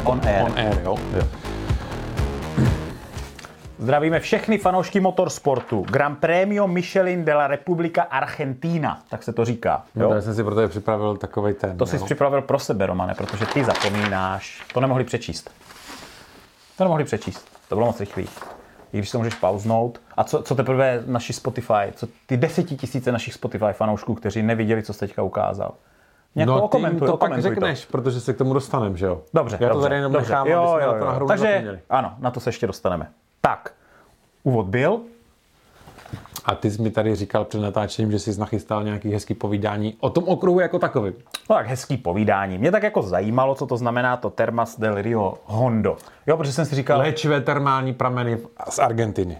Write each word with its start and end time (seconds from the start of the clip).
jako 0.00 0.12
On 0.12 0.20
air. 0.24 0.42
On 0.44 0.52
air 0.58 0.80
jo. 0.84 0.96
Jo. 1.12 1.22
Zdravíme 3.78 4.20
všechny 4.20 4.58
fanoušky 4.58 5.00
motorsportu. 5.00 5.82
Gran 5.90 6.16
Premio 6.16 6.68
Michelin 6.68 7.24
de 7.24 7.34
la 7.34 7.46
Republika 7.46 8.02
Argentina, 8.02 9.02
tak 9.10 9.22
se 9.22 9.32
to 9.32 9.44
říká. 9.44 9.84
Jo? 9.96 10.02
Jo? 10.02 10.14
Já 10.14 10.20
jsem 10.20 10.34
si 10.34 10.44
pro 10.44 10.54
tebe 10.54 10.68
připravil 10.68 11.16
takový 11.16 11.54
ten. 11.54 11.76
To 11.76 11.86
jsi 11.86 11.96
jo. 11.96 12.04
připravil 12.04 12.42
pro 12.42 12.58
sebe, 12.58 12.86
Romane, 12.86 13.14
protože 13.14 13.46
ty 13.46 13.64
zapomínáš. 13.64 14.62
To 14.74 14.80
nemohli 14.80 15.04
přečíst. 15.04 15.50
To 16.78 16.84
nemohli 16.84 17.04
přečíst. 17.04 17.48
To 17.68 17.74
bylo 17.74 17.86
moc 17.86 18.00
rychlý. 18.00 18.28
I 18.92 18.98
když 18.98 19.10
to 19.10 19.18
můžeš 19.18 19.34
pauznout. 19.34 20.00
A 20.16 20.24
co, 20.24 20.42
co 20.42 20.54
teprve 20.54 21.02
naši 21.06 21.32
Spotify, 21.32 21.92
co 21.94 22.08
ty 22.26 22.36
desetitisíce 22.36 23.12
našich 23.12 23.34
Spotify 23.34 23.72
fanoušků, 23.72 24.14
kteří 24.14 24.42
neviděli, 24.42 24.82
co 24.82 24.92
jsi 24.92 25.00
teďka 25.00 25.22
ukázal. 25.22 25.74
Nějak 26.34 26.48
No, 26.48 26.58
to 26.58 26.64
okomentuj, 26.64 27.08
to 27.08 27.16
pak 27.16 27.38
řekneš, 27.42 27.84
protože 27.84 28.20
se 28.20 28.32
k 28.32 28.38
tomu 28.38 28.54
dostaneme, 28.54 28.96
že 28.96 29.06
jo? 29.06 29.20
Dobře, 29.34 29.58
Já 29.60 29.68
to 29.68 29.74
dobře, 29.74 29.84
tady 29.84 29.96
jenom 29.96 30.12
dobře. 30.12 30.28
nechám, 30.28 30.46
jo, 30.46 30.78
jo, 30.82 30.86
na 30.86 30.92
to 30.92 30.98
jo. 30.98 31.04
na 31.04 31.12
hru 31.12 31.26
Takže 31.26 31.80
ano, 31.90 32.14
na 32.18 32.30
to 32.30 32.40
se 32.40 32.48
ještě 32.48 32.66
dostaneme. 32.66 33.10
Tak, 33.40 33.72
úvod 34.42 34.66
byl. 34.66 35.00
A 36.44 36.54
ty 36.54 36.70
jsi 36.70 36.82
mi 36.82 36.90
tady 36.90 37.14
říkal 37.16 37.44
před 37.44 37.60
natáčením, 37.60 38.12
že 38.12 38.18
jsi 38.18 38.40
nachystal 38.40 38.84
nějaký 38.84 39.12
hezký 39.12 39.34
povídání 39.34 39.96
o 40.00 40.10
tom 40.10 40.24
okruhu 40.24 40.60
jako 40.60 40.78
takovým. 40.78 41.14
No 41.50 41.56
tak 41.56 41.66
hezký 41.66 41.96
povídání. 41.96 42.58
Mě 42.58 42.70
tak 42.72 42.82
jako 42.82 43.02
zajímalo, 43.02 43.54
co 43.54 43.66
to 43.66 43.76
znamená 43.76 44.16
to 44.16 44.30
Termas 44.30 44.78
del 44.80 45.02
Rio 45.02 45.34
Hondo. 45.44 45.96
Jo, 46.26 46.36
protože 46.36 46.52
jsem 46.52 46.64
si 46.66 46.74
říkal, 46.74 46.98
Léčivé 46.98 47.40
termální 47.40 47.94
prameny 47.94 48.38
z 48.70 48.78
Argentiny. 48.78 49.38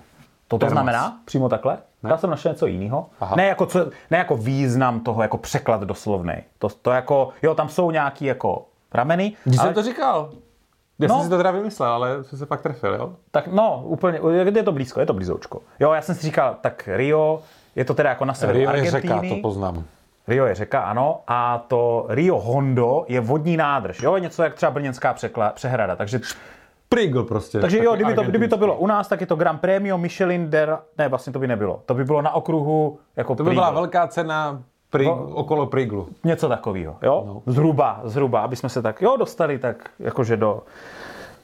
To 0.59 0.66
to 0.66 0.70
znamená 0.70 1.18
přímo 1.24 1.48
takhle? 1.48 1.78
Já 2.09 2.16
jsem 2.16 2.30
našel 2.30 2.52
něco 2.52 2.66
jiného. 2.66 3.06
Ne 3.36 3.46
jako, 3.46 3.66
co, 3.66 3.91
ne 4.10 4.18
jako 4.18 4.36
význam 4.36 5.00
toho, 5.00 5.22
jako 5.22 5.38
překlad 5.38 5.80
doslovný. 5.80 6.34
To, 6.58 6.68
to 6.68 6.91
jako, 6.91 7.28
jo, 7.42 7.54
tam 7.54 7.68
jsou 7.68 7.91
nějaký 7.91 8.24
jako 8.24 8.66
rameny. 8.94 9.32
Když 9.44 9.58
ale- 9.58 9.66
jsem 9.68 9.74
to 9.74 9.82
říkal. 9.82 10.30
Já 10.98 11.08
No. 11.08 11.14
jsem 11.14 11.25
si 11.25 11.30
to 11.30 11.36
teda 11.36 11.50
vymyslel, 11.50 11.92
ale 11.92 12.25
jsi 12.25 12.36
se 12.38 12.47
pak 12.47 12.62
trefil, 12.62 12.94
jo? 12.94 13.12
Tak 13.30 13.47
no, 13.47 13.83
úplně, 13.84 14.20
je 14.55 14.62
to 14.62 14.72
blízko, 14.72 15.00
je 15.00 15.06
to 15.06 15.12
blízoučko. 15.12 15.60
Jo, 15.80 15.92
já 15.92 16.02
jsem 16.02 16.14
si 16.14 16.22
říkal, 16.22 16.56
tak 16.60 16.88
Rio, 16.92 17.42
je 17.77 17.84
to 17.84 17.94
teda 17.94 18.08
jako 18.08 18.25
na 18.25 18.34
severu 18.34 18.58
Rio 18.58 18.70
je 18.70 18.77
Argentiny. 18.77 19.03
řeka, 19.20 19.34
to 19.34 19.41
poznám. 19.42 19.84
Rio 20.28 20.47
je 20.47 20.55
řeka, 20.55 20.80
ano, 20.80 21.20
a 21.27 21.64
to 21.69 22.06
Rio 22.08 22.38
Hondo 22.41 23.05
je 23.08 23.20
vodní 23.20 23.56
nádrž, 23.56 24.03
jo, 24.03 24.19
něco 24.19 24.42
jak 24.42 24.55
třeba 24.55 24.70
Brněnská 24.72 25.14
překla, 25.14 25.50
přehrada, 25.50 25.97
takže, 25.97 26.20
Prigl 26.94 27.24
prostě. 27.24 27.60
takže 27.60 27.84
jo, 27.84 27.94
kdyby 27.94 28.14
to, 28.14 28.22
kdyby 28.22 28.48
to 28.48 28.56
bylo 28.56 28.77
u 28.77 28.86
nás, 28.86 29.08
tak 29.08 29.20
je 29.20 29.27
to 29.27 29.36
Grand 29.36 29.60
Premio 29.60 29.98
Michelin 29.98 30.50
der, 30.50 30.78
ne, 30.98 31.08
vlastně 31.08 31.32
to 31.32 31.38
by 31.38 31.48
nebylo, 31.48 31.82
to 31.86 31.94
by 31.94 32.05
bylo 32.05 32.22
na 32.22 32.34
okruhu 32.34 32.98
jako 33.16 33.34
To 33.34 33.44
by 33.44 33.50
byla 33.50 33.70
velká 33.70 34.06
cena 34.08 34.62
prig, 34.91 35.08
No. 35.08 35.28
okolo 35.34 35.66
Priglu. 35.66 36.08
něco 36.24 36.48
takového, 36.48 36.97
jo, 37.02 37.22
no. 37.27 37.42
zhruba, 37.52 38.00
zhruba, 38.05 38.41
aby 38.41 38.56
jsme 38.56 38.69
se 38.69 38.82
tak, 38.82 39.02
jo, 39.02 39.16
dostali 39.16 39.58
tak 39.58 39.91
jakože 39.98 40.36
do, 40.36 40.62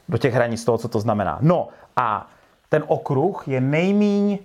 do 0.09 0.19
těch 0.19 0.35
hranic 0.35 0.65
toho, 0.65 0.79
co 0.79 0.89
to 0.89 1.01
znamená. 1.01 1.39
No 1.41 1.69
a 1.97 2.29
ten 2.69 2.83
okruh 2.87 3.49
je 3.49 3.61
nejmíň 3.61 4.39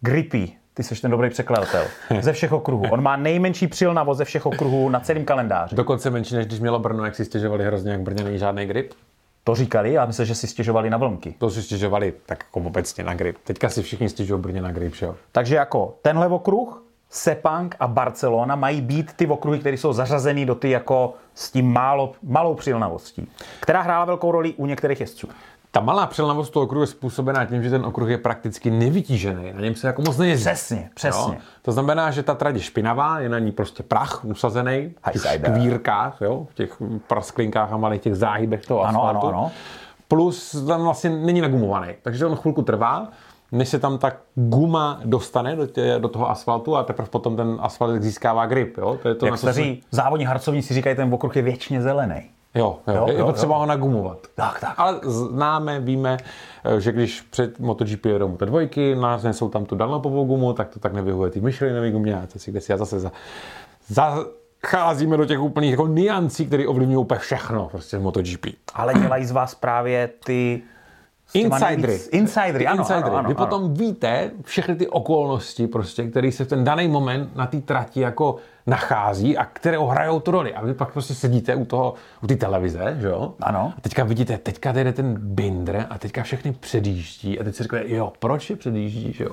grippy, 0.00 0.52
ty 0.74 0.82
jsi 0.82 1.00
ten 1.02 1.10
dobrý 1.10 1.30
překladatel, 1.30 1.84
ze 2.20 2.32
všech 2.32 2.52
okruhů. 2.52 2.84
On 2.90 3.02
má 3.02 3.16
nejmenší 3.16 3.66
přilnavost 3.66 4.18
ze 4.18 4.24
všech 4.24 4.46
okruhů 4.46 4.88
na 4.88 5.00
celém 5.00 5.24
kalendáři. 5.24 5.76
Dokonce 5.76 6.10
menší, 6.10 6.34
než 6.34 6.46
když 6.46 6.60
mělo 6.60 6.78
Brno, 6.78 7.04
jak 7.04 7.14
si 7.14 7.24
stěžovali 7.24 7.64
hrozně, 7.64 7.92
jak 7.92 8.00
Brně 8.00 8.24
není 8.24 8.38
žádný 8.38 8.66
grip. 8.66 8.92
To 9.44 9.54
říkali, 9.54 9.98
a 9.98 10.06
myslím, 10.06 10.26
že 10.26 10.34
si 10.34 10.46
stěžovali 10.46 10.90
na 10.90 10.96
vlnky. 10.96 11.34
To 11.38 11.50
si 11.50 11.62
stěžovali 11.62 12.14
tak 12.26 12.44
jako 12.44 12.60
obecně 12.68 13.04
na 13.04 13.14
grip. 13.14 13.36
Teďka 13.44 13.68
si 13.68 13.82
všichni 13.82 14.08
stěžují 14.08 14.40
Brně 14.40 14.62
na 14.62 14.72
grip, 14.72 14.94
že 14.94 15.06
jo? 15.06 15.16
Takže 15.32 15.56
jako 15.56 15.94
tenhle 16.02 16.26
okruh, 16.26 16.84
Sepang 17.12 17.76
a 17.80 17.86
Barcelona 17.86 18.56
mají 18.56 18.80
být 18.80 19.12
ty 19.12 19.26
okruhy, 19.26 19.58
které 19.58 19.76
jsou 19.76 19.92
zařazený 19.92 20.46
do 20.46 20.54
ty 20.54 20.70
jako 20.70 21.14
s 21.34 21.50
tím 21.50 21.72
málo, 21.72 22.12
malou 22.22 22.54
přilnavostí, 22.54 23.28
která 23.60 23.82
hrála 23.82 24.04
velkou 24.04 24.32
roli 24.32 24.54
u 24.56 24.66
některých 24.66 25.00
jezdců. 25.00 25.28
Ta 25.72 25.80
malá 25.80 26.06
přelnavost 26.06 26.52
toho 26.52 26.64
okruhu 26.64 26.80
je 26.82 26.86
způsobená 26.86 27.44
tím, 27.44 27.62
že 27.62 27.70
ten 27.70 27.84
okruh 27.86 28.08
je 28.08 28.18
prakticky 28.18 28.70
nevytížený. 28.70 29.52
Na 29.52 29.60
něm 29.60 29.74
se 29.74 29.86
jako 29.86 30.02
moc 30.02 30.16
nejezdí. 30.18 30.44
Přesně, 30.44 30.90
přesně. 30.94 31.34
Jo? 31.34 31.40
To 31.62 31.72
znamená, 31.72 32.10
že 32.10 32.22
ta 32.22 32.34
trať 32.34 32.54
je 32.54 32.60
špinavá, 32.60 33.20
je 33.20 33.28
na 33.28 33.38
ní 33.38 33.52
prostě 33.52 33.82
prach 33.82 34.24
usazený 34.24 34.94
v 35.08 35.12
těch 35.12 35.22
Highsider. 35.24 35.50
škvírkách, 35.50 36.16
jo? 36.20 36.46
v 36.50 36.54
těch 36.54 36.76
prasklinkách 37.06 37.72
a 37.72 37.76
malých 37.76 38.00
těch 38.00 38.14
záhybech 38.16 38.66
toho 38.66 38.80
Ano, 38.82 39.04
asfaltu. 39.04 39.26
ano, 39.28 39.38
ano. 39.38 39.50
Plus 40.08 40.56
tam 40.66 40.82
vlastně 40.82 41.10
není 41.10 41.40
nagumovaný, 41.40 41.88
takže 42.02 42.26
on 42.26 42.36
chvilku 42.36 42.62
trvá, 42.62 43.08
než 43.52 43.68
se 43.68 43.78
tam 43.78 43.98
ta 43.98 44.12
guma 44.34 45.00
dostane 45.04 45.56
do, 45.56 45.66
tě, 45.66 45.94
do 45.98 46.08
toho 46.08 46.30
asfaltu 46.30 46.76
a 46.76 46.82
teprve 46.82 47.08
potom 47.08 47.36
ten 47.36 47.56
asfalt 47.60 48.02
získává 48.02 48.46
grip. 48.46 48.78
Jo? 48.78 48.98
To 49.02 49.08
je 49.08 49.14
to, 49.14 49.26
Jak 49.26 49.30
na 49.32 49.36
staří 49.36 49.82
závodní 49.90 50.24
harcovníci 50.26 50.74
říkají, 50.74 50.96
ten 50.96 51.14
okruh 51.14 51.36
je 51.36 51.42
věčně 51.42 51.82
zelený. 51.82 52.30
Jo, 52.54 52.78
jo, 52.86 52.94
Jo, 52.94 53.06
je 53.08 53.18
jo, 53.18 53.26
potřeba 53.26 53.54
jo. 53.54 53.60
ho 53.60 53.66
nagumovat. 53.66 54.18
Tak, 54.34 54.60
tak. 54.60 54.74
Ale 54.76 55.00
známe, 55.02 55.80
víme, 55.80 56.16
eh, 56.64 56.80
že 56.80 56.92
když 56.92 57.20
před 57.20 57.58
MotoGP 57.58 58.06
jedou 58.06 58.28
Moto 58.28 58.44
dvojky, 58.44 58.94
jsou 59.32 59.48
tam 59.48 59.64
tu 59.64 59.74
Dunlopovou 59.74 60.24
gumu, 60.24 60.52
tak 60.52 60.68
to 60.68 60.80
tak 60.80 60.92
nevyhovuje 60.92 61.30
ty 61.30 61.40
Michelinové 61.40 61.90
gumě 61.90 62.14
a 62.14 62.26
si 62.38 62.50
kde 62.50 62.60
si 62.60 62.72
já 62.72 62.78
zase 62.78 63.00
za, 63.00 63.12
zacházíme 63.88 65.16
do 65.16 65.24
těch 65.24 65.40
úplných 65.40 65.70
jako 65.70 65.86
niancí, 65.86 66.46
které 66.46 66.66
ovlivňují 66.66 66.98
úplně 66.98 67.20
všechno 67.20 67.68
prostě 67.68 67.98
v 67.98 68.02
MotoGP. 68.02 68.46
Ale 68.74 68.94
dělají 68.94 69.24
z 69.24 69.30
vás 69.30 69.54
právě 69.54 70.10
ty... 70.24 70.62
Insidery. 71.34 71.76
nejvíc- 71.82 72.08
Insidery, 72.12 72.66
ano, 72.66 72.78
insidery. 72.78 73.04
ano, 73.04 73.16
ano, 73.16 73.28
Vy 73.28 73.34
ano. 73.34 73.46
potom 73.46 73.74
víte 73.74 74.30
všechny 74.44 74.74
ty 74.76 74.86
okolnosti, 74.86 75.66
prostě, 75.66 76.04
které 76.10 76.32
se 76.32 76.44
v 76.44 76.48
ten 76.48 76.64
daný 76.64 76.88
moment 76.88 77.36
na 77.36 77.46
té 77.46 77.60
trati 77.60 78.00
jako 78.00 78.36
nachází 78.66 79.36
a 79.36 79.44
které 79.44 79.78
hrajou 79.78 80.20
tu 80.20 80.30
roli. 80.30 80.54
A 80.54 80.64
vy 80.64 80.74
pak 80.74 80.92
prostě 80.92 81.14
sedíte 81.14 81.54
u 81.54 81.64
toho, 81.64 81.94
u 82.22 82.26
té 82.26 82.36
televize, 82.36 82.96
že 83.00 83.06
jo? 83.08 83.34
Ano. 83.40 83.72
A 83.78 83.80
teďka 83.80 84.04
vidíte, 84.04 84.38
teďka 84.38 84.72
tady 84.72 84.84
jde 84.84 84.92
ten 84.92 85.14
binder 85.20 85.86
a 85.90 85.98
teďka 85.98 86.22
všechny 86.22 86.52
předjíždí 86.52 87.40
a 87.40 87.44
teď 87.44 87.54
si 87.54 87.62
říkáte, 87.62 87.82
jo, 87.86 88.12
proč 88.18 88.50
je 88.50 88.56
předjíždí, 88.56 89.12
že 89.12 89.24
jo? 89.24 89.30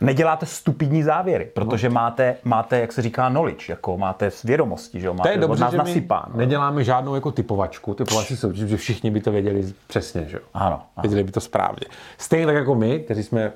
Neděláte 0.00 0.46
stupidní 0.46 1.02
závěry, 1.02 1.50
protože 1.54 1.88
máte, 1.88 2.36
máte, 2.44 2.80
jak 2.80 2.92
se 2.92 3.02
říká, 3.02 3.30
knowledge, 3.30 3.64
jako 3.72 3.98
máte 3.98 4.30
vědomosti, 4.44 5.00
že 5.00 5.06
jo? 5.06 5.12
To 5.12 5.16
Máte 5.16 5.30
je 5.30 5.36
od 5.36 5.40
dobře, 5.40 5.60
nás 5.64 5.70
že 5.70 5.76
my 5.76 5.84
nasypáno. 5.84 6.32
neděláme 6.34 6.84
žádnou 6.84 7.14
jako 7.14 7.30
typovačku, 7.32 7.94
typovací 7.94 8.36
soutěž, 8.36 8.68
že 8.68 8.76
všichni 8.76 9.10
by 9.10 9.20
to 9.20 9.32
věděli 9.32 9.64
přesně, 9.86 10.24
že 10.28 10.36
jo? 10.36 10.42
Ano, 10.54 10.66
ano. 10.96 11.02
Věděli 11.02 11.24
by 11.24 11.32
to 11.32 11.40
správně. 11.40 11.86
Stejně 12.18 12.46
tak 12.46 12.54
jako 12.54 12.74
my, 12.74 13.00
kteří 13.00 13.22
jsme 13.22 13.52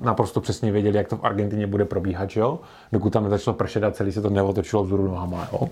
naprosto 0.00 0.40
přesně 0.40 0.72
věděli, 0.72 0.96
jak 0.96 1.08
to 1.08 1.16
v 1.16 1.24
Argentině 1.24 1.66
bude 1.66 1.84
probíhat, 1.84 2.30
že 2.30 2.40
jo? 2.40 2.58
Dokud 2.92 3.12
tam 3.12 3.24
nezačalo 3.24 3.54
pršet 3.54 3.84
a 3.84 3.90
celý 3.90 4.12
se 4.12 4.22
to 4.22 4.30
neotočilo 4.30 4.84
vzhůru 4.84 5.08
nohama, 5.08 5.48
jo? 5.52 5.68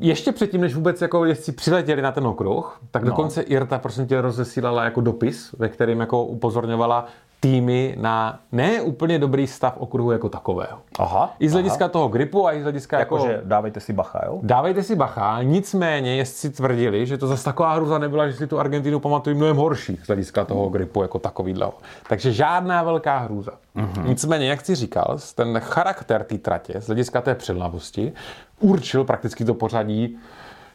Ještě 0.00 0.32
předtím, 0.32 0.60
než 0.60 0.74
vůbec 0.74 1.02
jako 1.02 1.24
jezdci 1.24 1.52
přiletěli 1.52 2.02
na 2.02 2.12
ten 2.12 2.26
okruh, 2.26 2.80
tak 2.90 3.02
No. 3.02 3.10
dokonce 3.10 3.42
Irta 3.42 3.78
prosím 3.78 4.06
tě 4.06 4.20
rozesílala 4.20 4.84
jako 4.84 5.00
dopis, 5.00 5.52
ve 5.58 5.68
kterém 5.68 6.00
jako 6.00 6.24
upozorňovala 6.24 7.06
týmy 7.40 7.96
na 8.00 8.40
ne 8.52 8.80
úplně 8.80 9.18
dobrý 9.18 9.46
stav 9.46 9.74
okruhu 9.78 10.10
jako 10.10 10.28
takového. 10.28 10.78
Aha, 10.98 11.34
I 11.38 11.48
z 11.48 11.52
hlediska 11.52 11.88
toho 11.88 12.08
gripu 12.08 12.46
a 12.46 12.52
i 12.52 12.60
z 12.60 12.62
hlediska 12.62 12.98
jako... 12.98 13.16
Jakože 13.16 13.40
dávejte 13.44 13.80
si 13.80 13.92
bacha, 13.92 14.20
jo? 14.26 14.38
Dávejte 14.42 14.82
si 14.82 14.96
bacha, 14.96 15.42
nicméně 15.42 16.16
jezdci 16.16 16.50
tvrdili, 16.50 17.06
že 17.06 17.18
to 17.18 17.26
zase 17.26 17.44
taková 17.44 17.74
hruza 17.74 17.98
nebyla, 17.98 18.28
že 18.28 18.36
si 18.36 18.46
tu 18.46 18.60
Argentinu 18.60 19.00
pamatují 19.00 19.36
mnohem 19.36 19.56
horší 19.56 20.00
z 20.04 20.06
hlediska 20.06 20.44
toho 20.44 20.68
gripu 20.68 21.02
jako 21.02 21.18
takovýhle. 21.18 21.70
Takže 22.08 22.32
žádná 22.32 22.82
velká 22.82 23.18
hrůza. 23.18 23.52
Mm-hmm. 23.76 24.08
Nicméně, 24.08 24.50
jak 24.50 24.64
jsi 24.64 24.74
říkal, 24.74 25.18
ten 25.34 25.60
charakter 25.60 26.24
té 26.24 26.38
tratě 26.38 26.80
z 26.80 26.86
hlediska 26.86 27.20
té 27.20 27.34
přilnavosti 27.34 28.12
určil 28.60 29.04
prakticky 29.04 29.44
to 29.44 29.54
pořadí 29.54 30.18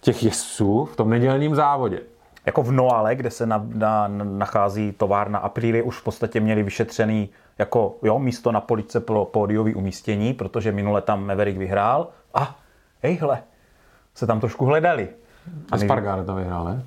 těch 0.02 0.24
jezdců 0.24 0.86
v 0.86 0.96
tom 0.96 1.10
nedělním 1.10 1.56
závodě. 1.56 2.00
Jako 2.46 2.64
v 2.64 2.72
Noale, 2.72 3.16
kde 3.16 3.32
se 3.32 3.46
na, 3.46 3.66
na, 3.74 4.08
nachází 4.24 4.92
továrna 4.92 5.40
Aprilie, 5.40 5.84
už 5.84 5.98
v 5.98 6.04
podstatě 6.04 6.40
měli 6.40 6.64
vyšetřený 6.64 7.30
jako 7.58 7.96
jo, 8.02 8.20
místo 8.20 8.52
na 8.52 8.62
poličce 8.62 9.00
pro 9.00 9.26
pódiový 9.26 9.76
umístění, 9.76 10.34
protože 10.34 10.72
minule 10.72 11.02
tam 11.02 11.26
Maverick 11.28 11.58
vyhrál. 11.58 12.08
A 12.34 12.56
hejhle, 13.04 13.44
se 14.16 14.28
tam 14.28 14.40
trošku 14.40 14.66
hledali. 14.66 15.08
A 15.72 15.78
Spargaro 15.78 16.24
to 16.24 16.36
vyhrál, 16.36 16.66
ne? 16.66 16.84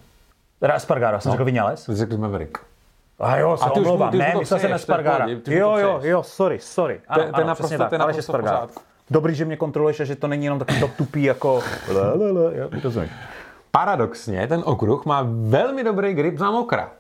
Teda 0.60 0.74
Espargaro, 0.74 1.14
já 1.16 1.20
jsem 1.20 1.32
řekl 1.32 1.44
Vinales. 1.44 1.86
Ty 1.86 1.94
řekl 1.94 2.16
Maverick. 2.18 2.58
A 3.18 3.36
jo, 3.36 3.56
se 3.56 3.64
A 3.64 3.70
ty 3.70 3.80
už 3.80 3.86
omlouvám. 3.86 4.10
ty 4.10 4.16
už 4.16 4.20
Ne, 4.22 4.26
mu 4.26 4.32
to 4.32 4.38
myslel 4.38 4.60
jsem 4.60 4.70
to 4.70 4.76
Espargara. 4.76 5.26
ty 5.26 5.54
Jo, 5.54 5.70
to 5.72 5.78
jo, 5.78 6.00
jo, 6.02 6.22
sorry, 6.22 6.58
sorry. 6.58 7.00
Ano, 7.08 7.22
to 7.22 7.28
je 7.28 7.32
ano, 7.32 7.46
naprosto- 7.46 7.88
to 7.88 8.06
v 8.12 8.18
Espargaro. 8.18 8.56
pořádku. 8.58 8.82
Dobrý, 9.10 9.34
že 9.34 9.44
mě 9.44 9.56
kontroluješ 9.56 10.00
a 10.00 10.04
že 10.04 10.16
to 10.16 10.28
není 10.28 10.44
jenom 10.44 10.58
takový 10.58 10.80
to 10.80 10.88
tupý 10.88 11.22
jako... 11.22 11.62
Le, 11.88 12.14
le, 12.14 12.30
le, 12.32 12.58
jo, 12.58 12.68
rozumíš. 12.84 13.10
Paradoxně, 13.80 14.46
ten 14.46 14.62
okruh 14.66 15.06
má 15.06 15.26
velmi 15.28 15.84
dobrý 15.84 16.14
grip 16.14 16.38
za 16.38 16.50
mokra. 16.50 16.90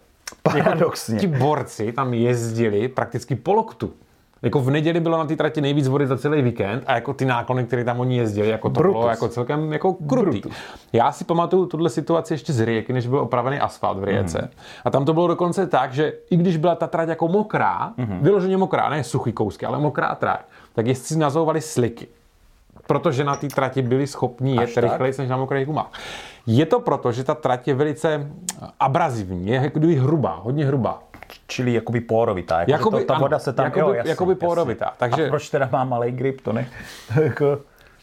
Paradoxně. 0.42 1.18
Ti 1.18 1.26
borci 1.26 1.92
tam 1.92 2.14
jezdili 2.14 2.88
prakticky 2.88 3.36
po 3.36 3.52
loktu. 3.52 3.92
Jako 4.42 4.60
v 4.60 4.70
neděli 4.70 5.00
bylo 5.00 5.18
na 5.18 5.24
té 5.24 5.36
trati 5.36 5.60
nejvíc 5.60 5.88
vody 5.88 6.06
za 6.06 6.16
celý 6.18 6.42
víkend 6.42 6.84
a 6.86 6.94
jako 6.94 7.14
ty 7.14 7.24
náklony, 7.24 7.64
které 7.64 7.84
tam 7.84 8.00
oni 8.00 8.16
jezdili, 8.16 8.48
jako 8.48 8.68
to 8.68 8.80
Brutus. 8.80 8.98
bylo 9.00 9.08
jako 9.10 9.28
celkem 9.28 9.72
jako 9.72 9.92
krutý. 9.92 10.42
Já 10.92 11.12
si 11.12 11.24
pamatuju 11.24 11.66
tuhle 11.66 11.90
situaci 11.90 12.34
ještě 12.34 12.52
z 12.52 12.60
Rijky, 12.64 12.92
než 12.92 13.06
byl 13.06 13.18
opravený 13.18 13.58
asfalt 13.60 13.98
v 13.98 14.04
Rijece. 14.04 14.38
Mhm. 14.38 14.50
A 14.84 14.90
tam 14.90 15.04
to 15.04 15.14
bylo 15.14 15.26
dokonce 15.28 15.66
tak, 15.66 15.92
že 15.92 16.12
i 16.30 16.36
když 16.36 16.56
byla 16.56 16.74
ta 16.74 16.86
trať 16.86 17.08
jako 17.08 17.28
mokrá, 17.28 17.92
Mhm. 17.96 18.18
vyloženě 18.22 18.56
mokrá, 18.56 18.88
ne 18.88 19.04
suchý 19.04 19.32
kousky, 19.32 19.66
ale 19.66 19.78
mokrá 19.78 20.14
trať, 20.14 20.40
tak 20.74 20.86
jezdci 20.86 21.18
nazouvali 21.18 21.60
sliky. 21.60 22.06
Protože 22.86 23.24
na 23.24 23.36
té 23.36 23.46
trati 23.48 23.82
byli 23.82 24.06
schopni 24.06 24.56
jet 24.60 24.74
tak? 24.74 24.84
rychleji 24.84 25.12
než 25.18 25.28
na 25.28 25.36
mokrých 25.36 25.66
gumách. 25.66 25.90
Je 26.46 26.66
to 26.66 26.80
proto, 26.80 27.12
že 27.12 27.24
ta 27.24 27.34
trať 27.34 27.68
je 27.68 27.74
velice 27.74 28.26
abrazivní, 28.80 29.48
je 29.48 29.70
kdyby 29.74 29.94
hrubá, 29.94 30.40
hodně 30.42 30.66
hrubá. 30.66 31.02
Čili 31.46 31.72
jakoby 31.72 32.00
porovitá. 32.00 32.60
Jako, 32.60 32.70
Jakoby, 32.72 32.98
to, 32.98 33.04
ta 33.04 33.14
ano, 33.14 33.22
voda 33.22 33.38
se 33.38 33.52
tam... 33.52 33.64
jakoby- 33.64 33.80
jo, 33.80 33.92
jasný, 33.94 34.10
jakoby 34.10 34.32
jasný. 34.32 34.46
porovitá, 34.46 34.92
takže- 34.98 35.26
A 35.26 35.28
proč 35.28 35.50
teda 35.50 35.68
má 35.72 35.84
malý 35.84 36.12
grip, 36.12 36.40
to 36.40 36.52
ne? 36.52 36.68
jako... 37.22 37.58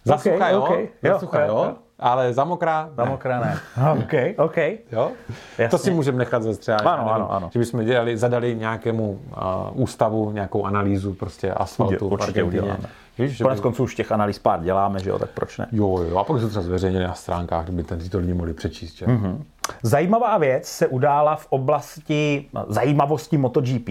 Za 0.06 0.18
sucha, 0.18 0.50
jo, 0.50 0.62
okay. 0.62 0.88
za 1.04 1.20
sucha, 1.20 1.46
jo, 1.46 1.76
ale 2.00 2.34
za 2.34 2.44
mokrá, 2.44 2.90
Za 2.95 3.06
ne. 3.25 3.60
OK, 4.04 4.13
OK. 4.45 4.57
Jo? 4.92 5.12
Jasně. 5.57 5.69
To 5.69 5.78
si 5.78 5.92
můžeme 5.92 6.18
nechat 6.18 6.44
ze. 6.44 6.75
Ano, 6.75 7.13
ano, 7.13 7.31
ano. 7.31 7.50
Že 7.54 7.60
bychom 7.60 7.86
dělali, 7.86 8.18
zadali 8.18 8.56
nějakému 8.56 9.10
uh, 9.12 9.81
ústavu 9.81 10.31
nějakou 10.31 10.66
analýzu 10.66 11.13
prostě 11.13 11.51
asfaltu. 11.51 12.10
v 12.10 12.13
Určitě 12.13 12.44
uděláme. 12.44 12.90
Víš, 13.18 13.31
že 13.31 13.44
Konec 13.44 13.60
by... 13.60 13.63
konců 13.63 13.84
už 13.84 13.95
těch 13.95 14.12
analýz 14.12 14.40
pár 14.40 14.62
děláme, 14.62 15.00
že 15.00 15.10
jo, 15.10 15.19
tak 15.19 15.30
proč 15.30 15.57
ne? 15.57 15.68
Jo, 15.72 15.98
jo, 16.10 16.18
a 16.18 16.24
pak 16.24 16.38
se 16.38 16.44
to 16.44 16.50
třeba 16.50 16.63
zveřejnili 16.63 17.04
na 17.04 17.13
stránkách, 17.13 17.63
kdyby 17.66 17.84
ten 17.84 18.00
tyto 18.00 18.18
lidi 18.19 18.34
mohli 18.34 18.54
přečíst. 18.54 18.98
Že? 18.98 19.07
Mhm. 19.07 19.24
Mm-hmm. 19.24 19.44
Zajímavá 19.84 20.38
věc 20.38 20.68
se 20.68 20.88
udála 20.88 21.36
v 21.36 21.48
oblasti 21.50 22.46
zajímavosti 22.68 23.38
MotoGP. 23.38 23.89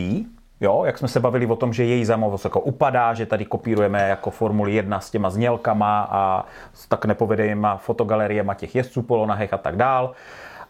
Jo, 0.63 0.83
jak 0.85 0.99
jsme 0.99 1.09
se 1.09 1.21
bavili 1.21 1.47
o 1.47 1.57
tom, 1.57 1.73
že 1.73 1.85
její 1.85 2.05
zajímavost 2.05 2.45
jako 2.45 2.61
upadá, 2.61 3.15
že 3.15 3.27
tady 3.27 3.45
kopírujeme 3.45 4.09
jako 4.09 4.31
Formuli 4.31 4.75
1 4.75 5.01
s 5.01 5.11
těma 5.11 5.31
znělkama 5.31 6.09
a 6.11 6.45
s 6.75 6.89
tak 6.89 7.05
nepovedenýma 7.05 7.77
fotogaleriema 7.77 8.55
těch 8.55 8.75
jezdců 8.75 9.03
polonahech 9.03 9.53
a 9.53 9.59
tak 9.59 9.77
dál. 9.77 10.13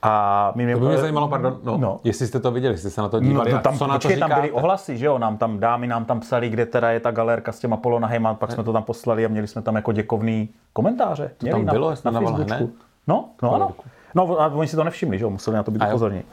A 0.03 0.53
my 0.55 0.73
To 0.75 0.81
by 0.81 0.87
mě 0.87 0.99
zajímalo, 0.99 1.29
pardon, 1.29 1.59
no, 1.63 1.73
No. 1.73 1.79
no. 1.79 2.01
jestli 2.05 2.27
jste 2.27 2.41
to 2.41 2.51
viděli, 2.51 2.75
jestli 2.75 2.91
se 2.91 3.01
na 3.01 3.09
to 3.09 3.21
No, 3.21 3.27
dívali, 3.29 3.51
to 3.51 3.57
a 3.57 3.61
tam, 3.61 3.79
co 3.79 3.87
na 3.87 3.95
to 3.95 3.99
počkej, 3.99 4.21
tam 4.21 4.31
byly 4.31 4.43
říkáte? 4.43 4.63
ohlasy, 4.63 4.99
že 4.99 5.07
jo, 5.07 5.19
nám 5.19 5.37
tam 5.39 5.59
dámy 5.59 5.87
nám 5.87 6.05
tam 6.05 6.21
psali, 6.21 6.49
kde 6.49 6.67
teda 6.67 6.91
je 6.91 7.01
ta 7.01 7.11
galerka 7.11 7.53
s 7.53 7.59
těma 7.59 7.77
polonahejma, 7.77 8.35
pak 8.35 8.53
jsme 8.53 8.65
to 8.65 8.73
tam 8.73 8.83
poslali 8.83 9.25
a 9.25 9.29
měli 9.29 9.47
jsme 9.47 9.63
tam 9.63 9.77
jako 9.77 9.93
děkovný 9.93 10.49
komentáře. 10.73 11.31
To 11.39 11.47
tam 11.47 11.65
bylo, 11.65 11.91
jestli 11.91 12.13
na 12.13 12.21
Valhane? 12.21 12.69
No, 13.07 13.29
no 13.43 13.55
ano. 13.55 13.71
No 14.15 14.41
a 14.41 14.47
oni 14.47 14.69
si 14.69 14.77
to 14.77 14.85
nevšimli, 14.85 15.19
že 15.19 15.25
jo, 15.25 15.31
museli 15.31 15.57
na 15.57 15.63
to 15.63 15.71
být 15.71 15.83
upozorněni. 15.89 16.25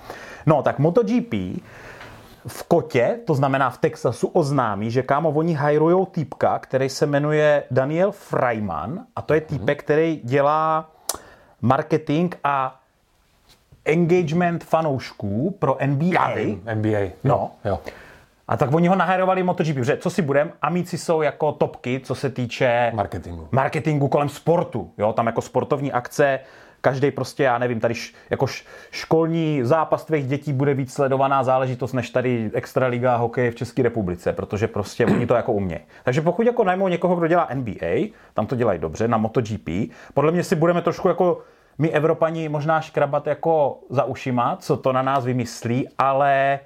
No, 0.45 0.61
tak 0.63 0.79
MotoGP 0.79 1.33
v 2.47 2.63
Kotě, 2.63 3.19
to 3.25 3.35
znamená 3.35 3.69
v 3.69 3.77
Texasu, 3.77 4.27
oznámí, 4.27 4.91
že 4.91 5.03
kámo, 5.03 5.29
oni 5.29 5.53
hajrujou 5.53 6.05
týpka, 6.05 6.59
který 6.59 6.89
se 6.89 7.05
jmenuje 7.05 7.63
Daniel 7.71 8.11
Freiman 8.11 9.05
a 9.15 9.21
to 9.21 9.33
je 9.33 9.41
týpek, 9.41 9.83
který 9.83 10.21
dělá 10.23 10.91
marketing 11.61 12.35
a 12.43 12.79
engagement 13.85 14.63
fanoušků 14.63 15.55
pro 15.59 15.77
NBA. 15.85 16.05
Já 16.13 16.35
vím, 16.35 16.61
NBA. 16.73 16.99
No. 17.23 17.51
Jo. 17.65 17.79
A 18.47 18.57
tak 18.57 18.73
oni 18.73 18.87
ho 18.87 18.95
nahajrovali 18.95 19.43
MotoGP, 19.43 19.75
protože 19.75 19.97
co 19.97 20.09
si 20.09 20.21
budem, 20.21 20.51
Amici 20.61 20.97
jsou 20.97 21.21
jako 21.21 21.51
topky, 21.51 22.01
co 22.03 22.15
se 22.15 22.29
týče 22.29 22.91
Marketingu. 22.95 23.47
marketingu 23.51 24.07
kolem 24.07 24.29
sportu. 24.29 24.91
Jo, 24.97 25.13
tam 25.13 25.25
jako 25.25 25.41
sportovní 25.41 25.91
akce, 25.91 26.39
každý 26.81 27.11
prostě, 27.11 27.43
já 27.43 27.57
nevím, 27.57 27.79
tady 27.79 27.93
š, 27.93 28.13
jako 28.29 28.47
š, 28.47 28.65
školní 28.91 29.63
zápas 29.63 30.05
tvých 30.05 30.27
dětí 30.27 30.53
bude 30.53 30.73
víc 30.73 30.93
sledovaná 30.93 31.43
záležitost 31.43 31.93
než 31.93 32.09
tady 32.09 32.51
extraliga 32.53 33.15
hokeje 33.15 33.51
v 33.51 33.55
České 33.55 33.83
republice, 33.83 34.33
protože 34.33 34.67
prostě 34.67 35.05
oni 35.05 35.27
to 35.27 35.33
jako 35.33 35.53
umějí. 35.53 35.81
Takže 36.03 36.21
pokud 36.21 36.45
jako 36.45 36.63
najmou 36.63 36.87
někoho, 36.87 37.15
kdo 37.15 37.27
dělá 37.27 37.47
NBA, 37.53 38.07
tam 38.33 38.45
to 38.45 38.55
dělají 38.55 38.79
dobře, 38.79 39.07
na 39.07 39.17
MotoGP, 39.17 39.69
podle 40.13 40.31
mě 40.31 40.43
si 40.43 40.55
budeme 40.55 40.81
trošku 40.81 41.07
jako 41.07 41.41
my 41.77 41.89
Evropani 41.89 42.49
možná 42.49 42.81
škrabat 42.81 43.27
jako 43.27 43.79
za 43.89 44.03
ušima, 44.03 44.57
co 44.61 44.77
to 44.77 44.93
na 44.93 45.01
nás 45.01 45.25
vymyslí, 45.25 45.87
ale 45.97 46.59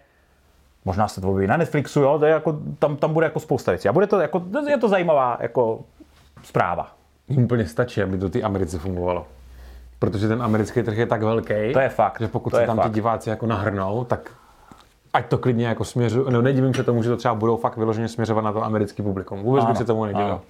Možná 0.85 1.07
se 1.07 1.21
to 1.21 1.29
objeví 1.29 1.47
na 1.47 1.57
Netflixu, 1.57 2.01
jo, 2.01 2.19
to 2.19 2.25
je 2.25 2.31
jako, 2.31 2.59
tam, 2.79 2.97
tam 2.97 3.13
bude 3.13 3.25
jako 3.25 3.39
spousta 3.39 3.71
věcí. 3.71 3.89
A 3.89 3.93
bude 3.93 4.07
to 4.07 4.19
jako, 4.19 4.43
je 4.69 4.77
to 4.77 4.89
zajímavá 4.89 5.37
jako 5.41 5.79
zpráva. 6.43 6.91
Úplně 7.27 7.65
stačí, 7.65 8.01
aby 8.01 8.17
to 8.17 8.29
ty 8.29 8.43
Americe 8.43 8.79
fungovalo. 8.79 9.25
Protože 10.03 10.27
ten 10.27 10.41
americký 10.43 10.83
trh 10.83 10.97
je 10.97 11.05
tak 11.05 11.23
velký, 11.23 11.53
To 11.73 11.79
je 11.79 11.89
fakt, 11.89 12.19
že 12.19 12.27
pokud 12.27 12.49
to 12.49 12.57
se 12.57 12.65
tam 12.65 12.75
fakt. 12.75 12.85
ty 12.85 12.93
diváci 12.93 13.29
jako 13.29 13.45
nahrnou, 13.45 14.03
tak 14.03 14.31
ať 15.13 15.25
to 15.25 15.37
klidně 15.37 15.67
jako 15.67 15.85
směřují. 15.85 16.25
No 16.29 16.41
nedivím 16.41 16.73
se 16.73 16.83
tomu, 16.83 17.03
že 17.03 17.09
to 17.09 17.17
třeba 17.17 17.33
budou 17.35 17.57
fakt 17.57 17.77
vyloženě 17.77 18.07
směřovat 18.07 18.41
na 18.41 18.51
to 18.51 18.63
americký 18.63 19.03
publikum. 19.03 19.39
Vůbec 19.43 19.63
Ano, 19.63 19.71
bych 19.71 19.77
se 19.77 19.85
tomu 19.85 20.05
nedivil. 20.05 20.41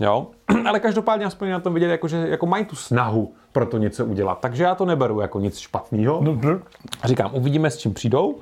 Jo? 0.00 0.26
Ale 0.68 0.80
každopádně 0.80 1.26
aspoň 1.26 1.50
na 1.50 1.60
tom 1.60 1.74
vidět, 1.74 1.88
jako, 1.88 2.08
že 2.08 2.28
jako 2.28 2.46
mají 2.46 2.64
tu 2.64 2.76
snahu 2.76 3.32
pro 3.52 3.66
to 3.66 3.78
něco 3.78 4.06
udělat. 4.06 4.38
Takže 4.40 4.64
já 4.64 4.74
to 4.74 4.84
neberu 4.84 5.20
jako 5.20 5.40
nic 5.40 5.58
špatného. 5.58 6.20
No, 6.22 6.38
Říkám, 7.04 7.30
uvidíme, 7.34 7.70
s 7.70 7.78
čím 7.78 7.94
přijdou, 7.94 8.38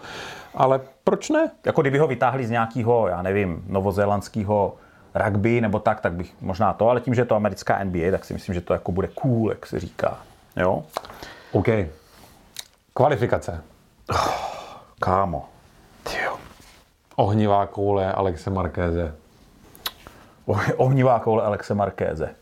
ale 0.54 0.80
proč 1.04 1.30
ne? 1.30 1.50
Jako 1.66 1.80
kdyby 1.80 1.98
ho 1.98 2.06
vytáhli 2.06 2.46
z 2.46 2.50
nějakého, 2.50 3.08
já 3.08 3.22
nevím, 3.22 3.62
novozélandského 3.66 4.74
rugby 5.14 5.60
nebo 5.60 5.78
tak, 5.78 6.00
tak 6.00 6.12
bych 6.12 6.32
možná 6.40 6.72
to, 6.72 6.88
ale 6.88 7.00
tím, 7.00 7.14
že 7.14 7.20
je 7.20 7.24
to 7.24 7.34
americká 7.36 7.84
NBA, 7.84 8.10
tak 8.10 8.24
si 8.24 8.34
myslím, 8.34 8.54
že 8.54 8.60
to 8.60 8.72
jako 8.72 8.92
bude 8.92 9.08
cool, 9.08 9.50
jak 9.50 9.66
se 9.66 9.80
říká. 9.80 10.18
Jo? 10.58 10.82
OK. 11.52 11.66
Kvalifikace. 12.94 13.62
Kámo. 15.00 15.48
Tyjo. 16.02 16.36
Ohnivá 17.16 17.66
koule 17.66 18.12
Alexe 18.12 18.50
Markéze. 18.50 19.14
Oh- 20.46 20.72
Ohnivá 20.76 21.18
koule 21.18 21.42
Alexe 21.42 21.74
Markéze. 21.74 22.34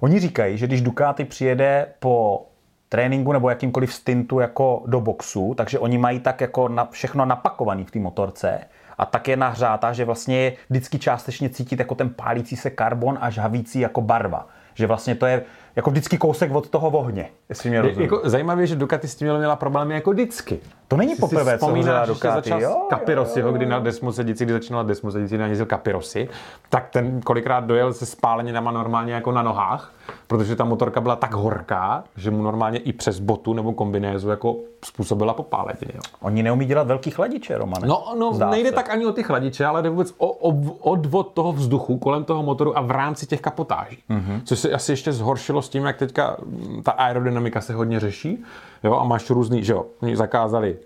Oni 0.00 0.20
říkají, 0.20 0.58
že 0.58 0.66
když 0.66 0.80
Ducati 0.82 1.24
přijede 1.24 1.86
po 1.98 2.46
tréninku 2.88 3.32
nebo 3.32 3.50
jakýmkoliv 3.50 3.94
stintu 3.94 4.40
jako 4.40 4.82
do 4.86 5.00
boxu, 5.00 5.54
takže 5.54 5.78
oni 5.78 5.98
mají 5.98 6.20
tak 6.20 6.40
jako 6.40 6.68
na, 6.68 6.84
všechno 6.90 7.24
napakovaný 7.24 7.84
v 7.84 7.90
té 7.90 7.98
motorce 7.98 8.60
a 8.98 9.06
tak 9.06 9.28
je 9.28 9.36
nahřátá, 9.36 9.92
že 9.92 10.04
vlastně 10.04 10.38
je 10.38 10.52
vždycky 10.70 10.98
částečně 10.98 11.48
cítit 11.48 11.78
jako 11.78 11.94
ten 11.94 12.10
pálící 12.10 12.56
se 12.56 12.70
karbon 12.70 13.18
a 13.20 13.30
žhavící 13.30 13.80
jako 13.80 14.00
barva. 14.00 14.46
Že 14.74 14.86
vlastně 14.86 15.14
to 15.14 15.26
je 15.26 15.42
jako 15.76 15.90
vždycky 15.90 16.18
kousek 16.18 16.54
od 16.54 16.68
toho 16.68 16.88
ohně, 16.88 17.28
jestli 17.48 17.70
mě 17.70 17.82
rozumíš. 17.82 18.10
Jako 18.10 18.20
zajímavé, 18.24 18.66
že 18.66 18.76
Ducati 18.76 19.08
s 19.08 19.14
tím 19.14 19.36
měla 19.38 19.56
problémy 19.56 19.94
jako 19.94 20.10
vždycky. 20.10 20.60
To 20.88 20.96
není 20.96 21.16
poprvé, 21.16 21.58
co 21.58 21.66
hořela 21.66 22.06
Ducati. 22.06 22.50
jo? 22.50 22.86
Capirosiho, 22.90 23.52
kdy 23.52 23.66
na 23.66 23.78
Desmosedici, 23.78 24.44
kdy 24.44 24.52
začínala 24.52 24.82
Desmosedici, 24.82 25.38
najezdil 25.38 25.66
Capirosi, 25.66 26.28
tak 26.68 26.88
ten 26.90 27.20
kolikrát 27.20 27.64
dojel 27.64 27.92
se 27.92 28.06
spáleninama 28.06 28.70
normálně 28.70 29.12
jako 29.14 29.32
na 29.32 29.42
nohách, 29.42 29.92
protože 30.26 30.56
ta 30.56 30.64
motorka 30.64 31.00
byla 31.00 31.16
tak 31.16 31.34
horká, 31.34 32.04
že 32.16 32.30
mu 32.30 32.42
normálně 32.42 32.78
i 32.78 32.92
přes 32.92 33.18
botu 33.18 33.52
nebo 33.52 33.72
kombinézu 33.72 34.30
jako 34.30 34.56
způsobila 34.84 35.34
popáleniny. 35.34 35.92
Jo. 35.94 36.00
Oni 36.20 36.42
neumí 36.42 36.66
dělat 36.66 36.86
velký 36.86 37.10
chladiče, 37.10 37.58
Romane. 37.58 37.88
No, 37.88 38.14
no 38.18 38.32
Zdá 38.32 38.50
nejde 38.50 38.68
se. 38.68 38.74
tak 38.74 38.90
ani 38.90 39.06
o 39.06 39.12
ty 39.12 39.22
chladiče, 39.22 39.66
ale 39.66 39.82
jde 39.82 39.90
vůbec 39.90 40.14
o, 40.18 40.26
o 40.28 40.72
odvod 40.90 41.32
toho 41.32 41.52
vzduchu 41.52 41.98
kolem 41.98 42.24
toho 42.24 42.42
motoru 42.42 42.78
a 42.78 42.80
v 42.80 42.90
rámci 42.90 43.26
těch 43.26 43.40
kapotáží. 43.40 43.98
Mhm. 44.08 44.20
Mm-hmm. 44.20 44.40
Což 44.44 44.58
se 44.58 44.72
asi 44.72 44.92
ještě 44.92 45.12
zhoršilo 45.12 45.62
s 45.62 45.68
tím, 45.68 45.84
jak 45.84 45.96
teďka 45.96 46.36
ta 46.82 46.92
aerodynamika 46.92 47.60
se 47.60 47.74
hodně 47.74 48.00
řeší. 48.00 48.44
Jo, 48.84 48.94
a 48.98 49.04
máš 49.04 49.30
různý, 49.30 49.64
že 49.64 49.72
jo, 49.72 49.86
oni 50.02 50.16
zakázali 50.16 50.76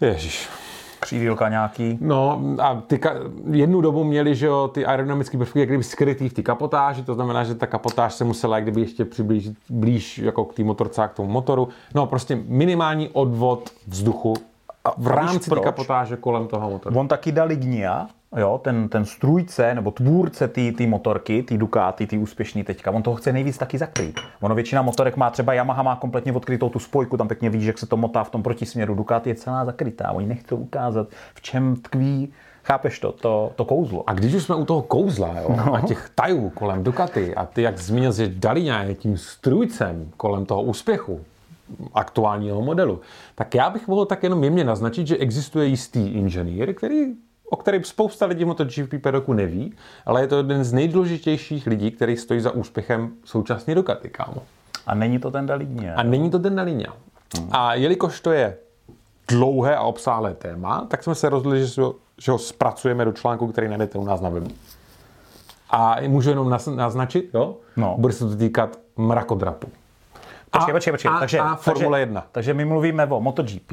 Ježíš. 0.00 0.48
Křídílka 1.00 1.48
nějaký. 1.48 1.98
No 2.00 2.40
a 2.62 2.82
ty 2.86 2.96
ka- 2.96 3.30
jednu 3.50 3.80
dobu 3.80 4.04
měli, 4.04 4.34
že 4.34 4.46
jo, 4.46 4.68
ty 4.68 4.86
aerodynamické 4.86 5.38
prvky 5.38 5.60
jak 5.60 5.68
kdyby 5.68 5.84
skrytý 5.84 6.28
v 6.28 6.32
té 6.32 6.42
kapotáži, 6.42 7.02
to 7.02 7.14
znamená, 7.14 7.44
že 7.44 7.54
ta 7.54 7.66
kapotáž 7.66 8.14
se 8.14 8.24
musela 8.24 8.56
jak 8.56 8.64
kdyby 8.64 8.80
ještě 8.80 9.04
přiblížit 9.04 9.56
blíž 9.70 10.18
jako 10.18 10.44
k 10.44 10.54
té 10.54 10.64
motorce 10.64 11.02
a 11.02 11.08
k 11.08 11.14
tomu 11.14 11.28
motoru. 11.28 11.68
No 11.94 12.06
prostě 12.06 12.38
minimální 12.46 13.08
odvod 13.08 13.70
vzduchu 13.86 14.34
v 14.34 14.38
a 14.84 14.90
víš 14.96 15.06
rámci 15.08 15.50
té 15.50 15.60
kapotáže 15.60 16.16
kolem 16.16 16.46
toho 16.46 16.70
motoru. 16.70 16.98
On 16.98 17.08
taky 17.08 17.32
dal 17.32 17.48
Lignia, 17.48 18.06
jo, 18.36 18.60
ten, 18.64 18.88
ten 18.88 19.04
strůjce 19.04 19.74
nebo 19.74 19.90
tvůrce 19.90 20.48
té 20.48 20.86
motorky, 20.86 21.42
té 21.42 21.56
Ducati, 21.56 22.06
ty 22.06 22.18
úspěšný 22.18 22.64
teďka, 22.64 22.90
on 22.90 23.02
toho 23.02 23.16
chce 23.16 23.32
nejvíc 23.32 23.58
taky 23.58 23.78
zakrýt. 23.78 24.20
Ono 24.40 24.54
většina 24.54 24.82
motorek 24.82 25.16
má, 25.16 25.30
třeba 25.30 25.54
Yamaha 25.54 25.82
má 25.82 25.96
kompletně 25.96 26.32
odkrytou 26.32 26.68
tu 26.68 26.78
spojku, 26.78 27.16
tam 27.16 27.28
pěkně 27.28 27.50
víš, 27.50 27.64
jak 27.64 27.78
se 27.78 27.86
to 27.86 27.96
motá 27.96 28.24
v 28.24 28.30
tom 28.30 28.42
protisměru. 28.42 28.94
Ducati 28.94 29.30
je 29.30 29.34
celá 29.34 29.64
zakrytá, 29.64 30.12
oni 30.12 30.26
nechcou 30.26 30.56
ukázat, 30.56 31.08
v 31.34 31.42
čem 31.42 31.76
tkví, 31.76 32.32
chápeš 32.64 32.98
to, 32.98 33.12
to, 33.12 33.52
to 33.56 33.64
kouzlo. 33.64 34.10
A 34.10 34.12
když 34.12 34.34
už 34.34 34.42
jsme 34.42 34.54
u 34.54 34.64
toho 34.64 34.82
kouzla 34.82 35.40
jo, 35.40 35.56
no. 35.56 35.74
a 35.74 35.80
těch 35.80 36.10
tajů 36.14 36.50
kolem 36.50 36.84
Ducati 36.84 37.34
a 37.34 37.46
ty, 37.46 37.62
jak 37.62 37.78
zmínil, 37.78 38.12
že 38.12 38.28
Daliňa 38.28 38.82
je 38.82 38.94
tím 38.94 39.16
strůjcem 39.16 40.10
kolem 40.16 40.46
toho 40.46 40.62
úspěchu 40.62 41.20
aktuálního 41.94 42.62
modelu, 42.62 43.00
tak 43.34 43.54
já 43.54 43.70
bych 43.70 43.88
mohl 43.88 44.04
tak 44.04 44.22
jenom 44.22 44.44
jemně 44.44 44.64
naznačit, 44.64 45.06
že 45.06 45.16
existuje 45.16 45.66
jistý 45.66 46.08
inženýr, 46.08 46.74
který 46.74 47.14
o 47.50 47.56
kterém 47.56 47.84
spousta 47.84 48.26
lidí 48.26 48.44
v 48.44 48.46
MotoGP 48.46 48.94
pedoku 49.00 49.32
neví, 49.32 49.74
ale 50.06 50.20
je 50.20 50.26
to 50.26 50.36
jeden 50.36 50.64
z 50.64 50.72
nejdůležitějších 50.72 51.66
lidí, 51.66 51.90
který 51.90 52.16
stojí 52.16 52.40
za 52.40 52.50
úspěchem 52.50 53.12
současně 53.24 53.74
Ducati, 53.74 54.08
kámo. 54.08 54.42
A 54.86 54.94
není 54.94 55.18
to 55.18 55.30
ten 55.30 55.46
Dalignia. 55.46 55.94
A 55.96 56.02
není 56.02 56.30
to 56.30 56.38
ten 56.38 56.56
Daliňa. 56.56 56.92
A 57.50 57.74
jelikož 57.74 58.20
to 58.20 58.32
je 58.32 58.56
dlouhé 59.28 59.76
a 59.76 59.82
obsáhlé 59.82 60.34
téma, 60.34 60.86
tak 60.88 61.02
jsme 61.04 61.14
se 61.14 61.28
rozhodli, 61.28 61.66
že, 61.66 61.82
ho, 61.82 61.94
že 62.18 62.32
ho 62.32 62.38
zpracujeme 62.38 63.04
do 63.04 63.12
článku, 63.12 63.46
který 63.46 63.68
najdete 63.68 63.98
u 63.98 64.04
nás 64.04 64.20
na 64.20 64.28
webu. 64.28 64.50
A 65.70 65.96
můžu 66.06 66.30
jenom 66.30 66.48
naz- 66.50 66.74
naznačit, 66.74 67.30
jo? 67.34 67.56
No. 67.76 67.94
Bude 67.98 68.12
se 68.12 68.28
to 68.28 68.36
týkat 68.36 68.78
mrakodrapu. 68.96 69.68
Počkej, 70.50 70.70
A- 70.72 70.74
počkej, 70.76 70.92
počkej. 70.92 71.10
a- 71.10 71.18
takže, 71.18 71.38
a 71.40 71.54
Formule 71.56 71.98
takže, 71.98 72.00
1. 72.00 72.24
Takže 72.32 72.54
my 72.54 72.64
mluvíme 72.64 73.06
o 73.06 73.20
MotoGP 73.20 73.72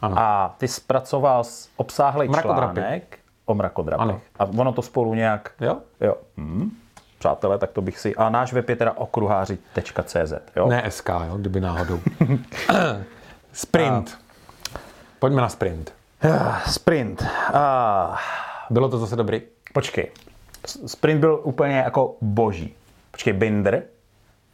Ano. 0.00 0.14
a 0.18 0.54
ty 0.58 0.68
zpracoval 0.68 1.42
obsáhlý 1.76 2.28
článek 2.28 3.18
o 3.44 3.54
mrakodrapech. 3.54 4.00
Ano. 4.08 4.20
A 4.38 4.44
ono 4.44 4.72
to 4.72 4.82
spolu 4.82 5.14
nějak... 5.14 5.50
Jo? 5.60 5.76
Jo. 6.00 6.14
Hm. 6.36 6.70
přátelé, 7.18 7.58
tak 7.58 7.70
to 7.72 7.82
bych 7.82 7.98
si... 7.98 8.14
A 8.16 8.28
náš 8.28 8.52
web 8.52 8.68
je 8.68 8.76
teda 8.76 8.92
okruháři.cz, 8.92 10.32
jo? 10.56 10.66
Ne 10.68 10.84
SK, 10.90 11.08
jo, 11.08 11.36
kdyby 11.36 11.60
náhodou. 11.60 12.00
sprint. 13.52 14.18
Pojďme 15.18 15.42
na 15.42 15.48
sprint. 15.48 15.94
Ah, 16.22 16.60
Sprint. 16.70 17.24
Ah, 17.54 18.16
Bylo 18.70 18.88
to 18.88 18.98
zase 18.98 19.16
dobrý? 19.16 19.42
počkej. 19.72 20.10
Sprint 20.86 21.20
byl 21.20 21.40
úplně 21.42 21.76
jako 21.76 22.16
boží. 22.20 22.74
Počkej, 23.10 23.32
Binder. 23.32 23.82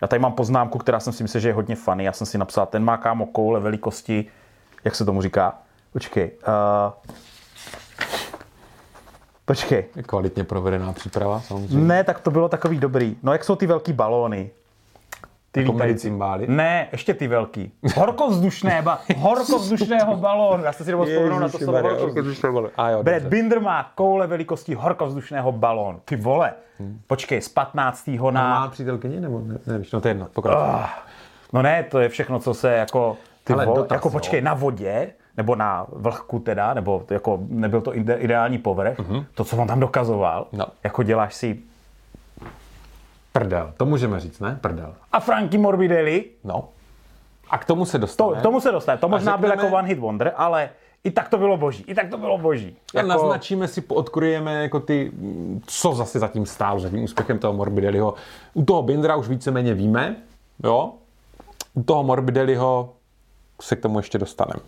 Já 0.03 0.09
tady 0.09 0.21
mám 0.21 0.33
poznámku, 0.33 0.79
která 0.79 1.01
jsem 1.01 1.13
si 1.13 1.23
myslel, 1.23 1.41
že 1.41 1.49
je 1.49 1.55
hodně 1.55 1.77
funny. 1.77 2.05
Já 2.05 2.13
jsem 2.13 2.27
si 2.27 2.39
napsal, 2.39 2.67
ten 2.67 2.85
má 2.85 2.97
kámo 2.97 3.27
koule 3.27 3.61
velikosti, 3.61 4.27
jak 4.85 4.95
se 4.95 5.05
tomu 5.05 5.23
říká? 5.23 5.59
Počkej. 5.93 6.31
Uh, 6.49 7.13
počkej. 9.45 9.85
Kvalitně 10.07 10.45
provedená 10.45 10.93
příprava, 10.93 11.41
samozřejmě. 11.41 11.87
Ne, 11.87 12.05
tak 12.05 12.21
to 12.21 12.31
bylo 12.31 12.49
takový 12.49 12.79
dobrý. 12.79 13.17
No 13.23 13.33
jak 13.33 13.45
jsou 13.45 13.57
ty 13.57 13.67
velký 13.67 13.93
balóny? 13.93 14.51
Ty 15.53 15.61
Jako 15.61 15.73
medicimbály? 15.73 16.47
Ne, 16.49 16.89
ještě 16.93 17.15
ty 17.15 17.29
velký. 17.29 17.73
Horkovzdušné, 17.97 18.83
ba, 18.83 18.99
horkovzdušného 19.17 20.17
balónu. 20.27 20.65
Já 20.65 20.73
jsem 20.73 20.85
si 20.87 20.91
nebo 20.93 21.05
vzpomenout 21.05 21.39
na 21.39 21.49
to 21.49 21.59
slovo 21.59 21.79
horkovzdušné. 21.83 22.49
Jo, 22.93 23.03
Brad. 23.03 23.23
Binder 23.23 23.61
má 23.61 23.93
koule 23.95 24.27
velikosti 24.27 24.75
horkovzdušného 24.75 25.53
balónu. 25.53 26.01
Ty 26.05 26.17
vole. 26.17 26.53
Počkej, 27.07 27.41
z 27.41 27.49
15. 27.49 28.09
Má 28.09 28.31
na... 28.31 28.69
přítelkyně 28.69 29.21
nebo 29.21 29.41
ne, 29.47 29.59
nevíš, 29.67 29.93
no 29.93 30.01
to 30.01 30.09
je 30.09 30.11
jedno, 30.11 30.27
pokračuj. 30.33 30.63
No 31.53 31.63
ne, 31.63 31.83
to 31.83 31.99
je 31.99 32.09
všechno, 32.09 32.39
co 32.39 32.55
se 32.55 32.73
jako... 32.73 33.17
Ty 33.45 33.53
Ale 33.53 33.67
vole, 33.67 33.77
dotaz, 33.79 33.97
jako 33.97 34.09
jo. 34.09 34.13
počkej, 34.13 34.41
na 34.41 34.55
vodě, 34.55 35.11
nebo 35.37 35.57
na 35.57 35.87
vlhku 35.93 36.39
teda, 36.39 36.75
nebo 36.75 37.03
jako 37.11 37.39
nebyl 37.49 37.81
to 37.81 37.91
ide- 37.95 38.17
ideální 38.19 38.59
povrch, 38.59 38.97
to, 39.35 39.45
co 39.45 39.57
on 39.57 39.69
tam 39.69 39.81
dokazoval, 39.81 40.47
No. 40.53 40.67
jako 40.85 41.03
děláš 41.03 41.35
si 41.35 41.59
Prdel, 43.33 43.73
to 43.77 43.87
můžeme 43.87 44.21
říct, 44.21 44.41
ne? 44.41 44.59
Prdel. 44.61 44.95
a 45.13 45.21
Franky 45.21 45.59
Morbidelli, 45.59 46.25
No. 46.45 46.69
A 47.51 47.59
k 47.59 47.65
tomu 47.65 47.85
se 47.85 47.93
to, 47.93 47.99
dostane. 47.99 48.39
k 48.39 48.43
tomu 48.43 48.61
se 48.61 48.73
dostane. 48.73 48.99
To 48.99 49.09
možná 49.09 49.37
byl 49.37 49.49
řekneme- 49.49 49.67
jako 49.67 49.77
one 49.77 49.89
hit 49.89 49.99
wonder, 49.99 50.33
ale 50.37 50.71
i 51.05 51.11
tak 51.11 51.29
to 51.29 51.39
bylo 51.39 51.57
boží. 51.57 51.85
I 51.87 51.95
tak 51.95 52.09
to 52.09 52.19
bylo 52.19 52.39
boží. 52.39 52.77
A 52.95 52.99
Jako, 52.99 53.09
naznačíme 53.09 53.69
si, 53.69 53.83
odkryjeme 53.89 54.63
jako 54.63 54.81
ty, 54.81 55.13
co 55.67 55.93
zase 55.95 56.19
zatím 56.19 56.47
stálo, 56.47 56.81
za 56.81 56.91
tím 56.91 57.03
úspěchem 57.05 57.39
toho 57.39 57.53
Morbidelliho. 57.53 58.15
U 58.55 58.65
toho 58.65 58.83
Bindra 58.83 59.17
už 59.17 59.29
víceméně 59.29 59.75
víme, 59.75 60.17
jo? 60.65 60.93
U 61.75 61.83
toho 61.83 62.03
Morbidelliho 62.03 62.93
se 63.63 63.77
k 63.77 63.81
tomu 63.81 63.99
ještě 63.99 64.19
dostaneme. 64.19 64.61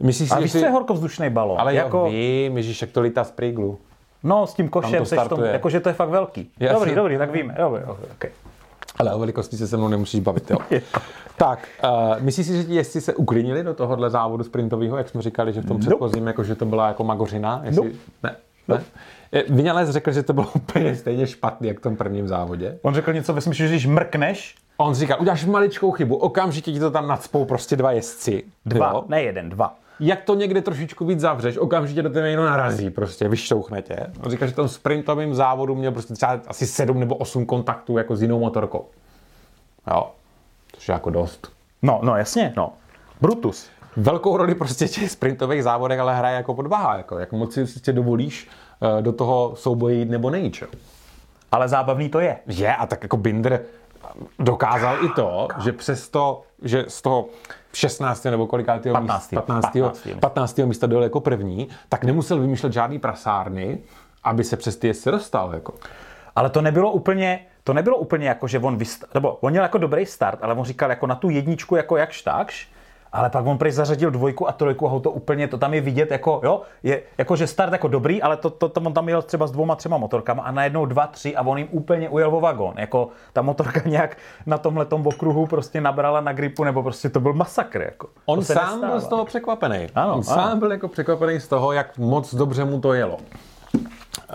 Myslíš 0.00 0.30
a 0.30 0.36
si, 0.36 0.42
víš, 0.42 0.52
že 0.52 0.58
co 0.58 0.62
si... 0.62 0.64
je 0.66 0.70
horkovzdušný 0.70 1.30
balón? 1.30 1.60
Ale 1.60 1.74
jako, 1.74 1.86
jako... 1.86 1.98
jo, 1.98 2.12
vím, 2.12 2.62
že 2.62 2.86
jak 2.86 2.90
to 2.90 3.00
lítá 3.00 3.24
z 3.24 3.30
prýglu. 3.30 3.78
No, 4.22 4.46
s 4.46 4.54
tím 4.54 4.68
košem, 4.68 4.98
to 4.98 5.04
seš 5.04 5.18
jakože 5.52 5.80
to 5.80 5.88
je 5.88 5.92
fakt 5.92 6.08
velký. 6.08 6.50
Jasně. 6.60 6.74
Dobrý, 6.78 6.94
dobrý, 6.94 7.18
tak 7.18 7.30
víme. 7.30 7.54
Dobrý, 7.58 7.82
okay. 7.84 8.30
Ale 8.98 9.14
o 9.14 9.18
velikosti 9.18 9.56
se 9.56 9.68
se 9.68 9.76
mnou 9.76 9.88
nemusíš 9.88 10.20
bavit, 10.20 10.50
jo. 10.50 10.58
tak, 11.36 11.68
uh, 11.84 12.22
myslíš 12.22 12.46
si, 12.46 12.56
že 12.56 12.64
ti 12.64 12.74
jezdci 12.74 13.00
se 13.00 13.14
uklidnili 13.14 13.64
do 13.64 13.74
tohohle 13.74 14.10
závodu 14.10 14.44
sprintového, 14.44 14.98
jak 14.98 15.08
jsme 15.08 15.22
říkali, 15.22 15.52
že 15.52 15.60
v 15.60 15.66
tom 15.66 15.78
předchozím, 15.80 16.26
jako, 16.26 16.44
že 16.44 16.54
to 16.54 16.64
byla 16.64 16.88
jako 16.88 17.04
magořina? 17.04 17.60
Jestli... 17.64 17.84
Nope. 17.86 17.98
Ne, 18.22 18.36
ne. 18.68 18.82
Je, 19.32 19.44
Vinales 19.48 19.90
řekl, 19.90 20.12
že 20.12 20.22
to 20.22 20.32
bylo 20.32 20.46
úplně 20.54 20.96
stejně 20.96 21.26
špatný, 21.26 21.68
jak 21.68 21.78
v 21.78 21.82
tom 21.82 21.96
prvním 21.96 22.28
závodě. 22.28 22.78
On 22.82 22.94
řekl 22.94 23.12
něco 23.12 23.34
ve 23.34 23.40
smyslu, 23.40 23.64
že 23.64 23.68
když 23.68 23.86
mrkneš, 23.86 24.54
On 24.80 24.94
říká, 24.94 25.16
uděláš 25.16 25.44
maličkou 25.44 25.90
chybu, 25.90 26.16
okamžitě 26.16 26.72
ti 26.72 26.80
to 26.80 26.90
tam 26.90 27.08
nadspou 27.08 27.44
prostě 27.44 27.76
dva 27.76 27.92
jezdci. 27.92 28.44
dva, 28.66 28.90
Jo? 28.90 29.04
ne 29.08 29.22
jeden, 29.22 29.50
dva. 29.50 29.76
Jak 30.00 30.22
to 30.24 30.34
někde 30.34 30.62
trošičku 30.62 31.04
víc 31.06 31.20
zavřeš, 31.20 31.56
okamžitě 31.58 32.02
do 32.02 32.10
tebe 32.10 32.28
někdo 32.28 32.44
narazí, 32.44 32.90
prostě 32.90 33.28
vyšťouchne 33.28 33.82
tě. 33.82 33.96
On 34.24 34.30
říká, 34.30 34.46
že 34.46 34.52
v 34.52 34.56
tom 34.56 34.68
sprintovém 34.68 35.34
závodu 35.34 35.74
měl 35.74 35.92
prostě 35.92 36.14
třeba 36.14 36.40
asi 36.46 36.66
sedm 36.66 37.00
nebo 37.00 37.14
osm 37.14 37.46
kontaktů 37.46 37.98
jako 37.98 38.16
s 38.16 38.22
jinou 38.22 38.40
motorkou. 38.40 38.84
Jo, 39.90 40.10
což 40.72 40.88
je 40.88 40.92
jako 40.92 41.10
dost. 41.10 41.52
No, 41.82 42.00
no 42.02 42.16
jasně, 42.16 42.52
no. 42.56 42.72
Brutus. 43.20 43.66
Velkou 43.96 44.36
roli 44.36 44.54
prostě 44.54 44.86
v 44.86 44.90
těch 44.90 45.10
sprintových 45.10 45.62
závodech 45.62 46.00
ale 46.00 46.16
hraje 46.16 46.36
jako 46.36 46.54
podvaha, 46.54 46.96
jako 46.96 47.18
jak 47.18 47.32
moc 47.32 47.54
si 47.54 47.64
prostě 47.64 47.92
dovolíš 47.92 48.48
eh, 48.98 49.02
do 49.02 49.12
toho 49.12 49.52
souboje 49.56 49.94
jít 49.94 50.10
nebo 50.10 50.30
nejít. 50.30 50.56
jo. 50.62 50.68
Ale 51.52 51.68
zábavný 51.68 52.08
to 52.08 52.20
je. 52.20 52.36
Je, 52.46 52.76
a 52.76 52.86
tak 52.86 53.02
jako 53.02 53.16
Binder 53.16 53.60
dokázal 54.38 55.04
i 55.04 55.08
to, 55.08 55.48
že 55.64 55.72
přesto, 55.72 56.42
že 56.62 56.84
z 56.88 57.02
toho 57.02 57.26
16. 57.72 58.24
nebo 58.24 58.46
kolikátého 58.46 58.92
15. 58.92 59.30
místa, 59.32 59.42
15. 59.42 59.72
15. 59.72 60.06
15. 60.20 60.58
místa 60.58 60.86
dojel 60.86 61.02
jako 61.02 61.20
první, 61.20 61.68
tak 61.88 62.04
nemusel 62.04 62.40
vymýšlet 62.40 62.72
žádný 62.72 62.98
prasárny, 62.98 63.78
aby 64.24 64.44
se 64.44 64.56
přes 64.56 64.76
ty 64.76 64.86
jezdce 64.86 65.10
dostal. 65.10 65.54
Jako. 65.54 65.74
Ale 66.36 66.50
to 66.50 66.62
nebylo 66.62 66.90
úplně, 66.90 67.46
to 67.64 67.72
nebylo 67.72 67.96
úplně 67.96 68.28
jako, 68.28 68.48
že 68.48 68.58
on 68.58 68.76
vyst... 68.76 69.04
nebo 69.14 69.32
on 69.32 69.50
měl 69.50 69.62
jako 69.62 69.78
dobrý 69.78 70.06
start, 70.06 70.38
ale 70.42 70.54
on 70.54 70.64
říkal 70.64 70.90
jako 70.90 71.06
na 71.06 71.14
tu 71.14 71.30
jedničku 71.30 71.76
jako 71.76 71.96
jakž 71.96 72.22
takž, 72.22 72.68
ale 73.12 73.30
pak 73.30 73.46
on 73.46 73.58
prej 73.58 73.72
zařadil 73.72 74.10
dvojku 74.10 74.48
a 74.48 74.52
trojku 74.52 74.86
a 74.86 74.90
ho 74.90 75.00
to 75.00 75.10
úplně, 75.10 75.48
to 75.48 75.58
tam 75.58 75.74
je 75.74 75.80
vidět 75.80 76.10
jako, 76.10 76.40
jo, 76.44 76.62
je, 76.82 77.02
jako 77.18 77.36
že 77.36 77.46
start 77.46 77.72
jako 77.72 77.88
dobrý, 77.88 78.22
ale 78.22 78.36
to, 78.36 78.50
to, 78.50 78.68
to 78.68 78.80
on 78.80 78.92
tam 78.92 79.08
jel 79.08 79.22
třeba 79.22 79.46
s 79.46 79.50
dvouma, 79.50 79.76
třema 79.76 79.98
motorkama 79.98 80.42
a 80.42 80.50
najednou 80.50 80.86
dva, 80.86 81.06
tři 81.06 81.36
a 81.36 81.42
on 81.42 81.58
jim 81.58 81.68
úplně 81.70 82.08
ujel 82.08 82.36
o 82.36 82.40
vagón. 82.40 82.74
Jako 82.76 83.08
ta 83.32 83.42
motorka 83.42 83.80
nějak 83.88 84.16
na 84.46 84.58
tomhle 84.58 84.86
okruhu 85.04 85.46
prostě 85.46 85.80
nabrala 85.80 86.20
na 86.20 86.32
gripu, 86.32 86.64
nebo 86.64 86.82
prostě 86.82 87.08
to 87.08 87.20
byl 87.20 87.32
masakr. 87.32 87.80
Jako. 87.80 88.08
On 88.26 88.44
sám 88.44 88.56
nestává. 88.56 88.88
byl 88.88 89.00
z 89.00 89.08
toho 89.08 89.24
překvapený. 89.24 89.86
Ano, 89.94 90.08
On 90.08 90.12
ano. 90.12 90.22
sám 90.22 90.58
byl 90.58 90.72
jako 90.72 90.88
překvapený 90.88 91.40
z 91.40 91.48
toho, 91.48 91.72
jak 91.72 91.98
moc 91.98 92.34
dobře 92.34 92.64
mu 92.64 92.80
to 92.80 92.92
jelo. 92.92 93.18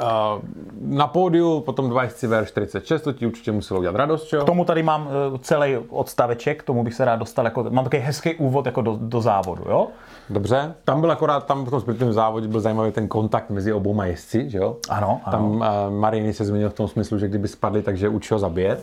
Uh, 0.01 0.41
na 0.81 1.07
pódiu 1.07 1.59
potom 1.59 1.89
dva 1.89 2.03
jezdci 2.03 2.27
VR46, 2.27 2.99
to 2.99 3.13
ti 3.13 3.25
určitě 3.25 3.51
muselo 3.51 3.79
udělat 3.79 3.95
radost, 3.95 4.33
jo? 4.33 4.41
K 4.41 4.45
tomu 4.45 4.65
tady 4.65 4.83
mám 4.83 5.09
eh, 5.09 5.37
celý 5.41 5.77
odstaveček, 5.77 6.59
k 6.59 6.65
tomu 6.65 6.83
bych 6.83 6.93
se 6.93 7.05
rád 7.05 7.15
dostal, 7.15 7.45
jako, 7.45 7.65
mám 7.69 7.83
takový 7.83 8.01
hezký 8.01 8.35
úvod 8.35 8.65
jako 8.65 8.81
do, 8.81 8.97
do 9.01 9.21
závodu, 9.21 9.63
jo? 9.69 9.87
Dobře. 10.29 10.73
Tam 10.85 11.01
byl 11.01 11.11
akorát, 11.11 11.45
tam 11.45 11.65
v 11.65 11.69
tom 11.69 11.81
sprintovém 11.81 12.13
závodě 12.13 12.47
byl 12.47 12.59
zajímavý 12.59 12.91
ten 12.91 13.07
kontakt 13.07 13.49
mezi 13.49 13.73
obouma 13.73 14.05
jezdci, 14.05 14.49
že 14.49 14.57
jo? 14.57 14.77
Ano, 14.89 15.21
ano. 15.23 15.31
Tam 15.31 15.51
uh, 15.51 15.99
Marini 15.99 16.33
se 16.33 16.45
změnil 16.45 16.69
v 16.69 16.73
tom 16.73 16.87
smyslu, 16.87 17.17
že 17.17 17.27
kdyby 17.27 17.47
spadli, 17.47 17.81
takže 17.81 18.09
učil 18.09 18.39
zabije. 18.39 18.77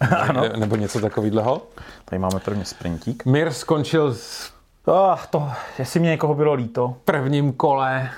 ano. 0.28 0.42
Nebo 0.56 0.76
něco 0.76 1.00
takového. 1.00 1.62
Tady 2.04 2.18
máme 2.18 2.40
první 2.44 2.64
sprintík. 2.64 3.24
Mir 3.24 3.52
skončil 3.52 4.14
s 4.14 4.56
Oh, 4.88 5.18
to, 5.30 5.48
jestli 5.78 6.00
mě 6.00 6.10
někoho 6.10 6.34
bylo 6.34 6.54
líto. 6.54 6.94
prvním 7.04 7.52
kole 7.52 8.10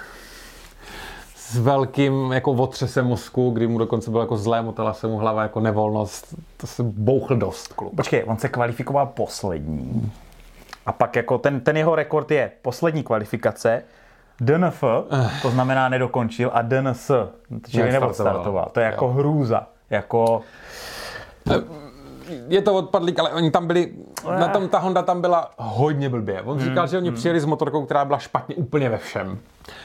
s 1.49 1.59
velkým 1.59 2.33
jako 2.33 2.53
otřesem 2.53 3.07
mozku, 3.07 3.51
kdy 3.51 3.67
mu 3.67 3.79
dokonce 3.79 4.11
bylo 4.11 4.23
jako 4.23 4.37
zlé, 4.37 4.63
motala 4.63 4.93
se 4.93 5.07
mu 5.07 5.17
hlava 5.17 5.43
jako 5.43 5.61
nevolnost. 5.61 6.35
To 6.57 6.67
se 6.67 6.83
bouchl 6.83 7.37
dost 7.37 7.73
klub. 7.73 7.97
Počkej, 7.97 8.25
on 8.27 8.37
se 8.39 8.49
kvalifikoval 8.49 9.07
poslední. 9.07 10.13
A 10.87 10.93
pak 10.93 11.17
jako 11.17 11.39
ten, 11.39 11.61
ten 11.61 11.77
jeho 11.77 11.95
rekord 11.95 12.31
je 12.31 12.51
poslední 12.63 13.03
kvalifikace, 13.03 13.83
DNF, 14.41 14.85
to 15.43 15.51
znamená 15.51 15.89
nedokončil, 15.89 16.51
a 16.53 16.63
DNS, 16.63 17.11
čili 17.69 17.93
Neodstartoval. 17.93 18.69
To 18.73 18.81
je 18.81 18.87
jako 18.87 19.09
hrůza. 19.09 19.67
Jako, 19.91 20.43
je 22.49 22.63
to 22.63 22.75
odpadlík, 22.75 23.19
ale 23.19 23.31
oni 23.31 23.51
tam 23.51 23.67
byli, 23.67 23.93
na 24.39 24.49
tom 24.49 24.69
ta 24.69 24.79
Honda 24.79 25.03
tam 25.03 25.21
byla 25.21 25.51
hodně 25.57 26.09
blbě. 26.09 26.43
On 26.43 26.61
říkal, 26.61 26.87
že 26.87 26.99
oni 26.99 27.11
přijeli 27.13 27.41
s 27.41 27.45
motorkou, 27.45 27.85
která 27.85 28.05
byla 28.05 28.19
špatně 28.19 28.55
úplně 28.55 28.89
ve 28.89 28.99
všem. 28.99 29.39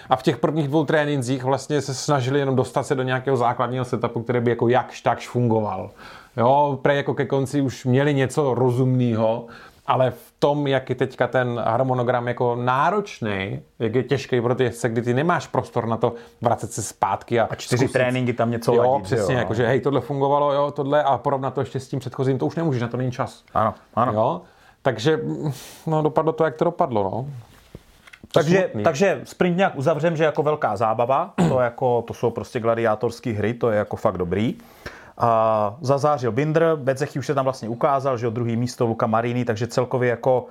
A 0.09 0.15
v 0.15 0.23
těch 0.23 0.37
prvních 0.37 0.67
dvou 0.67 0.85
trénincích 0.85 1.43
vlastně 1.43 1.81
se 1.81 1.93
snažili 1.93 2.39
jenom 2.39 2.55
dostat 2.55 2.83
se 2.83 2.95
do 2.95 3.03
nějakého 3.03 3.37
základního 3.37 3.85
setupu, 3.85 4.23
který 4.23 4.39
by 4.39 4.49
jako 4.49 4.67
jakž 4.67 5.01
takž 5.01 5.29
fungoval. 5.29 5.89
Jo, 6.37 6.79
prej 6.81 6.97
jako 6.97 7.13
ke 7.13 7.25
konci 7.25 7.61
už 7.61 7.85
měli 7.85 8.13
něco 8.13 8.53
rozumného, 8.53 9.45
ale 9.87 10.11
v 10.11 10.33
tom, 10.39 10.67
jak 10.67 10.89
je 10.89 10.95
teďka 10.95 11.27
ten 11.27 11.61
harmonogram 11.65 12.27
jako 12.27 12.55
náročný, 12.55 13.59
jak 13.79 13.95
je 13.95 14.03
těžký 14.03 14.41
pro 14.41 14.55
ty 14.55 14.63
jezdce, 14.63 14.89
kdy 14.89 15.01
ty 15.01 15.13
nemáš 15.13 15.47
prostor 15.47 15.87
na 15.87 15.97
to 15.97 16.13
vracet 16.41 16.71
se 16.71 16.83
zpátky 16.83 17.39
a, 17.39 17.47
a 17.49 17.55
čtyři 17.55 17.87
tréninky 17.87 18.33
tam 18.33 18.51
něco 18.51 18.73
Jo, 18.73 18.91
ladit, 18.91 19.03
přesně, 19.03 19.33
jo. 19.33 19.39
jako, 19.39 19.53
že 19.53 19.67
hej, 19.67 19.81
tohle 19.81 20.01
fungovalo, 20.01 20.53
jo, 20.53 20.71
tohle 20.71 21.03
a 21.03 21.17
porovnat 21.17 21.53
to 21.53 21.61
ještě 21.61 21.79
s 21.79 21.87
tím 21.87 21.99
předchozím, 21.99 22.37
to 22.37 22.45
už 22.45 22.55
nemůžeš, 22.55 22.81
na 22.81 22.87
to 22.87 22.97
není 22.97 23.11
čas. 23.11 23.43
Ano, 23.53 23.73
ano. 23.95 24.13
Jo? 24.13 24.41
Takže, 24.81 25.19
no, 25.87 26.01
dopadlo 26.01 26.31
to, 26.33 26.43
jak 26.43 26.55
to 26.55 26.65
dopadlo, 26.65 27.03
no. 27.03 27.25
Takže, 28.33 28.57
smutný. 28.57 28.83
takže 28.83 29.21
sprint 29.23 29.57
nějak 29.57 29.75
uzavřem, 29.75 30.17
že 30.17 30.23
jako 30.23 30.43
velká 30.43 30.75
zábava, 30.75 31.33
to, 31.49 31.59
jako, 31.59 32.01
to 32.01 32.13
jsou 32.13 32.29
prostě 32.29 32.59
gladiátorské 32.59 33.31
hry, 33.31 33.53
to 33.53 33.71
je 33.71 33.77
jako 33.77 33.95
fakt 33.95 34.17
dobrý. 34.17 34.57
A 35.17 35.75
zazářil 35.81 36.31
Binder, 36.31 36.75
Becechy 36.75 37.19
už 37.19 37.25
se 37.25 37.35
tam 37.35 37.43
vlastně 37.43 37.69
ukázal, 37.69 38.17
že 38.17 38.25
jo, 38.25 38.29
druhý 38.29 38.55
místo 38.55 38.85
Luka 38.85 39.07
Marini, 39.07 39.45
takže 39.45 39.67
celkově 39.67 40.09
jako 40.09 40.45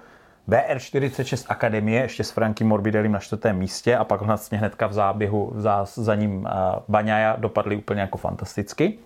BR46 0.48 1.46
Akademie, 1.48 2.02
ještě 2.02 2.24
s 2.24 2.30
Franky 2.30 2.64
Morbidelim 2.64 3.12
na 3.12 3.18
čtvrtém 3.18 3.58
místě 3.58 3.96
a 3.96 4.04
pak 4.04 4.22
vlastně 4.22 4.58
hnedka 4.58 4.86
v 4.86 4.92
záběhu 4.92 5.52
za, 5.56 5.84
za 5.84 6.14
ním 6.14 6.48
Baňaja 6.88 7.36
dopadli 7.38 7.76
úplně 7.76 8.00
jako 8.00 8.18
fantasticky. 8.18 8.98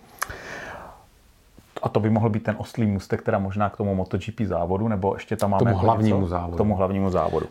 A 1.83 1.89
to 1.89 1.99
by 1.99 2.09
mohl 2.09 2.29
být 2.29 2.43
ten 2.43 2.55
oslý 2.57 2.85
můstek, 2.85 3.21
teda 3.21 3.39
možná 3.39 3.69
k 3.69 3.77
tomu 3.77 3.95
MotoGP 3.95 4.41
závodu, 4.45 4.87
nebo 4.87 5.13
ještě 5.13 5.35
tam 5.35 5.49
máme 5.51 5.59
Tomu 5.59 5.69
jako 5.71 5.79
hlavnímu 5.79 6.19
něco? 6.19 6.29
závodu. 6.29 6.53
K 6.53 6.57
tomu 6.57 6.75
hlavnímu 6.75 7.09
závodu. 7.09 7.45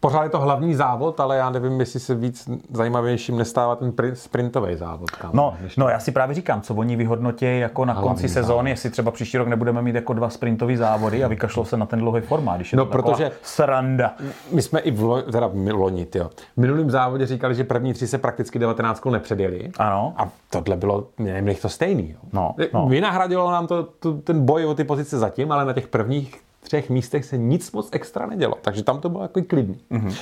Pořád 0.00 0.22
je 0.22 0.28
to 0.30 0.40
hlavní 0.40 0.74
závod, 0.74 1.20
ale 1.20 1.36
já 1.36 1.50
nevím, 1.50 1.80
jestli 1.80 2.00
se 2.00 2.14
víc 2.14 2.48
zajímavějším 2.72 3.38
nestává 3.38 3.76
ten 3.76 3.90
pri- 3.90 4.12
sprintový 4.12 4.76
závod. 4.76 5.10
Kámo. 5.10 5.32
No, 5.34 5.54
no, 5.76 5.88
já 5.88 5.98
si 5.98 6.12
právě 6.12 6.34
říkám, 6.34 6.60
co 6.60 6.74
oni 6.74 6.96
vyhodnotí 6.96 7.58
jako 7.58 7.84
na 7.84 7.92
Hlavní 7.92 8.08
konci 8.08 8.28
sezóny, 8.28 8.70
jestli 8.70 8.90
třeba 8.90 9.10
příští 9.10 9.38
rok 9.38 9.48
nebudeme 9.48 9.82
mít 9.82 9.94
jako 9.94 10.12
dva 10.12 10.30
sprintové 10.30 10.76
závody 10.76 11.24
a 11.24 11.28
vykašlou 11.28 11.64
se 11.64 11.76
na 11.76 11.86
ten 11.86 11.98
dlouhý 11.98 12.20
formát, 12.20 12.56
když 12.56 12.72
je 12.72 12.76
No, 12.76 12.84
to 12.84 12.90
protože- 12.92 13.30
sranda. 13.42 14.14
My 14.52 14.62
jsme 14.62 14.80
i 14.80 14.90
v 14.90 15.02
lo, 15.02 15.22
teda 15.22 15.46
v 15.46 15.54
loni, 15.72 16.06
jo. 16.14 16.30
V 16.56 16.60
minulém 16.60 16.90
závodě 16.90 17.26
říkali, 17.26 17.54
že 17.54 17.64
první 17.64 17.92
tři 17.92 18.06
se 18.06 18.18
prakticky 18.18 18.58
19 18.58 19.10
nepředjeli. 19.10 19.70
Ano. 19.78 20.14
A 20.16 20.28
tohle 20.50 20.76
bylo, 20.76 21.06
neměli 21.18 21.56
to 21.56 21.68
stejný. 21.68 22.10
Jo. 22.10 22.16
No, 22.32 22.54
no. 22.74 22.86
Vynahradilo 23.20 23.50
nám 23.50 23.66
to, 23.66 23.82
to, 23.82 24.12
ten 24.14 24.44
boj 24.44 24.66
o 24.66 24.74
ty 24.74 24.84
pozice 24.84 25.18
zatím, 25.18 25.52
ale 25.52 25.64
na 25.64 25.72
těch 25.72 25.88
prvních 25.88 26.40
třech 26.60 26.90
místech 26.90 27.24
se 27.24 27.38
nic 27.38 27.72
moc 27.72 27.88
extra 27.92 28.26
nedělo, 28.26 28.54
takže 28.62 28.84
tam 28.84 29.00
to 29.00 29.08
bylo 29.08 29.22
jako 29.22 29.42
klidný. 29.42 29.80
Mm-hmm. 29.90 30.16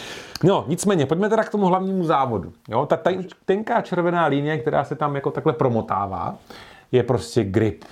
No, 0.44 0.64
nicméně, 0.68 1.06
pojďme 1.06 1.28
teda 1.28 1.44
k 1.44 1.50
tomu 1.50 1.66
hlavnímu 1.66 2.04
závodu. 2.04 2.52
Jo, 2.68 2.86
ta 2.86 2.96
ten, 2.96 3.26
tenká 3.44 3.80
červená 3.80 4.26
linie, 4.26 4.58
která 4.58 4.84
se 4.84 4.94
tam 4.94 5.14
jako 5.14 5.30
takhle 5.30 5.52
promotává, 5.52 6.36
je 6.92 7.02
prostě 7.02 7.44
grip. 7.44 7.84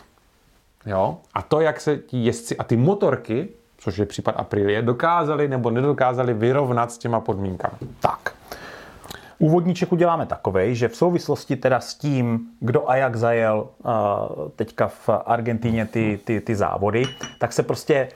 Jo? 0.86 1.18
A 1.34 1.42
to, 1.42 1.60
jak 1.60 1.80
se 1.80 1.96
ti 1.96 2.24
jezdci 2.24 2.56
a 2.56 2.64
ty 2.64 2.76
motorky, 2.76 3.48
což 3.78 3.98
je 3.98 4.06
případ 4.06 4.34
Aprilie, 4.38 4.82
dokázali 4.82 5.48
nebo 5.48 5.70
nedokázali 5.70 6.34
vyrovnat 6.34 6.92
s 6.92 6.98
těma 6.98 7.20
podmínkami. 7.20 7.78
Tak. 8.00 8.35
Úvodníček 9.38 9.92
uděláme 9.92 10.26
takovej, 10.26 10.74
že 10.74 10.88
v 10.88 10.96
souvislosti 10.96 11.56
teda 11.56 11.80
s 11.80 11.94
tím, 11.94 12.46
kdo 12.60 12.90
a 12.90 12.96
jak 12.96 13.16
zajel 13.16 13.68
uh, 13.78 13.92
teďka 14.56 14.88
v 14.88 15.08
Argentíně 15.26 15.86
ty, 15.86 16.20
ty, 16.24 16.40
ty 16.40 16.56
závody, 16.56 17.04
tak 17.38 17.52
se 17.52 17.62
prostě 17.62 18.08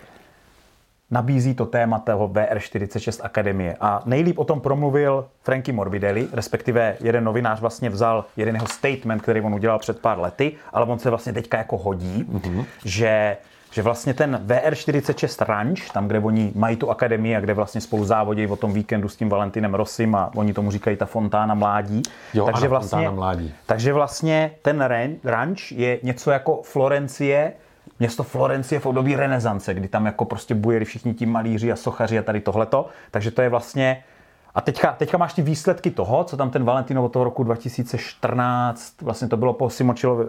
nabízí 1.10 1.54
to 1.54 1.66
téma 1.66 1.98
toho 1.98 2.28
VR46 2.28 3.20
Akademie. 3.24 3.76
A 3.80 4.02
nejlíp 4.04 4.38
o 4.38 4.44
tom 4.44 4.60
promluvil 4.60 5.28
Frankie 5.42 5.74
Morbidelli, 5.74 6.28
respektive 6.32 6.96
jeden 7.00 7.24
novinář 7.24 7.60
vlastně 7.60 7.90
vzal 7.90 8.24
jeden 8.36 8.54
jeho 8.54 8.66
statement, 8.66 9.22
který 9.22 9.40
on 9.40 9.54
udělal 9.54 9.78
před 9.78 10.00
pár 10.00 10.20
lety, 10.20 10.52
ale 10.72 10.86
on 10.86 10.98
se 10.98 11.10
vlastně 11.10 11.32
teďka 11.32 11.58
jako 11.58 11.78
hodí, 11.78 12.24
mm-hmm. 12.24 12.64
že 12.84 13.36
že 13.70 13.82
vlastně 13.82 14.14
ten 14.14 14.40
VR46 14.46 15.44
Ranch, 15.44 15.90
tam, 15.92 16.08
kde 16.08 16.18
oni 16.18 16.52
mají 16.54 16.76
tu 16.76 16.90
akademii 16.90 17.36
a 17.36 17.40
kde 17.40 17.54
vlastně 17.54 17.80
spolu 17.80 18.04
závodí 18.04 18.46
o 18.46 18.56
tom 18.56 18.72
víkendu 18.72 19.08
s 19.08 19.16
tím 19.16 19.28
Valentinem 19.28 19.74
Rosim 19.74 20.14
a 20.14 20.30
oni 20.34 20.52
tomu 20.52 20.70
říkají 20.70 20.96
ta 20.96 21.06
fontána 21.06 21.54
mládí. 21.54 22.02
Jo, 22.34 22.44
takže, 22.44 22.66
ano, 22.66 22.70
vlastně, 22.70 22.90
fontána 22.90 23.10
mládí. 23.16 23.54
takže 23.66 23.92
vlastně 23.92 24.50
ten 24.62 24.80
ran- 24.80 25.16
ranch 25.24 25.72
je 25.72 25.98
něco 26.02 26.30
jako 26.30 26.60
Florencie, 26.62 27.52
město 27.98 28.22
Florencie 28.22 28.78
v 28.80 28.86
období 28.86 29.16
renesance, 29.16 29.74
kdy 29.74 29.88
tam 29.88 30.06
jako 30.06 30.24
prostě 30.24 30.54
bujeli 30.54 30.84
všichni 30.84 31.14
ti 31.14 31.26
malíři 31.26 31.72
a 31.72 31.76
sochaři 31.76 32.18
a 32.18 32.22
tady 32.22 32.40
tohleto. 32.40 32.86
Takže 33.10 33.30
to 33.30 33.42
je 33.42 33.48
vlastně 33.48 34.02
a 34.54 34.60
teďka, 34.60 34.92
teďka 34.92 35.18
máš 35.18 35.32
ty 35.32 35.42
výsledky 35.42 35.90
toho, 35.90 36.24
co 36.24 36.36
tam 36.36 36.50
ten 36.50 36.64
Valentino 36.64 37.04
od 37.04 37.12
toho 37.12 37.24
roku 37.24 37.42
2014, 37.42 39.02
vlastně 39.02 39.28
to 39.28 39.36
bylo 39.36 39.52
po 39.52 39.70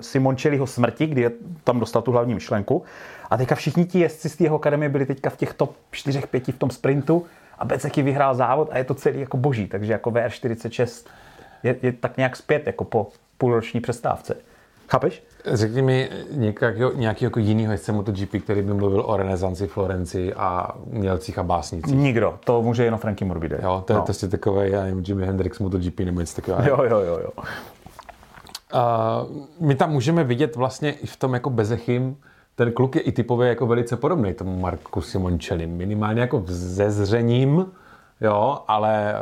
Simončeliho 0.02 0.68
smrti, 0.68 1.08
kdy 1.08 1.30
tam 1.64 1.80
dostal 1.80 2.02
tu 2.02 2.12
hlavní 2.12 2.34
myšlenku. 2.34 2.84
A 3.30 3.38
teďka 3.38 3.56
všichni 3.56 3.86
ti 3.86 4.00
jezdci 4.00 4.30
z 4.30 4.42
jeho 4.42 4.56
akademie 4.56 4.90
byli 4.90 5.06
teďka 5.06 5.30
v 5.30 5.38
těch 5.38 5.54
top 5.54 5.76
4-5 5.94 6.54
v 6.54 6.58
tom 6.58 6.70
sprintu 6.70 7.26
a 7.60 7.66
Beceky 7.66 8.02
vyhrál 8.02 8.36
závod 8.36 8.70
a 8.72 8.78
je 8.78 8.84
to 8.84 8.94
celý 8.94 9.20
jako 9.20 9.38
boží. 9.38 9.68
Takže 9.68 9.94
jako 9.94 10.12
VR46 10.12 11.08
je, 11.64 11.76
je 11.82 11.92
tak 11.92 12.18
nějak 12.18 12.36
zpět 12.36 12.68
jako 12.68 12.84
po 12.84 13.08
půlroční 13.38 13.82
přestávce. 13.82 14.36
Chápeš? 14.90 15.24
Řekni 15.46 15.82
mi 15.82 16.10
nějakého, 16.32 16.92
nějakého 16.94 17.28
jako 17.28 17.40
jiného 17.40 17.72
jezdce 17.72 17.92
MotoGP, 17.92 18.36
který 18.44 18.62
by 18.62 18.74
mluvil 18.74 19.04
o 19.06 19.18
renesanci, 19.18 19.68
Florenci 19.68 20.34
a 20.34 20.76
umělcích 20.86 21.38
a 21.38 21.44
básnicích. 21.44 21.96
Nikdo. 21.96 22.40
To 22.44 22.62
může 22.62 22.86
jenom 22.86 23.00
Frankie 23.00 23.28
Morbidelli. 23.28 23.64
Jo, 23.64 23.84
to 23.88 23.94
je 23.94 23.98
no. 23.98 24.04
prostě 24.04 24.28
takové, 24.28 24.70
já 24.70 24.84
nevím, 24.84 25.04
Jimi 25.08 25.26
Hendrix 25.26 25.60
MotoGP 25.60 26.00
nebo 26.00 26.20
něco 26.20 26.36
takového. 26.36 26.68
Jo, 26.68 26.84
jo, 26.84 27.00
jo, 27.00 27.20
jo. 27.24 27.30
Uh, 28.74 29.68
my 29.68 29.76
tam 29.76 29.92
můžeme 29.92 30.24
vidět 30.24 30.56
vlastně 30.56 30.92
i 30.92 31.06
v 31.06 31.18
tom 31.18 31.34
jako 31.34 31.50
Bezechym, 31.50 32.18
ten 32.56 32.72
kluk 32.72 32.96
je 32.96 33.02
i 33.02 33.12
typově 33.12 33.50
jako 33.50 33.66
velice 33.68 33.98
podobný 33.98 34.34
tomu 34.34 34.60
Marku 34.60 35.02
Simoncelli. 35.02 35.68
Minimálně 35.68 36.22
jako 36.22 36.44
ze 36.46 36.92
zřením, 36.92 37.66
jo, 38.22 38.60
ale 38.68 39.16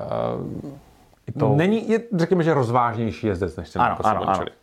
uh, 1.33 1.39
to... 1.39 1.55
není, 1.55 1.89
je, 1.89 1.99
řekněme, 2.15 2.43
že 2.43 2.53
rozvážnější 2.53 3.27
jezdec 3.27 3.55
než 3.55 3.69
ten 3.69 3.81
Ano, 3.81 3.89
Marko 3.89 4.07
ano, 4.07 4.15
ano. 4.15 4.21
Simoncelli. 4.21 4.49
ano. 4.49 4.59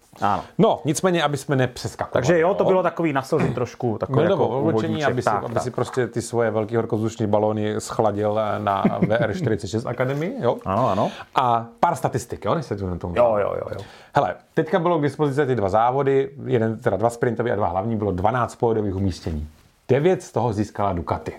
No, 0.58 0.80
nicméně, 0.84 1.22
aby 1.22 1.36
jsme 1.36 1.56
nepřeskakovali. 1.56 2.12
Takže 2.12 2.38
jo, 2.38 2.54
to 2.54 2.64
bylo 2.64 2.82
takový 2.82 3.12
na 3.12 3.22
slzy 3.22 3.54
trošku, 3.54 3.98
takový 3.98 4.26
Bylo 4.26 4.44
jako 4.44 4.60
úvodníček. 4.60 5.10
aby, 5.10 5.22
si, 5.22 5.24
tak, 5.24 5.44
aby 5.44 5.54
tak. 5.54 5.62
si 5.62 5.70
prostě 5.70 6.06
ty 6.06 6.22
svoje 6.22 6.50
velký 6.50 6.76
horkozdušní 6.76 7.26
balóny 7.26 7.74
schladil 7.78 8.38
na 8.58 8.84
VR46 9.00 9.88
Academy, 9.90 10.32
jo? 10.40 10.56
Ano, 10.64 10.88
ano. 10.90 11.10
A 11.34 11.66
pár 11.80 11.94
statistik, 11.96 12.44
jo, 12.44 12.54
než 12.54 12.66
se 12.66 12.76
tu 12.76 12.86
na 12.86 12.96
tom. 12.96 13.16
Jo, 13.16 13.36
jo, 13.40 13.54
jo, 13.56 13.68
jo. 13.74 13.80
Hele, 14.14 14.34
teďka 14.54 14.78
bylo 14.78 14.98
k 14.98 15.02
dispozici 15.02 15.46
ty 15.46 15.54
dva 15.54 15.68
závody, 15.68 16.30
jeden, 16.46 16.78
teda 16.78 16.96
dva 16.96 17.10
sprintové 17.10 17.50
a 17.52 17.56
dva 17.56 17.66
hlavní, 17.68 17.96
bylo 17.96 18.12
12 18.12 18.56
pódiových 18.56 18.94
umístění. 18.96 19.48
Devět 19.88 20.22
z 20.22 20.32
toho 20.32 20.52
získala 20.52 20.92
Ducati. 20.92 21.32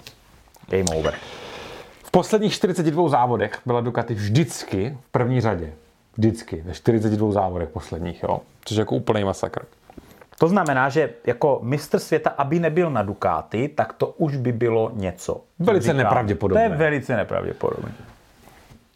Game 0.69 0.99
over. 0.99 1.13
V 2.03 2.11
posledních 2.11 2.53
42 2.53 3.09
závodech 3.09 3.59
byla 3.65 3.81
Ducati 3.81 4.13
vždycky 4.13 4.97
v 5.07 5.11
první 5.11 5.41
řadě. 5.41 5.73
Vždycky, 6.17 6.63
ve 6.65 6.73
42 6.73 7.31
závodech 7.31 7.69
posledních, 7.69 8.23
jo. 8.23 8.39
Což 8.65 8.77
je 8.77 8.81
jako 8.81 8.95
úplný 8.95 9.23
masakr. 9.23 9.65
To 10.39 10.47
znamená, 10.47 10.89
že 10.89 11.09
jako 11.25 11.59
mistr 11.63 11.99
světa, 11.99 12.29
aby 12.29 12.59
nebyl 12.59 12.91
na 12.91 13.03
Ducati, 13.03 13.67
tak 13.67 13.93
to 13.93 14.07
už 14.07 14.35
by 14.35 14.51
bylo 14.51 14.91
něco. 14.93 15.41
Velice 15.59 15.93
nepravděpodobné. 15.93 16.67
To 16.67 16.73
je 16.73 16.77
velice 16.77 17.15
nepravděpodobné. 17.15 17.91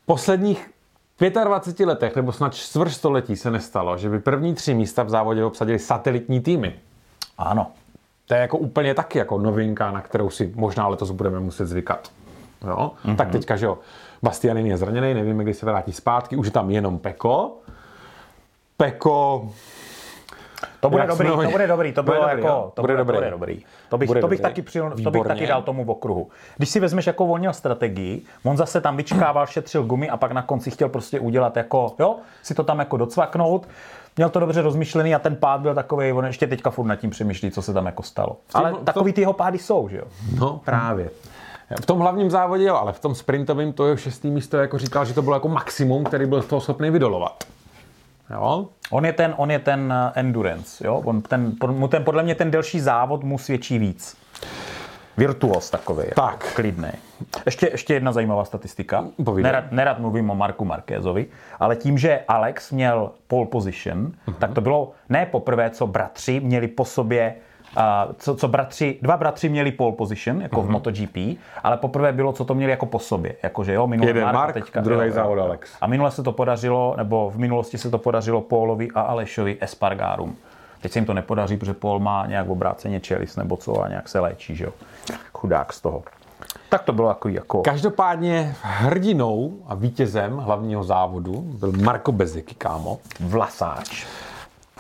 V 0.03 0.05
posledních 0.05 0.69
25 1.43 1.85
letech 1.85 2.15
nebo 2.15 2.31
snad 2.31 2.55
čtvrt 2.55 2.89
století 2.89 3.35
se 3.35 3.51
nestalo, 3.51 3.97
že 3.97 4.09
by 4.09 4.19
první 4.19 4.53
tři 4.53 4.73
místa 4.73 5.03
v 5.03 5.09
závodě 5.09 5.43
obsadili 5.43 5.79
satelitní 5.79 6.39
týmy. 6.39 6.73
Ano. 7.37 7.71
To 8.25 8.33
je 8.33 8.41
jako 8.41 8.57
úplně 8.57 8.93
taky 8.93 9.17
jako 9.17 9.39
novinka, 9.39 9.91
na 9.91 10.01
kterou 10.01 10.29
si 10.29 10.51
možná 10.55 10.87
letos 10.87 11.11
budeme 11.11 11.39
muset 11.39 11.65
zvykat. 11.65 12.11
Jo? 12.67 12.91
Mm-hmm. 13.05 13.15
Tak 13.15 13.31
teďka, 13.31 13.55
že 13.55 13.65
jo, 13.65 13.77
Bastianin 14.23 14.65
je 14.67 14.77
zraněný, 14.77 15.13
nevíme, 15.13 15.43
kdy 15.43 15.53
se 15.53 15.65
vrátí 15.65 15.93
zpátky, 15.93 16.35
už 16.35 16.45
je 16.45 16.51
tam 16.51 16.69
jenom 16.69 16.99
Peko. 16.99 17.57
Peko, 18.77 19.49
To 20.79 20.89
bude 20.89 21.07
dobrý, 21.07 21.27
jsme 21.29 21.43
to 21.45 21.51
bude 21.51 21.67
dobrý, 21.67 21.93
to 21.93 22.03
Bude 22.03 22.17
bylo 22.17 22.29
dobrý, 22.29 22.43
jako, 22.43 22.47
jo? 22.55 22.71
to 22.75 22.81
Bude 22.81 22.93
bude, 22.93 23.03
dobrý. 23.03 23.13
To 23.15 23.19
bude 23.19 23.31
dobrý. 23.31 23.63
To 23.89 23.97
bych, 23.97 24.07
Bude 24.07 24.21
to 24.21 24.27
bych, 24.27 24.39
dobrý. 24.39 24.49
taky, 24.49 24.61
přil, 24.61 24.93
to 25.03 25.11
bych 25.11 25.23
taky 25.23 25.47
dal 25.47 25.61
tomu 25.61 25.85
v 25.85 25.89
okruhu. 25.89 26.29
Když 26.57 26.69
si 26.69 26.79
vezmeš, 26.79 27.07
jako 27.07 27.25
on 27.25 27.39
měl 27.39 27.53
strategii, 27.53 28.21
on 28.43 28.57
zase 28.57 28.81
tam 28.81 28.97
vyčkával, 28.97 29.45
šetřil 29.47 29.83
gumy 29.83 30.09
a 30.09 30.17
pak 30.17 30.31
na 30.31 30.41
konci 30.41 30.71
chtěl 30.71 30.89
prostě 30.89 31.19
udělat 31.19 31.57
jako, 31.57 31.95
jo, 31.99 32.15
si 32.43 32.53
to 32.53 32.63
tam 32.63 32.79
jako 32.79 32.97
docvaknout. 32.97 33.67
Měl 34.17 34.29
to 34.29 34.39
dobře 34.39 34.61
rozmyšlený 34.61 35.15
a 35.15 35.19
ten 35.19 35.35
pád 35.35 35.61
byl 35.61 35.75
takový, 35.75 36.11
on 36.11 36.25
ještě 36.25 36.47
teďka 36.47 36.69
furt 36.69 36.85
nad 36.85 36.95
tím 36.95 37.09
přemýšlí, 37.09 37.51
co 37.51 37.61
se 37.61 37.73
tam 37.73 37.85
jako 37.85 38.03
stalo. 38.03 38.37
Ale 38.53 38.71
to- 38.71 38.77
takový 38.77 39.13
ty 39.13 39.21
jeho 39.21 39.33
pády 39.33 39.57
jsou, 39.57 39.89
že 39.89 39.97
jo? 39.97 40.03
no 40.39 40.61
právě. 40.65 41.09
V 41.81 41.85
tom 41.85 41.99
hlavním 41.99 42.29
závodě 42.29 42.63
jo, 42.63 42.75
ale 42.75 42.93
v 42.93 42.99
tom 42.99 43.15
sprintovém 43.15 43.73
to 43.73 43.87
je 43.87 43.97
šestý 43.97 44.29
místo, 44.29 44.57
jako 44.57 44.77
říkal, 44.77 45.05
že 45.05 45.13
to 45.13 45.21
bylo 45.21 45.35
jako 45.35 45.47
maximum, 45.47 46.03
který 46.03 46.25
byl 46.25 46.41
z 46.41 46.45
toho 46.45 46.61
schopný 46.61 46.91
vydolovat. 46.91 47.43
Jo? 48.29 48.67
On 48.89 49.05
je 49.05 49.13
ten, 49.13 49.33
on 49.37 49.51
je 49.51 49.59
ten 49.59 49.93
eh, 49.93 50.19
endurance, 50.19 50.87
jo? 50.87 51.01
On 51.05 51.21
ten, 51.21 51.53
mu 51.67 51.87
ten, 51.87 52.03
podle 52.03 52.23
mě 52.23 52.35
ten 52.35 52.51
delší 52.51 52.79
závod 52.79 53.23
mu 53.23 53.37
svědčí 53.37 53.79
víc. 53.79 54.17
Virtuos 55.17 55.69
takový. 55.69 56.03
Tak. 56.15 56.53
Klidný. 56.53 56.91
Ještě, 57.45 57.69
ještě 57.71 57.93
jedna 57.93 58.11
zajímavá 58.11 58.45
statistika. 58.45 59.05
Nerad, 59.35 59.71
nerad 59.71 59.99
mluvím 59.99 60.29
o 60.29 60.35
Marku 60.35 60.65
Markézovi, 60.65 61.25
ale 61.59 61.75
tím, 61.75 61.97
že 61.97 62.19
Alex 62.27 62.71
měl 62.71 63.11
pole 63.27 63.45
position, 63.45 64.11
uh-huh. 64.27 64.33
tak 64.39 64.53
to 64.53 64.61
bylo 64.61 64.91
ne 65.09 65.25
poprvé, 65.25 65.69
co 65.69 65.87
bratři 65.87 66.39
měli 66.39 66.67
po 66.67 66.85
sobě 66.85 67.35
a 67.75 68.07
co, 68.17 68.35
co 68.35 68.47
bratři, 68.47 68.99
dva 69.01 69.17
bratři 69.17 69.49
měli 69.49 69.71
pole 69.71 69.91
position, 69.91 70.41
jako 70.41 70.61
uh-huh. 70.61 70.65
v 70.65 70.69
MotoGP, 70.69 71.17
ale 71.63 71.77
poprvé 71.77 72.11
bylo, 72.11 72.33
co 72.33 72.45
to 72.45 72.55
měli 72.55 72.71
jako 72.71 72.85
po 72.85 72.99
sobě. 72.99 73.35
Jakože 73.43 73.73
jo, 73.73 73.87
minulý 73.87 74.07
Jeden 74.07 74.23
Mark, 74.23 74.35
Mark, 74.35 74.53
teďka, 74.53 74.81
druhý 74.81 75.07
jo, 75.07 75.13
závod. 75.13 75.39
Alex. 75.39 75.71
A 75.81 75.87
minule 75.87 76.11
se 76.11 76.23
to 76.23 76.31
podařilo, 76.31 76.93
nebo 76.97 77.29
v 77.29 77.37
minulosti 77.37 77.77
se 77.77 77.89
to 77.89 77.97
podařilo 77.97 78.41
Paulovi 78.41 78.87
a 78.95 79.01
Alešovi 79.01 79.57
Espargarum. 79.61 80.35
Teď 80.81 80.91
se 80.91 80.99
jim 80.99 81.05
to 81.05 81.13
nepodaří, 81.13 81.57
protože 81.57 81.73
Paul 81.73 81.99
má 81.99 82.25
nějak 82.25 82.49
obráceně 82.49 82.99
čelis 82.99 83.35
nebo 83.35 83.57
co 83.57 83.81
a 83.81 83.87
nějak 83.87 84.09
se 84.09 84.19
léčí, 84.19 84.55
že 84.55 84.65
jo. 84.65 84.71
Chudák 85.33 85.73
z 85.73 85.81
toho. 85.81 86.03
Tak 86.69 86.83
to 86.83 86.93
bylo 86.93 87.07
takový 87.07 87.33
jako... 87.33 87.61
Každopádně 87.61 88.55
hrdinou 88.61 89.53
a 89.67 89.75
vítězem 89.75 90.37
hlavního 90.37 90.83
závodu 90.83 91.33
byl 91.59 91.71
Marko 91.71 92.11
Bezeky, 92.11 92.55
kámo. 92.55 92.97
Vlasáč. 93.19 94.05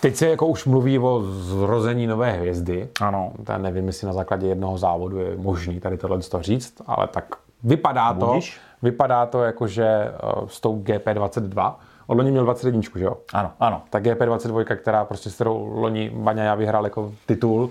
Teď 0.01 0.15
se 0.15 0.29
jako 0.29 0.47
už 0.47 0.65
mluví 0.65 0.99
o 0.99 1.21
zrození 1.23 2.07
nové 2.07 2.31
hvězdy. 2.31 2.89
Ano. 3.01 3.31
Já 3.49 3.57
nevím, 3.57 3.87
jestli 3.87 4.07
na 4.07 4.13
základě 4.13 4.47
jednoho 4.47 4.77
závodu 4.77 5.19
je 5.19 5.37
možný 5.37 5.79
tady 5.79 5.97
tohle 5.97 6.19
to 6.19 6.41
říct, 6.41 6.73
ale 6.87 7.07
tak 7.07 7.25
vypadá 7.63 8.13
to, 8.13 8.25
Budiš. 8.25 8.59
vypadá 8.81 9.25
to 9.25 9.43
jako, 9.43 9.67
že 9.67 9.85
eh, 9.85 10.11
s 10.47 10.59
tou 10.59 10.81
GP22 10.81 11.73
On 12.07 12.17
loni 12.17 12.31
měl 12.31 12.43
21, 12.43 12.81
že 12.95 13.03
jo? 13.03 13.17
Ano, 13.33 13.51
ano. 13.59 13.81
Tak 13.89 14.03
GP22, 14.03 14.75
která 14.75 15.05
prostě 15.05 15.29
s 15.29 15.35
kterou 15.35 15.65
loni 15.73 16.11
Baňa 16.15 16.55
vyhrál 16.55 16.83
jako 16.83 17.11
titul, 17.25 17.69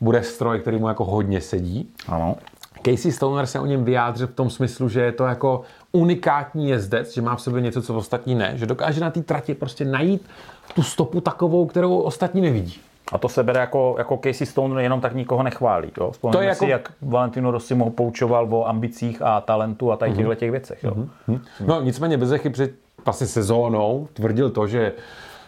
bude 0.00 0.22
stroj, 0.22 0.60
který 0.60 0.78
mu 0.78 0.88
jako 0.88 1.04
hodně 1.04 1.40
sedí. 1.40 1.90
Ano. 2.08 2.36
Casey 2.84 3.12
Stoner 3.12 3.46
se 3.46 3.60
o 3.60 3.66
něm 3.66 3.84
vyjádřil 3.84 4.26
v 4.26 4.34
tom 4.34 4.50
smyslu, 4.50 4.88
že 4.88 5.00
je 5.00 5.12
to 5.12 5.24
jako 5.24 5.62
unikátní 5.92 6.68
jezdec, 6.68 7.14
že 7.14 7.22
má 7.22 7.36
v 7.36 7.42
sobě 7.42 7.60
něco, 7.60 7.82
co 7.82 7.94
ostatní 7.94 8.34
ne, 8.34 8.52
že 8.54 8.66
dokáže 8.66 9.00
na 9.00 9.10
té 9.10 9.22
trati 9.22 9.54
prostě 9.54 9.84
najít 9.84 10.28
tu 10.74 10.82
stopu 10.82 11.20
takovou, 11.20 11.66
kterou 11.66 11.98
ostatní 11.98 12.40
nevidí. 12.40 12.80
A 13.12 13.18
to 13.18 13.28
se 13.28 13.42
bere 13.42 13.60
jako, 13.60 13.94
jako 13.98 14.16
Casey 14.24 14.46
Stone 14.46 14.82
jenom 14.82 15.00
tak 15.00 15.14
nikoho 15.14 15.42
nechválí. 15.42 15.92
Jo? 15.98 16.12
To 16.32 16.40
je 16.40 16.54
si, 16.54 16.64
jako- 16.64 16.66
jak 16.66 16.92
Valentino 17.02 17.50
Rossi 17.50 17.74
mu 17.74 17.90
poučoval 17.90 18.54
o 18.54 18.68
ambicích 18.68 19.22
a 19.22 19.40
talentu 19.40 19.92
a 19.92 19.96
tady 19.96 20.12
těchto 20.12 20.34
těch 20.34 20.50
věcech. 20.50 20.84
Jo? 20.84 20.92
Hm? 21.28 21.40
No 21.66 21.80
nicméně 21.82 22.16
bez 22.18 22.32
chyb 22.40 22.52
před 22.52 22.70
vlastně 23.04 23.26
sezónou 23.26 24.08
tvrdil 24.12 24.50
to, 24.50 24.66
že 24.66 24.92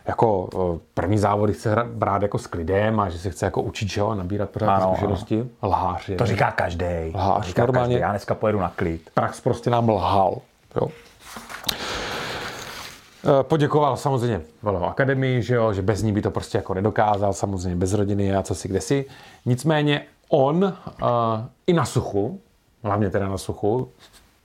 jako 0.07 0.49
eh, 0.55 0.79
první 0.95 1.19
závody 1.19 1.53
chce 1.53 1.75
hra- 1.75 1.89
brát 1.93 2.23
jako 2.23 2.39
s 2.39 2.47
klidem 2.47 3.01
a 3.01 3.09
že 3.09 3.19
se 3.19 3.31
chce 3.31 3.45
jako 3.47 3.63
učit, 3.63 3.89
že 3.91 4.01
jo, 4.01 4.09
a 4.09 4.15
nabírat 4.15 4.51
pořád 4.51 4.67
Ano, 4.75 4.83
ano, 4.85 4.93
zkušenosti. 4.95 5.45
Lhář 5.63 6.09
je. 6.09 6.17
To 6.17 6.27
říká 6.27 6.51
každý. 6.51 6.87
Lhář, 7.15 7.37
To 7.37 7.47
říká 7.49 7.63
normálně. 7.63 7.95
každý. 7.95 8.01
Já 8.01 8.11
dneska 8.11 8.35
pojedu 8.35 8.61
na 8.61 8.73
klid. 8.77 9.11
Prax 9.15 9.41
prostě 9.41 9.71
nám 9.71 9.89
lhal. 9.89 10.37
Jo. 10.81 10.89
Eh, 13.27 13.43
Poděkoval 13.43 13.97
samozřejmě 13.97 14.41
Valo 14.63 14.85
Akademii, 14.85 15.43
že, 15.43 15.55
jo, 15.55 15.73
že 15.73 15.83
bez 15.83 16.03
ní 16.03 16.13
by 16.13 16.23
to 16.23 16.31
prostě 16.31 16.59
jako 16.59 16.75
nedokázal, 16.75 17.33
samozřejmě 17.33 17.77
bez 17.77 17.93
rodiny 17.93 18.37
a 18.37 18.43
co 18.43 18.55
si 18.55 18.69
kde 18.69 18.81
si. 18.81 19.05
Nicméně 19.47 20.07
on 20.29 20.65
uh, 20.65 21.09
i 21.67 21.73
na 21.73 21.85
suchu, 21.85 22.41
hlavně 22.83 23.11
teda 23.11 23.29
na 23.29 23.39
suchu, 23.39 23.89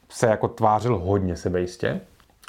se 0.09 0.27
jako 0.27 0.47
tvářil 0.47 0.97
hodně 0.97 1.35
sebejistě. 1.35 2.01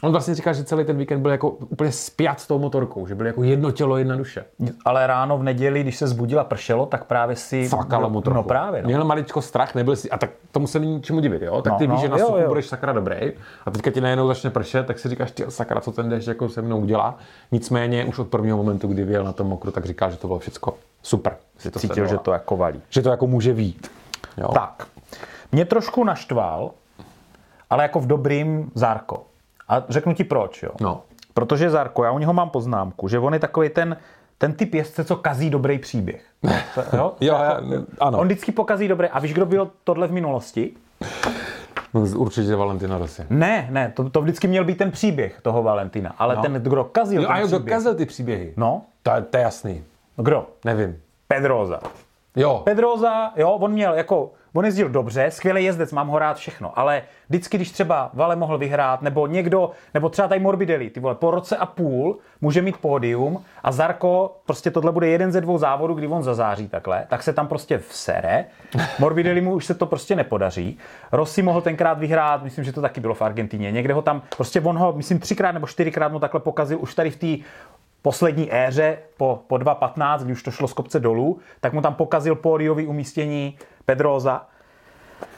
On 0.02 0.12
vlastně 0.12 0.34
říkal, 0.34 0.54
že 0.54 0.64
celý 0.64 0.84
ten 0.84 0.96
víkend 0.96 1.22
byl 1.22 1.30
jako 1.30 1.50
úplně 1.50 1.92
spjat 1.92 2.40
s 2.40 2.46
tou 2.46 2.58
motorkou, 2.58 3.06
že 3.06 3.14
byl 3.14 3.26
jako 3.26 3.42
jedno 3.42 3.70
tělo, 3.70 3.96
jedna 3.96 4.16
duše. 4.16 4.44
Ale 4.84 5.06
ráno 5.06 5.38
v 5.38 5.42
neděli, 5.42 5.82
když 5.82 5.96
se 5.96 6.06
zbudila 6.06 6.44
pršelo, 6.44 6.86
tak 6.86 7.04
právě 7.04 7.36
si... 7.36 7.68
Fakala 7.68 8.08
mu 8.08 8.20
trochu. 8.20 8.36
No 8.36 8.42
právě. 8.42 8.82
No. 8.82 8.86
Měl 8.86 9.04
maličko 9.04 9.42
strach, 9.42 9.74
nebyl 9.74 9.96
si, 9.96 10.10
a 10.10 10.18
tak 10.18 10.30
tomu 10.52 10.66
se 10.66 10.78
není 10.78 11.02
čemu 11.02 11.20
divit, 11.20 11.42
jo? 11.42 11.62
Tak 11.62 11.72
No, 11.72 11.78
ty 11.78 11.86
víš, 11.86 11.94
no, 11.96 12.00
že 12.00 12.08
na 12.08 12.18
jo, 12.18 12.26
suchu 12.26 12.38
jo. 12.38 12.48
budeš 12.48 12.66
sakra 12.66 12.92
dobrý 12.92 13.16
a 13.66 13.70
teďka 13.70 13.90
ti 13.90 14.00
najednou 14.00 14.26
začne 14.26 14.50
pršet, 14.50 14.86
tak 14.86 14.98
si 14.98 15.08
říkáš, 15.08 15.30
ty 15.30 15.44
sakra, 15.48 15.80
co 15.80 15.92
ten 15.92 16.08
déšť 16.08 16.28
jako 16.28 16.48
se 16.48 16.62
mnou 16.62 16.78
udělá. 16.80 17.18
Nicméně 17.52 18.04
už 18.04 18.18
od 18.18 18.28
prvního 18.28 18.56
momentu, 18.56 18.88
kdy 18.88 19.04
vyjel 19.04 19.24
na 19.24 19.32
tom 19.32 19.46
mokru, 19.46 19.70
tak 19.70 19.84
říkal, 19.86 20.10
že 20.10 20.16
to 20.16 20.26
bylo 20.26 20.38
všechno 20.38 20.72
super. 21.02 21.36
Si 21.58 21.70
to 21.70 21.78
Cítil, 21.78 22.06
že 22.06 22.18
to 22.18 22.32
jako 22.32 22.56
valí. 22.56 22.82
že 22.88 23.02
to 23.02 23.10
jako 23.10 23.26
může 23.26 23.52
vít. 23.52 23.90
Jo? 24.36 24.48
Tak. 24.48 24.86
Mě 25.52 25.64
trošku 25.64 26.04
naštval, 26.04 26.70
ale 27.70 27.82
jako 27.82 28.00
v 28.00 28.06
dobrým 28.06 28.70
Zárko. 28.74 29.22
A 29.70 29.82
řeknu 29.88 30.14
ti 30.14 30.24
proč, 30.24 30.62
jo. 30.62 30.70
No. 30.80 31.02
Protože 31.34 31.70
Zarko, 31.70 32.04
já 32.04 32.10
u 32.12 32.18
něho 32.18 32.32
mám 32.32 32.50
poznámku, 32.50 33.08
že 33.08 33.18
on 33.18 33.34
je 33.34 33.40
takový 33.40 33.68
ten, 33.68 33.96
ten 34.38 34.52
typ 34.52 34.74
jezdce, 34.74 35.04
co 35.04 35.16
kazí 35.16 35.50
dobrý 35.50 35.78
příběh. 35.78 36.24
Jo? 36.92 37.12
Jo, 37.20 37.34
já, 37.34 37.60
ano. 38.00 38.18
On 38.18 38.26
vždycky 38.26 38.52
pokazí 38.52 38.88
dobré. 38.88 39.08
A 39.08 39.18
víš, 39.20 39.32
kdo 39.34 39.46
byl 39.46 39.70
tohle 39.84 40.06
v 40.08 40.12
minulosti? 40.12 40.72
No, 41.94 42.00
určitě 42.00 42.56
Valentina 42.56 42.98
Rossi. 42.98 43.22
Ne, 43.30 43.66
ne, 43.70 43.92
to, 43.96 44.10
to 44.10 44.22
vždycky 44.22 44.48
měl 44.48 44.64
být 44.64 44.78
ten 44.78 44.90
příběh 44.90 45.38
toho 45.42 45.62
Valentina. 45.62 46.14
Ale 46.18 46.36
No. 46.36 46.42
ten, 46.42 46.52
kdo 46.52 46.84
kazil 46.84 47.22
Jo, 47.22 47.28
ten 47.28 47.36
a 47.36 47.40
jo, 47.40 47.46
kdo 47.46 47.56
příběh. 47.58 47.74
kazil 47.76 47.94
ty 47.94 48.06
příběhy? 48.06 48.54
No, 48.56 48.82
To, 49.02 49.10
to 49.30 49.36
je 49.36 49.42
jasný. 49.42 49.84
kdo? 50.16 50.46
Nevím. 50.64 50.96
Pedroza. 51.28 51.80
Jo, 52.36 52.60
Pedroza, 52.64 53.32
jo, 53.36 53.50
on 53.50 53.72
měl 53.72 53.94
jako, 53.94 54.30
on 54.52 54.64
jezdil 54.64 54.88
dobře, 54.88 55.30
skvělý 55.30 55.64
jezdec, 55.64 55.92
mám 55.92 56.08
ho 56.08 56.18
rád 56.18 56.36
všechno, 56.36 56.78
ale 56.78 57.02
vždycky, 57.28 57.56
když 57.56 57.70
třeba 57.70 58.10
Vale 58.14 58.36
mohl 58.36 58.58
vyhrát, 58.58 59.02
nebo 59.02 59.26
někdo, 59.26 59.70
nebo 59.94 60.08
třeba 60.08 60.28
tady 60.28 60.40
Morbidelli, 60.40 60.90
ty 60.90 61.00
vole, 61.00 61.14
po 61.14 61.30
roce 61.30 61.56
a 61.56 61.66
půl 61.66 62.18
může 62.40 62.62
mít 62.62 62.76
pódium 62.76 63.44
a 63.64 63.72
Zarko, 63.72 64.36
prostě 64.46 64.70
tohle 64.70 64.92
bude 64.92 65.08
jeden 65.08 65.32
ze 65.32 65.40
dvou 65.40 65.58
závodů, 65.58 65.94
kdy 65.94 66.06
on 66.06 66.22
zazáří 66.22 66.68
takhle, 66.68 67.06
tak 67.08 67.22
se 67.22 67.32
tam 67.32 67.48
prostě 67.48 67.78
vsere. 67.78 68.44
Morbidelli 68.98 69.40
mu 69.40 69.54
už 69.54 69.64
se 69.64 69.74
to 69.74 69.86
prostě 69.86 70.16
nepodaří. 70.16 70.78
Rossi 71.12 71.42
mohl 71.42 71.60
tenkrát 71.60 71.98
vyhrát, 71.98 72.42
myslím, 72.42 72.64
že 72.64 72.72
to 72.72 72.80
taky 72.80 73.00
bylo 73.00 73.14
v 73.14 73.22
Argentině. 73.22 73.72
Někde 73.72 73.94
ho 73.94 74.02
tam, 74.02 74.22
prostě 74.36 74.60
on 74.60 74.78
ho, 74.78 74.92
myslím, 74.92 75.18
třikrát 75.18 75.52
nebo 75.52 75.66
čtyřikrát 75.66 76.12
mu 76.12 76.18
takhle 76.18 76.40
pokazil 76.40 76.78
už 76.80 76.94
tady 76.94 77.10
v 77.10 77.16
té 77.16 77.44
poslední 78.02 78.54
éře 78.54 78.98
po, 79.16 79.42
po 79.46 79.54
2.15, 79.54 80.18
kdy 80.24 80.32
už 80.32 80.42
to 80.42 80.50
šlo 80.50 80.68
z 80.68 80.72
kopce 80.72 81.00
dolů, 81.00 81.38
tak 81.60 81.72
mu 81.72 81.82
tam 81.82 81.94
pokazil 81.94 82.34
pódiový 82.34 82.86
umístění 82.86 83.56
Pedroza. 83.84 84.46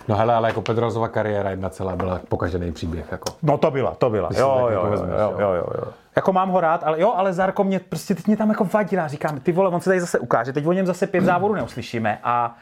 no 0.09 0.17
hele, 0.17 0.35
ale 0.35 0.49
jako 0.49 0.63
Pedrozova 0.63 1.09
kariéra 1.09 1.51
jedna 1.51 1.69
celá 1.69 1.97
byla 1.97 2.21
pokažený 2.29 2.73
příběh. 2.73 3.07
Jako. 3.13 3.33
No 3.43 3.59
to 3.59 3.71
byla, 3.71 3.95
to 3.95 4.11
byla. 4.11 4.29
Jo, 4.37 4.57
jo, 4.61 4.69
jako 4.69 4.87
jo, 4.87 4.91
vezmeš, 4.91 5.11
jo, 5.21 5.35
jo, 5.39 5.53
jo, 5.53 5.67
jo. 5.79 5.85
Jako 6.17 6.33
mám 6.33 6.49
ho 6.51 6.61
rád, 6.61 6.85
ale 6.85 7.01
jo, 7.01 7.13
ale 7.17 7.33
Zarko 7.33 7.65
mě 7.65 7.79
prostě 7.79 8.15
teď 8.15 8.27
mě 8.27 8.37
tam 8.37 8.49
jako 8.49 8.65
vadí, 8.65 8.97
já 8.97 9.09
říkám, 9.09 9.41
ty 9.41 9.53
vole, 9.53 9.69
on 9.71 9.81
se 9.81 9.91
tady 9.91 10.01
zase 10.01 10.19
ukáže, 10.19 10.53
teď 10.53 10.67
o 10.67 10.73
něm 10.73 10.87
zase 10.87 11.07
pět 11.07 11.25
závodů 11.25 11.55
neuslyšíme 11.55 12.19
a 12.25 12.57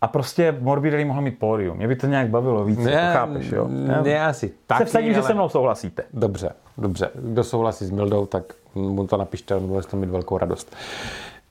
a 0.00 0.06
prostě 0.08 0.56
Morbidelli 0.60 1.04
mohl 1.04 1.20
mít 1.20 1.38
pódium. 1.38 1.76
Mě 1.76 1.88
by 1.88 1.96
to 1.96 2.06
nějak 2.06 2.28
bavilo 2.28 2.64
víc, 2.64 2.78
jako 2.80 3.18
chápeš, 3.18 3.50
jo? 3.50 3.66
Ne, 3.68 4.26
asi. 4.26 4.48
Se 4.48 4.54
Taky, 4.66 4.84
vsadím, 4.84 5.12
že 5.12 5.18
ale- 5.18 5.26
se 5.26 5.34
mnou 5.34 5.48
souhlasíte. 5.48 6.02
Dobře, 6.12 6.50
dobře. 6.78 7.10
Kdo 7.14 7.44
souhlasí 7.44 7.86
s 7.86 7.90
Mildou, 7.90 8.26
tak 8.26 8.42
mu 8.74 9.06
to 9.06 9.16
napište, 9.16 9.60
bude 9.60 9.82
toho 9.82 10.00
mít 10.00 10.10
velkou 10.10 10.38
radost. 10.38 10.76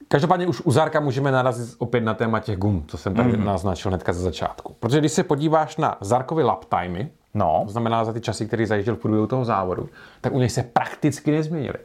Každopádně 0.08 0.48
už 0.48 0.62
u 0.62 0.72
Zárka 0.72 1.00
můžeme 1.00 1.32
narazit 1.32 1.76
opět 1.78 2.02
na 2.02 2.14
téma 2.14 2.40
těch 2.40 2.58
gum, 2.58 2.84
co 2.88 2.98
jsem 2.98 3.16
tady 3.16 3.38
mm. 3.38 3.46
naznačil 3.46 3.92
hnedka 3.92 4.14
ze 4.14 4.22
začátku. 4.22 4.76
Protože 4.80 5.00
když 5.00 5.12
se 5.12 5.24
podíváš 5.24 5.78
na 5.78 5.98
Zárkovy 6.02 6.44
lap 6.44 6.66
timey, 6.66 7.08
No, 7.34 7.62
to 7.66 7.72
znamená 7.72 8.06
za 8.06 8.14
ty 8.14 8.22
časy, 8.22 8.48
který 8.48 8.66
zajížděl 8.66 8.96
v 8.96 9.00
průběhu 9.00 9.28
toho 9.28 9.46
závodu, 9.46 9.90
tak 10.22 10.34
u 10.34 10.40
něj 10.40 10.50
se 10.50 10.64
prakticky 10.64 11.32
nezměnily. 11.32 11.78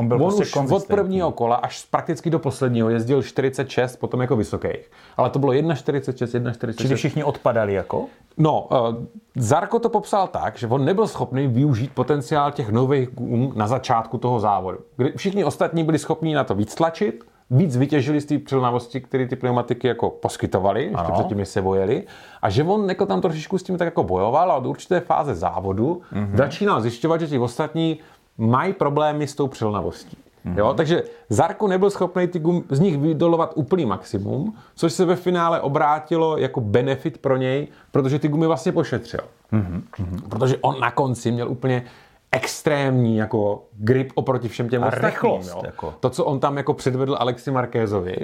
On 0.00 0.08
byl 0.08 0.24
On 0.24 0.36
prostě 0.36 0.60
už 0.60 0.70
od 0.70 0.86
prvního 0.86 1.32
kola 1.32 1.56
až 1.56 1.84
prakticky 1.84 2.30
do 2.30 2.38
posledního 2.38 2.90
jezdil 2.90 3.22
46, 3.22 3.96
potom 3.96 4.20
jako 4.20 4.36
vysokých. 4.36 4.90
Ale 5.16 5.30
to 5.30 5.38
bylo 5.38 5.52
1,46, 5.52 6.42
1,46. 6.42 6.74
Čili 6.76 6.94
všichni 6.94 7.24
odpadali 7.24 7.74
jako? 7.74 8.06
No, 8.36 8.68
uh, 8.70 9.04
Zarko 9.36 9.78
to 9.78 9.88
popsal 9.88 10.28
tak, 10.28 10.58
že 10.58 10.66
on 10.66 10.84
nebyl 10.84 11.06
schopný 11.06 11.46
využít 11.46 11.92
potenciál 11.94 12.52
těch 12.52 12.70
nových 12.70 13.08
gum 13.14 13.52
na 13.56 13.66
začátku 13.66 14.18
toho 14.18 14.40
závodu. 14.40 14.78
Kdy 14.96 15.12
všichni 15.16 15.44
ostatní 15.44 15.84
byli 15.84 15.98
schopni 15.98 16.34
na 16.34 16.44
to 16.44 16.54
víc 16.54 16.74
tlačit, 16.74 17.24
víc 17.50 17.76
vytěžili 17.76 18.20
z 18.20 18.24
té 18.24 18.38
přilnavosti, 18.38 19.00
které 19.00 19.26
ty 19.26 19.36
pneumatiky 19.36 19.88
jako 19.88 20.10
poskytovaly, 20.10 20.84
ještě 20.84 21.12
předtím, 21.12 21.44
se 21.44 21.60
vojeli. 21.60 22.04
A 22.42 22.50
že 22.50 22.64
on 22.64 22.88
jako 22.88 23.06
tam 23.06 23.20
trošičku 23.20 23.58
s 23.58 23.62
tím 23.62 23.78
tak 23.78 23.86
jako 23.86 24.04
bojoval 24.04 24.52
a 24.52 24.56
od 24.56 24.66
určité 24.66 25.00
fáze 25.00 25.34
závodu 25.34 26.02
mm-hmm. 26.12 26.36
začínal 26.36 26.80
zjišťovat, 26.80 27.20
že 27.20 27.26
ti 27.26 27.38
ostatní 27.38 27.98
mají 28.40 28.72
problémy 28.72 29.26
s 29.26 29.34
tou 29.34 29.46
přilnavostí. 29.48 30.16
Mm-hmm. 30.46 30.58
Jo, 30.58 30.74
takže 30.74 31.02
Zarko 31.28 31.68
nebyl 31.68 31.90
schopný 31.90 32.26
ty 32.28 32.38
gum, 32.38 32.64
z 32.70 32.80
nich 32.80 32.98
vydolovat 32.98 33.52
úplný 33.54 33.86
maximum, 33.86 34.56
což 34.74 34.92
se 34.92 35.04
ve 35.04 35.16
finále 35.16 35.60
obrátilo 35.60 36.36
jako 36.38 36.60
benefit 36.60 37.18
pro 37.18 37.36
něj, 37.36 37.68
protože 37.92 38.18
ty 38.18 38.28
gumy 38.28 38.46
vlastně 38.46 38.72
pošetřil. 38.72 39.20
Mm-hmm. 39.52 39.82
Protože 40.28 40.56
on 40.60 40.80
na 40.80 40.90
konci 40.90 41.32
měl 41.32 41.48
úplně 41.50 41.84
extrémní 42.32 43.16
jako 43.16 43.62
grip 43.78 44.12
oproti 44.14 44.48
všem 44.48 44.68
těm 44.68 44.82
ostatním. 44.82 45.10
rychlost, 45.10 45.48
jo. 45.54 45.62
jako. 45.64 45.94
To, 46.00 46.10
co 46.10 46.24
on 46.24 46.40
tam 46.40 46.56
jako 46.56 46.74
předvedl 46.74 47.16
Alexi 47.20 47.50
Markézovi, 47.50 48.16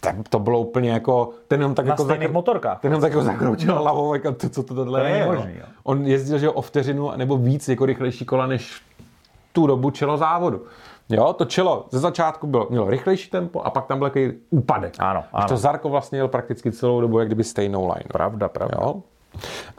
tak 0.00 0.16
to 0.28 0.38
bylo 0.38 0.60
úplně 0.60 0.90
jako, 0.90 1.30
ten 1.48 1.60
jenom 1.60 1.74
tak 1.74 1.86
Na 1.86 1.92
jako 1.92 2.04
stejných 2.04 2.30
motorkách. 2.32 2.80
ten 2.80 2.88
jenom 2.90 3.00
tak 3.00 3.12
jako 3.12 3.24
zakroutil 3.24 3.74
hlavou, 3.78 4.14
jako 4.14 4.32
to, 4.32 4.48
co 4.48 4.62
to 4.62 4.74
tohle 4.74 5.00
To 5.00 5.06
je. 5.06 5.18
jo. 5.20 5.26
možný, 5.26 5.52
jo. 5.58 5.64
On 5.82 6.06
jezdil, 6.06 6.38
že 6.38 6.46
jo, 6.46 6.52
o 6.52 6.62
vteřinu 6.62 7.10
nebo 7.16 7.36
víc 7.36 7.68
jako 7.68 7.86
rychlejší 7.86 8.24
kola 8.24 8.46
než 8.46 8.80
tu 9.56 9.66
dobu 9.66 9.90
čelo 9.90 10.16
závodu. 10.16 10.62
Jo, 11.08 11.32
to 11.32 11.44
čelo 11.44 11.86
ze 11.90 11.98
začátku 11.98 12.46
bylo, 12.46 12.66
mělo 12.70 12.90
rychlejší 12.90 13.30
tempo 13.30 13.60
a 13.60 13.70
pak 13.70 13.86
tam 13.86 13.98
byl 13.98 14.08
takový 14.08 14.32
úpadek. 14.50 14.94
Ano, 14.98 15.20
Až 15.20 15.26
ano. 15.32 15.48
to 15.48 15.56
Zarko 15.56 15.88
vlastně 15.88 16.18
jel 16.18 16.28
prakticky 16.28 16.72
celou 16.72 17.00
dobu, 17.00 17.18
jak 17.18 17.28
kdyby 17.28 17.44
stejnou 17.44 17.82
line. 17.82 18.04
Pravda, 18.12 18.48
pravda. 18.48 18.78
Jo? 18.82 18.94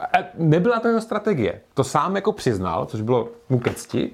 A 0.00 0.16
nebyla 0.34 0.80
to 0.80 0.88
jeho 0.88 1.00
strategie. 1.00 1.60
To 1.74 1.84
sám 1.84 2.16
jako 2.16 2.32
přiznal, 2.32 2.86
což 2.86 3.00
bylo 3.00 3.28
mu 3.48 3.58
ke 3.58 3.74
cti, 3.74 4.10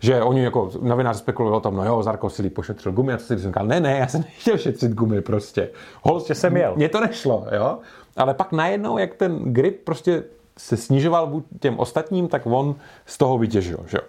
že 0.00 0.22
oni 0.22 0.44
jako 0.44 0.70
novinář 0.82 1.16
spekulovali 1.16 1.56
o 1.56 1.60
tom, 1.60 1.76
no 1.76 1.84
jo, 1.84 2.02
Zarko 2.02 2.30
si 2.30 2.50
pošetřil 2.50 2.92
gumy 2.92 3.12
a 3.12 3.16
co 3.18 3.24
si 3.24 3.36
říkal, 3.38 3.66
ne, 3.66 3.80
ne, 3.80 3.98
já 3.98 4.06
jsem 4.06 4.20
nechtěl 4.20 4.58
šetřit 4.58 4.92
gumy 4.92 5.20
prostě. 5.20 5.68
Hol, 6.02 6.14
Prostě 6.14 6.34
jsem 6.34 6.56
jel. 6.56 6.72
Mně 6.76 6.88
to 6.88 7.00
nešlo, 7.00 7.46
jo. 7.56 7.78
Ale 8.16 8.34
pak 8.34 8.52
najednou, 8.52 8.98
jak 8.98 9.14
ten 9.14 9.52
grip 9.52 9.84
prostě 9.84 10.22
se 10.58 10.76
snižoval 10.76 11.42
těm 11.60 11.78
ostatním, 11.78 12.28
tak 12.28 12.42
on 12.44 12.74
z 13.06 13.18
toho 13.18 13.38
vytěžil, 13.38 13.78
že 13.86 13.96
jo. 13.96 14.04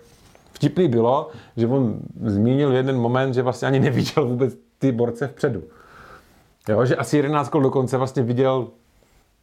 Vtipný 0.57 0.87
bylo, 0.87 1.29
že 1.57 1.67
on 1.67 1.99
zmínil 2.25 2.71
jeden 2.71 2.97
moment, 2.97 3.33
že 3.33 3.41
vlastně 3.41 3.67
ani 3.67 3.79
neviděl 3.79 4.25
vůbec 4.25 4.53
ty 4.79 4.91
borce 4.91 5.27
vpředu. 5.27 5.63
Jo, 6.69 6.85
že 6.85 6.95
asi 6.95 7.17
11 7.17 7.49
kol 7.49 7.61
dokonce 7.61 7.97
vlastně 7.97 8.23
viděl, 8.23 8.67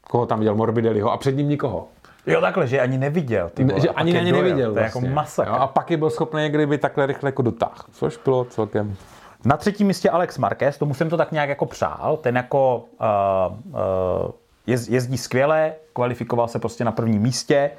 koho 0.01 0.27
tam 0.27 0.39
viděl, 0.39 0.55
Morbidelliho 0.55 1.13
a 1.13 1.17
před 1.17 1.37
ním 1.37 1.49
nikoho. 1.49 1.89
Jo, 2.27 2.41
takhle, 2.41 2.67
že 2.67 2.81
ani 2.81 2.99
neviděl. 2.99 3.51
Ty 3.55 3.65
vole, 3.65 3.81
že 3.81 3.89
ani 3.89 4.13
na 4.13 4.21
ně 4.21 4.33
dojel. 4.33 4.45
neviděl. 4.45 4.73
To 4.73 4.79
je 4.79 4.83
vlastně. 4.83 5.09
jako 5.09 5.15
masakr. 5.15 5.51
Jo, 5.51 5.57
a 5.57 5.67
pak 5.67 5.91
je 5.91 5.97
byl 5.97 6.11
schopný 6.11 6.49
kdyby 6.49 6.79
takhle 6.79 7.07
rychle 7.07 7.29
jako 7.29 7.43
dotáh, 7.43 7.85
což 7.93 8.19
bylo 8.25 8.45
celkem... 8.45 8.97
Na 9.45 9.57
třetím 9.57 9.87
místě 9.87 10.11
Alex 10.11 10.39
Marquez, 10.39 10.79
tomu 10.79 10.95
jsem 10.95 11.11
to 11.11 11.17
tak 11.17 11.33
nějak 11.33 11.49
jako 11.49 11.67
přál. 11.67 12.17
Ten 12.17 12.37
jako 12.37 12.85
uh, 13.01 13.57
uh, 13.69 14.31
jez, 14.67 14.89
jezdí 14.89 15.19
skvěle, 15.19 15.73
kvalifikoval 15.93 16.49
se 16.49 16.59
prostě 16.59 16.85
na 16.85 16.93
prvním 16.93 17.23
místě. 17.23 17.71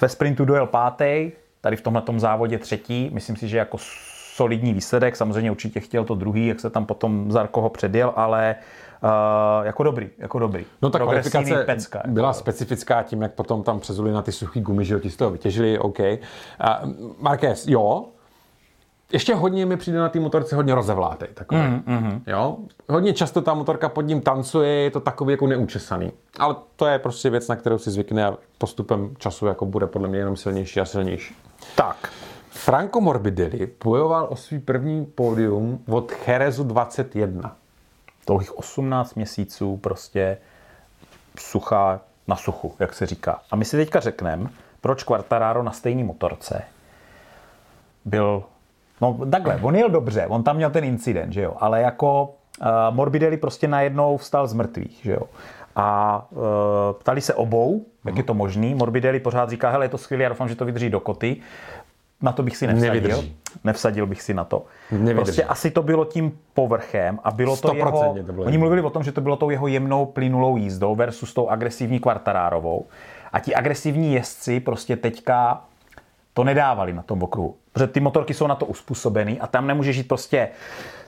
Ve 0.00 0.08
sprintu 0.08 0.44
dojel 0.44 0.66
pátý, 0.66 1.32
tady 1.66 1.76
v 1.76 1.82
tomhle 1.82 2.02
závodě 2.16 2.58
třetí. 2.58 3.10
Myslím 3.12 3.36
si, 3.36 3.48
že 3.48 3.58
jako 3.58 3.76
solidní 4.34 4.72
výsledek. 4.72 5.16
Samozřejmě 5.16 5.50
určitě 5.50 5.80
chtěl 5.80 6.04
to 6.04 6.14
druhý, 6.14 6.46
jak 6.46 6.60
se 6.60 6.70
tam 6.70 6.86
potom 6.86 7.32
Zarko 7.32 7.60
ho 7.60 7.70
předjel, 7.70 8.12
ale 8.16 8.56
uh, 9.02 9.66
jako 9.66 9.82
dobrý, 9.82 10.10
jako 10.18 10.38
dobrý. 10.38 10.64
No 10.82 10.90
tak 10.90 11.02
kvalifikace 11.02 11.64
pecka, 11.64 11.98
jako. 11.98 12.10
byla 12.10 12.32
specifická 12.32 13.02
tím, 13.02 13.22
jak 13.22 13.32
potom 13.32 13.62
tam 13.62 13.80
přezuli 13.80 14.12
na 14.12 14.22
ty 14.22 14.32
suchý 14.32 14.60
gumy, 14.60 14.84
že 14.84 15.00
ti 15.00 15.10
z 15.10 15.16
toho 15.16 15.30
vytěžili, 15.30 15.78
OK. 15.78 15.98
Uh, 15.98 16.16
Marquez, 17.18 17.66
jo, 17.66 18.04
ještě 19.12 19.34
hodně 19.34 19.66
mi 19.66 19.76
přijde 19.76 19.98
na 19.98 20.08
té 20.08 20.20
motorce 20.20 20.56
hodně 20.56 20.74
rozevlátej. 20.74 21.28
Takový. 21.34 21.60
Mm, 21.60 21.82
mm. 21.86 22.22
Jo? 22.26 22.56
Hodně 22.88 23.12
často 23.12 23.42
ta 23.42 23.54
motorka 23.54 23.88
pod 23.88 24.00
ním 24.00 24.20
tancuje, 24.20 24.70
je 24.70 24.90
to 24.90 25.00
takový 25.00 25.32
jako 25.32 25.46
neučesaný. 25.46 26.12
Ale 26.38 26.54
to 26.76 26.86
je 26.86 26.98
prostě 26.98 27.30
věc, 27.30 27.48
na 27.48 27.56
kterou 27.56 27.78
si 27.78 27.90
zvykne 27.90 28.26
a 28.26 28.36
postupem 28.58 29.14
času 29.18 29.46
jako 29.46 29.66
bude 29.66 29.86
podle 29.86 30.08
mě 30.08 30.18
jenom 30.18 30.36
silnější 30.36 30.80
a 30.80 30.84
silnější. 30.84 31.34
Tak. 31.76 32.12
Franco 32.50 33.00
Morbidelli 33.00 33.70
bojoval 33.84 34.26
o 34.30 34.36
svůj 34.36 34.60
první 34.60 35.06
pódium 35.06 35.84
od 35.88 36.12
Cherezu 36.12 36.64
21. 36.64 37.56
Dlouhých 38.26 38.58
18 38.58 39.14
měsíců 39.14 39.76
prostě 39.76 40.38
suchá 41.38 42.00
na 42.28 42.36
suchu, 42.36 42.74
jak 42.78 42.94
se 42.94 43.06
říká. 43.06 43.40
A 43.50 43.56
my 43.56 43.64
si 43.64 43.76
teďka 43.76 44.00
řekneme, 44.00 44.50
proč 44.80 45.02
Quartararo 45.02 45.62
na 45.62 45.72
stejné 45.72 46.04
motorce 46.04 46.62
byl 48.04 48.44
No 49.00 49.18
takhle, 49.30 49.58
on 49.62 49.76
jel 49.76 49.90
dobře, 49.90 50.26
on 50.26 50.42
tam 50.42 50.56
měl 50.56 50.70
ten 50.70 50.84
incident, 50.84 51.32
že 51.32 51.42
jo, 51.42 51.54
ale 51.60 51.80
jako 51.80 52.34
uh, 52.60 52.66
Morbidelli 52.90 53.36
prostě 53.36 53.68
najednou 53.68 54.16
vstal 54.16 54.46
z 54.46 54.52
mrtvých, 54.52 55.00
že 55.02 55.12
jo. 55.12 55.22
A 55.76 56.22
uh, 56.30 56.38
ptali 56.98 57.20
se 57.20 57.34
obou, 57.34 57.84
jak 58.06 58.16
je 58.16 58.22
to 58.22 58.34
možný. 58.34 58.74
Morbidelli 58.74 59.20
pořád 59.20 59.50
říká, 59.50 59.70
hele, 59.70 59.84
je 59.84 59.88
to 59.88 59.98
skvělé, 59.98 60.22
já 60.22 60.28
doufám, 60.28 60.48
že 60.48 60.54
to 60.54 60.64
vydrží 60.64 60.90
do 60.90 61.00
koty. 61.00 61.36
Na 62.22 62.32
to 62.32 62.42
bych 62.42 62.56
si 62.56 62.66
nevsadil. 62.66 62.94
Nevydrží. 62.94 63.36
Nevsadil 63.64 64.06
bych 64.06 64.22
si 64.22 64.34
na 64.34 64.44
to. 64.44 64.64
Nevydrží. 64.90 65.14
Prostě 65.14 65.44
asi 65.44 65.70
to 65.70 65.82
bylo 65.82 66.04
tím 66.04 66.38
povrchem 66.54 67.18
a 67.24 67.30
bylo 67.30 67.56
to 67.56 67.74
jeho... 67.74 68.14
To 68.26 68.32
bylo 68.32 68.46
oni 68.46 68.58
mluvili 68.58 68.82
o 68.82 68.90
tom, 68.90 69.02
že 69.02 69.12
to 69.12 69.20
bylo 69.20 69.36
tou 69.36 69.50
jeho 69.50 69.66
jemnou 69.66 70.06
plynulou 70.06 70.56
jízdou 70.56 70.94
versus 70.94 71.34
tou 71.34 71.48
agresivní 71.48 72.00
kvartarárovou. 72.00 72.86
A 73.32 73.40
ti 73.40 73.54
agresivní 73.54 74.14
jezdci 74.14 74.60
prostě 74.60 74.96
teďka 74.96 75.64
to 76.34 76.44
nedávali 76.44 76.92
na 76.92 77.02
tom 77.02 77.22
okruhu. 77.22 77.56
Protože 77.72 77.86
ty 77.86 78.00
motorky 78.00 78.34
jsou 78.34 78.46
na 78.46 78.54
to 78.54 78.66
uspůsobený 78.66 79.40
a 79.40 79.46
tam 79.46 79.66
nemůžeš 79.66 79.96
jít 79.96 80.08
prostě 80.08 80.48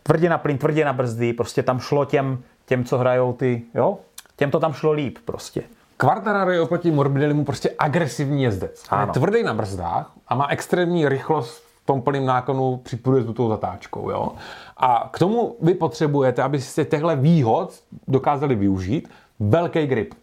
tvrdě 0.02 0.28
na 0.28 0.38
plyn, 0.38 0.58
tvrdě 0.58 0.84
na 0.84 0.92
brzdy, 0.92 1.32
prostě 1.32 1.62
tam 1.62 1.80
šlo 1.80 2.04
těm, 2.04 2.42
těm 2.66 2.84
co 2.84 2.98
hrajou 2.98 3.32
ty, 3.32 3.62
jo, 3.74 3.98
těm 4.36 4.50
to 4.50 4.60
tam 4.60 4.72
šlo 4.72 4.92
líp 4.92 5.18
prostě. 5.24 5.62
Quartararo 6.00 6.50
je 6.50 6.60
oproti 6.60 6.90
Morbidellimu 6.90 7.44
prostě 7.44 7.70
agresivní 7.78 8.42
jezdec. 8.42 8.84
Ano. 8.90 9.02
Je 9.02 9.12
tvrdý 9.12 9.42
na 9.42 9.54
brzdách 9.54 10.12
a 10.28 10.34
má 10.34 10.46
extrémní 10.48 11.08
rychlost 11.08 11.62
v 11.82 11.86
tom 11.86 12.02
plném 12.02 12.26
náklonu 12.26 12.76
při 12.76 12.96
průjezdu 12.96 13.32
tou 13.32 13.48
zatáčkou. 13.48 14.10
Jo? 14.10 14.32
A 14.76 15.10
k 15.12 15.18
tomu 15.18 15.56
vy 15.62 15.74
potřebujete, 15.74 16.42
abyste 16.42 16.84
těchto 16.84 17.16
výhod 17.16 17.74
dokázali 18.08 18.54
využít, 18.54 19.08
velký 19.40 19.86
grip. 19.86 20.14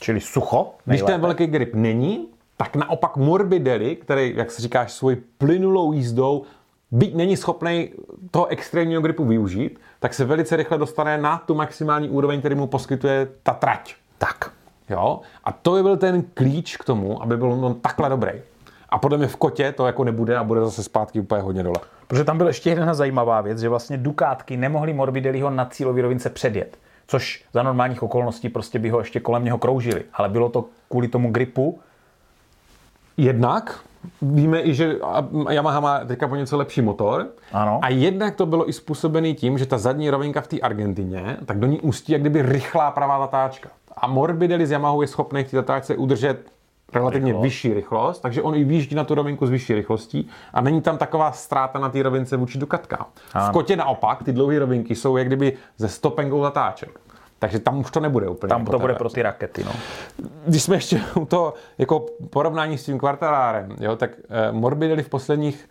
Čili 0.00 0.20
sucho. 0.20 0.74
Nejlépe. 0.86 1.04
Když 1.04 1.14
ten 1.14 1.20
velký 1.20 1.46
grip 1.46 1.74
není, 1.74 2.28
tak 2.56 2.76
naopak 2.76 3.16
Morbidelli, 3.16 3.96
který, 3.96 4.32
jak 4.36 4.50
se 4.50 4.62
říkáš, 4.62 4.92
svoji 4.92 5.16
plynulou 5.38 5.92
jízdou 5.92 6.42
byť 6.90 7.14
není 7.14 7.36
schopný 7.36 7.90
toho 8.30 8.46
extrémního 8.46 9.02
gripu 9.02 9.24
využít, 9.24 9.78
tak 10.00 10.14
se 10.14 10.24
velice 10.24 10.56
rychle 10.56 10.78
dostane 10.78 11.18
na 11.18 11.38
tu 11.46 11.54
maximální 11.54 12.08
úroveň, 12.08 12.38
který 12.38 12.54
mu 12.54 12.66
poskytuje 12.66 13.28
ta 13.42 13.52
trať. 13.52 13.94
Tak. 14.18 14.53
Jo? 14.90 15.20
A 15.44 15.52
to 15.52 15.76
je 15.76 15.82
byl 15.82 15.96
ten 15.96 16.24
klíč 16.34 16.76
k 16.76 16.84
tomu, 16.84 17.22
aby 17.22 17.36
byl 17.36 17.52
on 17.52 17.74
takhle 17.74 18.08
dobrý. 18.08 18.32
A 18.88 18.98
podle 18.98 19.18
mě 19.18 19.26
v 19.26 19.36
kotě 19.36 19.72
to 19.72 19.86
jako 19.86 20.04
nebude 20.04 20.36
a 20.36 20.44
bude 20.44 20.60
zase 20.60 20.82
zpátky 20.82 21.20
úplně 21.20 21.42
hodně 21.42 21.62
dole. 21.62 21.78
Protože 22.06 22.24
tam 22.24 22.38
byla 22.38 22.50
ještě 22.50 22.70
jedna 22.70 22.94
zajímavá 22.94 23.40
věc, 23.40 23.58
že 23.58 23.68
vlastně 23.68 23.96
Dukátky 23.96 24.56
nemohli 24.56 24.92
Morbidelliho 24.92 25.50
na 25.50 25.64
cílový 25.64 26.02
rovince 26.02 26.30
předjet. 26.30 26.78
Což 27.06 27.44
za 27.52 27.62
normálních 27.62 28.02
okolností 28.02 28.48
prostě 28.48 28.78
by 28.78 28.90
ho 28.90 28.98
ještě 28.98 29.20
kolem 29.20 29.44
něho 29.44 29.58
kroužili. 29.58 30.04
Ale 30.12 30.28
bylo 30.28 30.48
to 30.48 30.64
kvůli 30.88 31.08
tomu 31.08 31.30
gripu, 31.30 31.78
Jednak 33.16 33.80
víme 34.22 34.62
i, 34.62 34.74
že 34.74 34.96
Yamaha 35.50 35.80
má 35.80 36.04
teďka 36.04 36.28
po 36.28 36.36
něco 36.36 36.56
lepší 36.56 36.82
motor. 36.82 37.26
Ano. 37.52 37.80
A 37.82 37.88
jednak 37.88 38.34
to 38.34 38.46
bylo 38.46 38.68
i 38.68 38.72
způsobené 38.72 39.32
tím, 39.32 39.58
že 39.58 39.66
ta 39.66 39.78
zadní 39.78 40.10
rovinka 40.10 40.40
v 40.40 40.46
té 40.46 40.60
Argentině, 40.60 41.36
tak 41.46 41.58
do 41.58 41.66
ní 41.66 41.80
ústí 41.80 42.12
jak 42.12 42.20
kdyby 42.20 42.42
rychlá 42.42 42.90
pravá 42.90 43.18
zatáčka. 43.18 43.68
A 44.04 44.06
Morbidelli 44.06 44.66
z 44.66 44.70
Yamaha 44.70 44.96
je 45.00 45.06
schopný 45.06 45.44
v 45.44 45.50
té 45.50 45.56
zatáčce 45.56 45.96
udržet 45.96 46.50
relativně 46.92 47.26
rychlost. 47.32 47.42
vyšší 47.42 47.74
rychlost, 47.74 48.20
takže 48.20 48.42
on 48.42 48.54
i 48.54 48.64
výjíždí 48.64 48.96
na 48.96 49.04
tu 49.04 49.14
rovinku 49.14 49.46
s 49.46 49.50
vyšší 49.50 49.74
rychlostí 49.74 50.28
a 50.52 50.60
není 50.60 50.80
tam 50.80 50.98
taková 50.98 51.32
ztráta 51.32 51.78
na 51.78 51.88
té 51.88 52.02
rovince 52.02 52.36
vůči 52.36 52.58
Ducatka. 52.58 53.06
V 53.48 53.50
kotě 53.50 53.76
naopak 53.76 54.22
ty 54.22 54.32
dlouhé 54.32 54.58
rovinky 54.58 54.94
jsou 54.94 55.16
jak 55.16 55.26
kdyby 55.26 55.56
ze 55.76 55.88
stopengou 55.88 56.42
zatáček. 56.42 57.00
Takže 57.38 57.58
tam 57.58 57.78
už 57.78 57.90
to 57.90 58.00
nebude 58.00 58.28
úplně. 58.28 58.48
Tam 58.48 58.64
to 58.64 58.78
bude 58.78 58.94
pro 58.94 59.08
ty 59.08 59.22
rakety. 59.22 59.64
No. 59.64 59.72
Když 60.46 60.62
jsme 60.62 60.76
ještě 60.76 61.00
u 61.14 61.26
toho 61.26 61.54
jako 61.78 62.06
porovnání 62.30 62.78
s 62.78 62.84
tím 62.84 62.98
kvartalárem, 62.98 63.76
jo, 63.80 63.96
tak 63.96 64.10
eh, 64.28 64.52
Morbidelli 64.52 65.02
v 65.02 65.08
posledních 65.08 65.68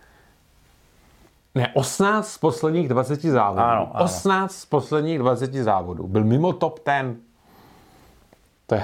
ne, 1.56 1.72
18 1.74 2.28
z 2.28 2.38
posledních 2.38 2.90
20 2.90 3.22
závodů. 3.22 3.62
Ano, 3.62 3.92
ano. 3.94 4.06
18 4.06 4.52
z 4.52 4.66
posledních 4.66 5.20
20 5.20 5.54
závodů. 5.54 6.08
Byl 6.08 6.24
mimo 6.24 6.54
top 6.54 6.80
10 6.86 7.33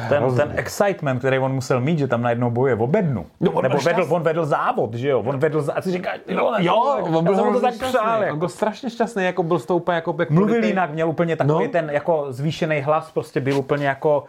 to 0.08 0.14
je 0.14 0.20
ten, 0.20 0.36
ten 0.36 0.54
excitement, 0.56 1.20
který 1.20 1.40
on 1.40 1.54
musel 1.54 1.82
mít, 1.82 2.00
že 2.00 2.08
tam 2.08 2.22
najednou 2.22 2.50
boje 2.50 2.76
o 2.76 2.88
bednu. 2.88 3.26
No, 3.40 3.52
on 3.52 3.64
Nebo 3.64 3.78
vedl, 3.78 4.06
on 4.10 4.24
vedl 4.24 4.46
závod, 4.46 4.94
že 4.94 5.10
jo? 5.10 5.20
On 5.26 5.38
vedl 5.38 5.62
závod. 5.62 5.80
A 5.80 5.82
si 5.82 5.92
říkáš, 5.92 6.20
jo, 6.28 6.54
jo 6.58 6.76
on 7.14 7.24
byl 7.24 7.54
to 7.54 7.62
tak 7.62 7.74
přál, 7.74 8.22
jako. 8.22 8.34
On 8.34 8.40
byl 8.40 8.50
strašně 8.50 8.90
šťastný, 8.90 9.24
jako 9.24 9.44
byl 9.44 9.60
s 9.60 9.66
tou 9.66 9.76
úplně 9.76 9.96
jako 9.96 10.16
Mluvil 10.30 10.64
jinak, 10.64 10.92
měl 10.92 11.10
úplně 11.10 11.36
takový 11.36 11.66
no. 11.66 11.72
ten 11.72 11.90
jako 11.90 12.26
zvýšený 12.30 12.82
hlas, 12.82 13.12
prostě 13.12 13.40
byl 13.40 13.58
úplně 13.58 13.88
jako 13.88 14.24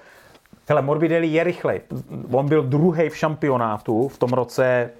Hele, 0.70 0.82
Morbidelli 0.82 1.26
je 1.26 1.44
rychlej. 1.44 1.80
On 2.32 2.48
byl 2.48 2.62
druhý 2.62 3.08
v 3.08 3.16
šampionátu 3.16 4.08
v 4.08 4.18
tom 4.18 4.30
roce, 4.30 4.90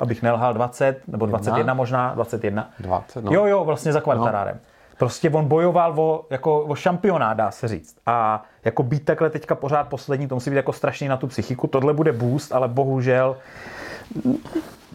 abych 0.00 0.22
nelhal, 0.22 0.54
20 0.54 1.02
nebo 1.08 1.26
21 1.26 1.58
Jedna. 1.58 1.74
možná, 1.74 2.14
21. 2.14 2.70
20, 2.80 3.24
no. 3.24 3.32
Jo, 3.32 3.46
jo, 3.46 3.64
vlastně 3.64 3.92
za 3.92 4.00
kvartarárem. 4.00 4.54
No. 4.54 4.60
Prostě 4.98 5.30
on 5.30 5.48
bojoval 5.48 6.00
o, 6.00 6.24
jako, 6.30 6.60
o 6.60 6.74
šampionát, 6.74 7.36
dá 7.36 7.50
se 7.50 7.68
říct. 7.68 7.96
A 8.06 8.42
jako 8.64 8.82
být 8.82 9.04
takhle 9.04 9.30
teďka 9.30 9.54
pořád 9.54 9.88
poslední, 9.88 10.28
to 10.28 10.34
musí 10.34 10.50
být 10.50 10.56
jako 10.56 10.72
strašný 10.72 11.08
na 11.08 11.16
tu 11.16 11.26
psychiku. 11.26 11.66
Tohle 11.66 11.94
bude 11.94 12.12
boost, 12.12 12.52
ale 12.52 12.68
bohužel... 12.68 13.36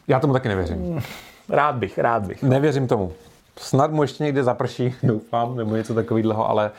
Já 0.08 0.20
tomu 0.20 0.34
taky 0.34 0.48
nevěřím. 0.48 1.02
Rád 1.50 1.76
bych, 1.76 1.98
rád 1.98 2.26
bych. 2.28 2.44
Nevěřím 2.44 2.88
tomu. 2.88 3.12
Snad 3.58 3.92
mu 3.92 4.02
ještě 4.02 4.24
někde 4.24 4.44
zaprší, 4.44 4.96
doufám, 5.04 5.58
nebo 5.58 5.76
něco 5.76 5.94
takového, 5.94 6.50
ale 6.50 6.72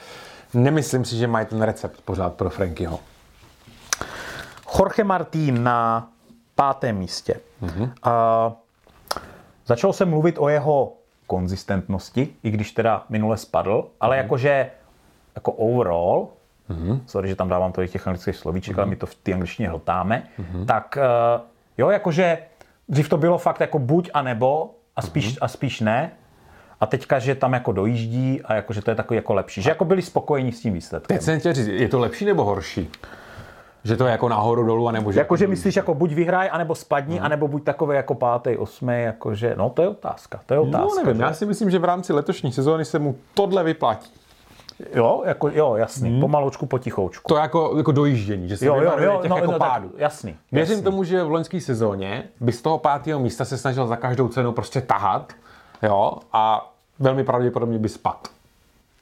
nemyslím 0.54 1.04
si, 1.04 1.16
že 1.16 1.26
mají 1.26 1.46
ten 1.46 1.62
recept 1.62 2.00
pořád 2.04 2.34
pro 2.34 2.50
Frankyho. 2.50 3.00
Jorge 4.78 5.04
Martín 5.04 5.62
na 5.62 6.08
pátém 6.54 6.96
místě. 6.96 7.40
Mm-hmm. 7.62 7.90
A 8.02 8.52
začal 9.66 9.92
se 9.92 10.04
mluvit 10.04 10.36
o 10.38 10.48
jeho 10.48 10.92
konzistentnosti, 11.26 12.28
i 12.42 12.50
když 12.50 12.72
teda 12.72 13.04
minule 13.08 13.36
spadl, 13.36 13.88
ale 14.00 14.16
mm-hmm. 14.16 14.22
jakože 14.22 14.70
jako 15.36 15.52
overall, 15.52 16.28
mm-hmm. 16.70 17.00
sorry, 17.06 17.28
že 17.28 17.36
tam 17.36 17.48
dávám 17.48 17.72
to 17.72 17.86
těch 17.86 18.06
anglických 18.06 18.36
slovíček, 18.36 18.76
mm-hmm. 18.76 18.80
ale 18.80 18.86
my 18.86 18.96
to 18.96 19.06
v 19.06 19.14
té 19.14 19.32
angličtině 19.32 19.68
hltáme, 19.68 20.22
mm-hmm. 20.38 20.64
tak 20.64 20.98
uh, 20.98 21.42
jo, 21.78 21.90
jakože 21.90 22.38
dřív 22.88 23.08
to 23.08 23.16
bylo 23.16 23.38
fakt 23.38 23.60
jako 23.60 23.78
buď 23.78 24.10
a 24.14 24.22
nebo 24.22 24.74
a 24.96 25.02
spíš, 25.02 25.34
mm-hmm. 25.34 25.38
a 25.40 25.48
spíš 25.48 25.80
ne, 25.80 26.10
a 26.80 26.86
teďka, 26.86 27.18
že 27.18 27.34
tam 27.34 27.52
jako 27.52 27.72
dojíždí 27.72 28.42
a 28.44 28.54
jako, 28.54 28.72
že 28.72 28.82
to 28.82 28.90
je 28.90 28.94
takový 28.94 29.16
jako 29.16 29.34
lepší. 29.34 29.62
Že 29.62 29.70
jako 29.70 29.84
byli 29.84 30.02
spokojení 30.02 30.52
s 30.52 30.60
tím 30.60 30.74
výsledkem. 30.74 31.16
Teď 31.16 31.24
jsem 31.24 31.40
chtěl 31.40 31.52
říct, 31.52 31.66
je 31.66 31.88
to 31.88 31.98
lepší 31.98 32.24
nebo 32.24 32.44
horší? 32.44 32.90
Že 33.84 33.96
to 33.96 34.06
je 34.06 34.10
jako 34.12 34.28
nahoru 34.28 34.66
dolů, 34.66 34.88
anebo 34.88 35.12
že... 35.12 35.18
Jako, 35.18 35.36
že 35.36 35.46
myslíš, 35.46 35.76
jako 35.76 35.94
buď 35.94 36.12
vyhraj, 36.12 36.48
anebo 36.52 36.74
spadni, 36.74 37.16
hmm. 37.16 37.24
anebo 37.24 37.48
buď 37.48 37.64
takový 37.64 37.96
jako 37.96 38.14
pátý, 38.14 38.56
osmý, 38.56 39.02
jakože, 39.02 39.54
no 39.58 39.70
to 39.70 39.82
je 39.82 39.88
otázka, 39.88 40.40
to 40.46 40.54
je 40.54 40.58
no, 40.58 40.62
otázka. 40.62 40.88
No 40.88 41.02
nevím, 41.04 41.16
že? 41.16 41.22
já 41.22 41.32
si 41.32 41.46
myslím, 41.46 41.70
že 41.70 41.78
v 41.78 41.84
rámci 41.84 42.12
letošní 42.12 42.52
sezóny 42.52 42.84
se 42.84 42.98
mu 42.98 43.16
tohle 43.34 43.64
vyplatí. 43.64 44.10
Jo, 44.94 45.22
jako, 45.26 45.48
jo, 45.48 45.74
jasný, 45.74 46.10
hmm. 46.10 46.20
pomaloučku, 46.20 46.66
potichoučku. 46.66 47.28
To 47.28 47.36
jako, 47.36 47.74
jako 47.76 47.92
dojíždění, 47.92 48.48
že 48.48 48.56
se 48.56 48.66
jo, 48.66 48.76
jo, 48.76 48.92
jo, 48.98 49.18
těch 49.22 49.30
no, 49.30 49.36
jako 49.36 49.52
no, 49.52 49.58
pádu. 49.58 49.88
Tak, 49.88 50.00
jasný. 50.00 50.36
Věřím 50.52 50.72
jasný. 50.72 50.84
tomu, 50.84 51.04
že 51.04 51.24
v 51.24 51.30
loňské 51.30 51.60
sezóně 51.60 52.24
by 52.40 52.52
z 52.52 52.62
toho 52.62 52.78
pátého 52.78 53.20
místa 53.20 53.44
se 53.44 53.58
snažil 53.58 53.86
za 53.86 53.96
každou 53.96 54.28
cenu 54.28 54.52
prostě 54.52 54.80
tahat, 54.80 55.32
jo, 55.82 56.12
a 56.32 56.72
velmi 56.98 57.24
pravděpodobně 57.24 57.78
by 57.78 57.88
spadl. 57.88 58.18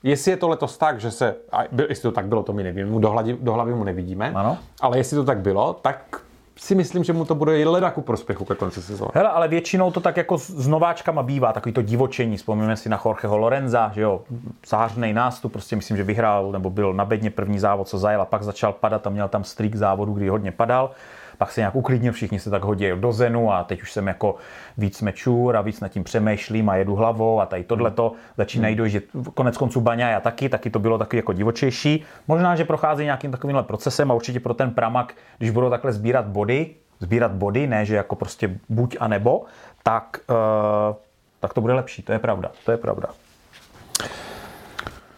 Jestli 0.03 0.31
je 0.31 0.37
to 0.37 0.49
letos 0.49 0.79
tak, 0.79 1.01
že 1.01 1.11
se, 1.11 1.37
a 1.53 1.63
jestli 1.89 2.03
to 2.03 2.13
tak 2.13 2.27
bylo, 2.27 2.43
to 2.43 2.53
my 2.53 2.63
nevíme, 2.63 3.01
do 3.01 3.11
hlavy, 3.11 3.37
do 3.41 3.53
hlavy 3.53 3.75
mu 3.75 3.85
nevidíme, 3.85 4.33
ano. 4.35 4.59
ale 4.81 4.99
jestli 4.99 5.17
to 5.17 5.25
tak 5.25 5.39
bylo, 5.39 5.73
tak 5.83 6.21
si 6.57 6.75
myslím, 6.75 7.05
že 7.05 7.13
mu 7.13 7.25
to 7.25 7.35
bude 7.35 7.69
leda 7.69 7.91
ku 7.91 8.01
prospěchu 8.01 8.45
ke 8.45 8.55
konci 8.55 8.83
sezóny. 8.83 9.11
Hele, 9.15 9.29
ale 9.29 9.49
většinou 9.49 9.91
to 9.91 10.01
tak 10.01 10.17
jako 10.17 10.39
s 10.39 10.67
nováčkama 10.67 11.23
bývá, 11.23 11.53
takový 11.53 11.73
to 11.73 11.83
divočení. 11.83 12.37
Vzpomeňme 12.37 12.77
si 12.77 12.89
na 12.89 13.01
Jorgeho 13.05 13.39
Lorenza, 13.39 13.91
že 13.95 14.01
jo, 14.01 14.23
zářný 14.67 15.13
nástup, 15.13 15.53
prostě 15.53 15.77
myslím, 15.77 15.97
že 15.97 16.03
vyhrál, 16.03 16.53
nebo 16.53 16.71
byl 16.71 16.93
na 16.93 17.05
bedně 17.05 17.31
první 17.31 17.59
závod, 17.59 17.89
co 17.89 17.99
zajel 17.99 18.23
a 18.23 18.25
pak 18.25 18.43
začal 18.43 18.73
padat 18.73 19.07
a 19.07 19.11
měl 19.11 19.29
tam 19.29 19.45
streak 19.45 19.75
závodu, 19.75 20.13
kdy 20.13 20.29
hodně 20.29 20.53
padal. 20.53 20.91
Pak 21.39 21.53
se 21.53 21.61
nějak 21.61 21.75
uklidnil, 21.75 22.13
všichni 22.13 22.41
se 22.41 22.51
tak 22.51 22.65
hodí 22.65 22.91
do 22.95 23.13
zenu 23.13 23.53
a 23.53 23.65
teď 23.65 23.83
už 23.83 23.93
jsem 23.93 24.09
jako 24.09 24.37
víc 24.79 25.03
mečur 25.03 25.57
a 25.57 25.61
víc 25.61 25.81
nad 25.81 25.89
tím 25.89 26.05
přemýšlím 26.05 26.69
a 26.69 26.77
jedu 26.77 26.95
hlavou 26.95 27.41
a 27.41 27.47
tady 27.47 27.65
tohleto 27.65 28.13
začínají 28.37 28.77
dojít, 28.77 29.05
konec 29.35 29.57
konců 29.57 29.81
Baňa 29.81 30.09
já 30.09 30.21
taky, 30.21 30.49
taky 30.49 30.71
to 30.71 30.79
bylo 30.79 30.99
taky 30.99 31.17
jako 31.17 31.33
divočejší. 31.33 32.05
Možná, 32.29 32.57
že 32.57 32.65
prochází 32.65 33.05
nějakým 33.05 33.31
takovýmhle 33.31 33.63
procesem 33.63 34.11
a 34.11 34.15
určitě 34.15 34.41
pro 34.41 34.55
ten 34.55 34.71
Pramak, 34.71 35.15
když 35.39 35.51
budou 35.51 35.71
takhle 35.71 35.93
sbírat 35.93 36.27
body, 36.27 36.71
sbírat 37.01 37.33
body, 37.33 37.67
ne, 37.67 37.85
že 37.85 37.97
jako 37.97 38.17
prostě 38.17 38.59
buď 38.69 38.97
a 39.01 39.09
nebo, 39.09 39.45
tak, 39.83 40.21
uh, 40.31 40.97
tak 41.41 41.55
to 41.55 41.61
bude 41.61 41.75
lepší, 41.75 42.03
to 42.03 42.13
je 42.13 42.19
pravda, 42.19 42.51
to 42.65 42.71
je 42.71 42.77
pravda. 42.77 43.09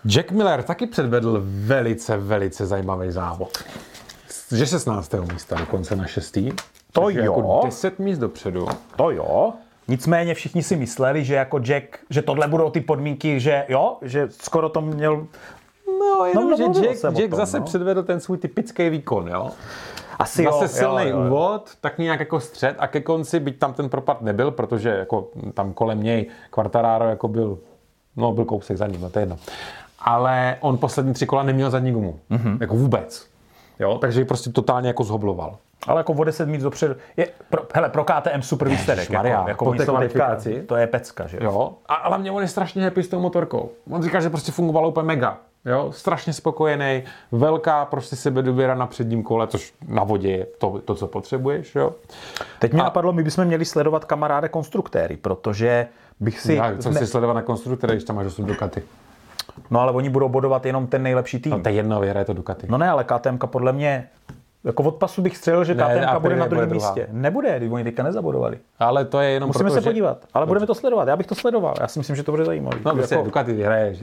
Jack 0.07 0.31
Miller 0.31 0.63
taky 0.63 0.87
předvedl 0.87 1.43
velice, 1.45 2.17
velice 2.17 2.67
zajímavý 2.67 3.11
závod. 3.11 3.65
Že 4.53 4.67
16. 4.67 5.15
místa 5.33 5.57
dokonce 5.57 5.97
na 5.97 6.07
6. 6.07 6.39
To 6.93 7.11
jo. 7.11 7.23
Jako 7.25 7.61
10 7.65 7.99
míst 7.99 8.19
dopředu. 8.19 8.67
To 8.97 9.11
jo. 9.11 9.53
Nicméně 9.89 10.35
všichni 10.35 10.63
si 10.63 10.77
mysleli, 10.77 11.25
že 11.25 11.35
jako 11.35 11.59
Jack, 11.59 11.99
že 12.11 12.23
tohle 12.23 12.49
budou 12.49 12.71
ty 12.71 12.81
podmínky, 12.81 13.41
že 13.41 13.65
jo, 13.69 13.97
že 14.03 14.29
skoro 14.31 14.69
to 14.69 14.81
měl... 14.81 15.27
No, 16.01 16.27
jenom, 16.27 16.51
no, 16.51 16.57
že 16.57 16.65
Jack, 16.65 17.03
Jack 17.03 17.31
tom, 17.31 17.39
zase 17.39 17.59
no. 17.59 17.65
předvedl 17.65 18.03
ten 18.03 18.21
svůj 18.21 18.39
typický 18.39 18.91
výkon, 18.91 19.29
jo. 19.29 19.51
Asi 20.19 20.45
Zase 20.45 20.65
jo, 20.65 20.69
silný 20.69 21.05
jo, 21.05 21.21
jo, 21.21 21.27
úvod, 21.27 21.71
tak 21.81 21.99
nějak 21.99 22.21
jako 22.21 22.41
střed 22.41 22.77
a 22.79 22.87
ke 22.87 23.01
konci, 23.01 23.41
byť 23.41 23.59
tam 23.59 23.73
ten 23.73 23.89
propad 23.89 24.23
nebyl, 24.23 24.51
protože 24.51 24.89
jako 24.89 25.29
tam 25.55 25.73
kolem 25.73 26.03
něj 26.03 26.27
Quartararo 26.51 27.09
jako 27.09 27.29
byl, 27.29 27.59
no 28.17 28.33
byl 28.33 28.45
kousek 28.45 28.77
za 28.77 28.87
ním, 28.87 29.01
no 29.01 29.11
to 29.11 29.19
je 29.19 29.23
jedno. 29.23 29.39
Ale 29.99 30.57
on 30.61 30.79
poslední 30.79 31.13
tři 31.13 31.27
kola 31.27 31.43
neměl 31.43 31.71
zadní 31.71 31.93
gumu, 31.93 32.21
mm-hmm. 32.31 32.59
jako 32.61 32.77
vůbec. 32.77 33.36
Jo, 33.79 33.99
takže 33.99 34.25
prostě 34.25 34.51
totálně 34.51 34.89
jako 34.89 35.05
zhobloval. 35.05 35.57
Ale 35.87 36.01
jako 36.01 36.13
o 36.13 36.25
10 36.25 36.49
míst 36.49 36.63
dopředu. 36.63 36.95
Je, 37.17 37.29
pro, 37.51 37.63
hele, 37.75 37.89
pro 37.89 38.05
KTM 38.05 38.43
super 38.43 38.69
výsledek. 38.69 39.11
Jako, 39.11 39.49
jako 39.49 39.65
po 39.65 39.75
té 39.75 39.85
kvalifikaci. 39.85 40.63
To 40.63 40.77
je 40.77 40.87
pecka, 40.87 41.27
že 41.27 41.39
jo? 41.41 41.73
A, 41.87 41.95
ale 41.95 42.19
mě 42.19 42.31
on 42.31 42.43
je 42.43 42.49
strašně 42.49 42.85
happy 42.85 43.03
s 43.03 43.09
tou 43.09 43.21
motorkou. 43.21 43.71
On 43.91 44.03
říká, 44.03 44.21
že 44.21 44.31
prostě 44.31 44.53
fungovalo 44.53 44.89
úplně 44.89 45.07
mega. 45.07 45.39
Jo, 45.65 45.93
strašně 45.93 46.33
spokojený, 46.33 47.03
velká 47.33 47.85
prostě 47.85 48.17
sebedůvěra 48.17 48.75
na 48.75 48.87
předním 48.87 49.23
kole, 49.23 49.47
což 49.47 49.75
na 49.89 50.05
vodě 50.05 50.31
je 50.31 50.47
to, 50.59 50.81
to 50.85 50.95
co 50.95 51.07
potřebuješ. 51.07 51.75
Jo. 51.75 51.93
Teď 52.59 52.73
mi 52.73 52.81
a... 52.81 52.85
napadlo, 52.85 53.13
my 53.13 53.23
bychom 53.23 53.45
měli 53.45 53.65
sledovat 53.65 54.05
kamaráde 54.05 54.49
konstruktéry, 54.49 55.17
protože 55.17 55.87
bych 56.21 56.41
si... 56.41 56.55
Já, 56.55 56.77
co 56.77 56.91
ne... 56.91 56.99
si 56.99 57.07
sledovat 57.07 57.33
na 57.33 57.43
konstruktéry, 57.43 57.93
když 57.93 58.05
tam 58.05 58.17
máš 58.17 58.27
8 58.27 58.45
Ducati? 58.45 58.83
No 59.71 59.81
ale 59.81 59.93
oni 59.93 60.09
budou 60.09 60.29
bodovat 60.29 60.67
jenom 60.67 60.87
ten 60.87 61.03
nejlepší 61.03 61.39
tým. 61.39 61.53
No 61.53 61.61
to 61.61 61.69
je 61.69 61.75
jedno, 61.75 62.01
vyhraje 62.01 62.27
to 62.27 62.33
Ducati. 62.33 62.67
No 62.71 62.79
ne, 62.79 62.91
ale 62.91 63.05
KTM 63.05 63.39
podle 63.47 63.73
mě 63.73 64.09
jako 64.65 64.83
od 64.83 64.95
pasu 64.95 65.23
bych 65.23 65.37
střelil, 65.37 65.65
že 65.65 65.75
KTM 65.75 66.21
bude 66.21 66.37
na 66.37 66.47
druhém 66.47 66.71
místě. 66.71 67.09
Nebude, 67.11 67.59
když 67.59 67.71
oni 67.71 67.85
teďka 67.85 68.03
nezabodovali. 68.03 68.59
Ale 68.79 69.05
to 69.05 69.21
je 69.21 69.31
jenom 69.31 69.47
Musíme 69.47 69.71
proto, 69.71 69.83
se 69.83 69.89
podívat. 69.91 70.25
Ale 70.35 70.43
Dobře. 70.43 70.49
budeme 70.49 70.67
to 70.67 70.75
sledovat. 70.75 71.09
Já 71.09 71.17
bych 71.17 71.27
to 71.27 71.35
sledoval. 71.35 71.75
Já 71.81 71.89
si 71.89 71.99
myslím, 71.99 72.17
že 72.17 72.23
to 72.23 72.31
bude 72.31 72.45
zajímavé. 72.45 72.79
No, 72.85 72.95
prostě 72.95 73.15
jako... 73.15 73.25
Ducati 73.25 73.53
vyhraje 73.53 73.95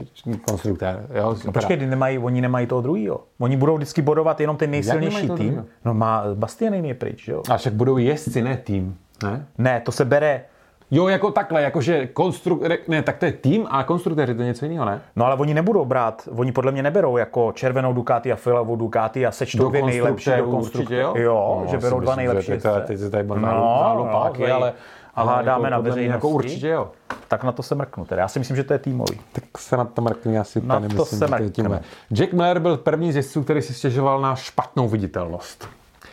konstruktér. 0.48 1.06
Jo, 1.14 1.36
no, 1.44 1.52
počkej, 1.52 1.76
nemají, 1.76 2.18
oni 2.18 2.40
nemají 2.40 2.66
toho 2.66 2.80
druhého. 2.80 3.20
Oni 3.38 3.56
budou 3.56 3.76
vždycky 3.76 4.02
bodovat 4.02 4.40
jenom 4.40 4.56
ten 4.56 4.70
nejsilnější 4.70 5.20
tým. 5.20 5.28
Druhýho? 5.28 5.64
No 5.84 5.94
má 5.94 6.24
Bastian 6.34 6.74
je 6.74 6.94
pryč, 6.94 7.28
jo. 7.28 7.42
A 7.50 7.56
však 7.56 7.72
budou 7.72 7.98
jezdci, 7.98 8.42
ne 8.42 8.56
tým. 8.56 8.96
Ne? 9.22 9.46
Ne, 9.58 9.80
to 9.80 9.92
se 9.92 10.04
bere 10.04 10.44
Jo, 10.90 11.08
jako 11.08 11.30
takhle, 11.30 11.62
jakože 11.62 12.06
konstruk... 12.06 12.62
Ne, 12.88 13.02
tak 13.02 13.16
to 13.16 13.24
je 13.24 13.32
tým 13.32 13.66
a 13.70 13.84
konstruktéři, 13.84 14.34
to 14.34 14.42
je 14.42 14.46
něco 14.46 14.64
jiného, 14.64 14.84
ne? 14.84 15.00
No 15.16 15.26
ale 15.26 15.36
oni 15.36 15.54
nebudou 15.54 15.84
brát, 15.84 16.28
oni 16.36 16.52
podle 16.52 16.72
mě 16.72 16.82
neberou 16.82 17.16
jako 17.16 17.52
červenou 17.52 17.92
Ducati 17.92 18.32
a 18.32 18.36
fialovou 18.36 18.76
Ducati 18.76 19.26
a 19.26 19.30
sečtou 19.30 19.68
dvě 19.68 19.82
nejlepší 19.82 20.30
do 20.38 20.44
konstrukce. 20.44 20.96
Jo, 20.96 21.14
jo 21.16 21.62
no, 21.64 21.70
že 21.70 21.78
berou 21.78 22.00
dva 22.00 22.16
nejlepší. 22.16 22.52
Teď 22.86 22.98
se 22.98 23.10
tady 23.10 23.28
no, 23.28 23.36
no, 23.36 24.08
páky, 24.12 24.50
ale, 24.50 24.72
ale 25.14 25.32
hádáme 25.32 25.64
jako, 25.64 25.70
na 25.70 25.78
veřejnosti. 25.78 26.16
Jako 26.16 26.28
určitě 26.28 26.68
jo. 26.68 26.90
Tak 27.28 27.44
na 27.44 27.52
to 27.52 27.62
se 27.62 27.74
mrknu. 27.74 28.04
Teda. 28.04 28.22
Já 28.22 28.28
si 28.28 28.38
myslím, 28.38 28.56
že 28.56 28.64
to 28.64 28.72
je 28.72 28.78
týmový. 28.78 29.20
Tak 29.32 29.44
se 29.58 29.76
na 29.76 29.84
to 29.84 30.02
mrknu, 30.02 30.32
já 30.32 30.44
si 30.44 30.60
na 30.60 30.74
to 30.74 30.80
nemyslím, 30.80 31.18
se 31.18 31.28
že 31.44 31.50
to 31.50 31.72
je 31.72 31.80
Jack 32.12 32.32
Miller 32.32 32.58
byl 32.58 32.76
první 32.76 33.12
z 33.12 33.16
jezdců, 33.16 33.42
který 33.42 33.62
si 33.62 33.74
stěžoval 33.74 34.20
na 34.20 34.34
špatnou 34.36 34.88
viditelnost. 34.88 35.68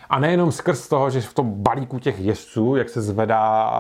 A 0.10 0.20
nejenom 0.20 0.52
skrz 0.52 0.88
toho, 0.88 1.10
že 1.10 1.22
v 1.22 1.34
tom 1.34 1.54
balíku 1.54 2.00
těch 2.00 2.20
jezdců, 2.20 2.76
jak 2.76 2.90
se 2.90 3.02
zvedá 3.02 3.72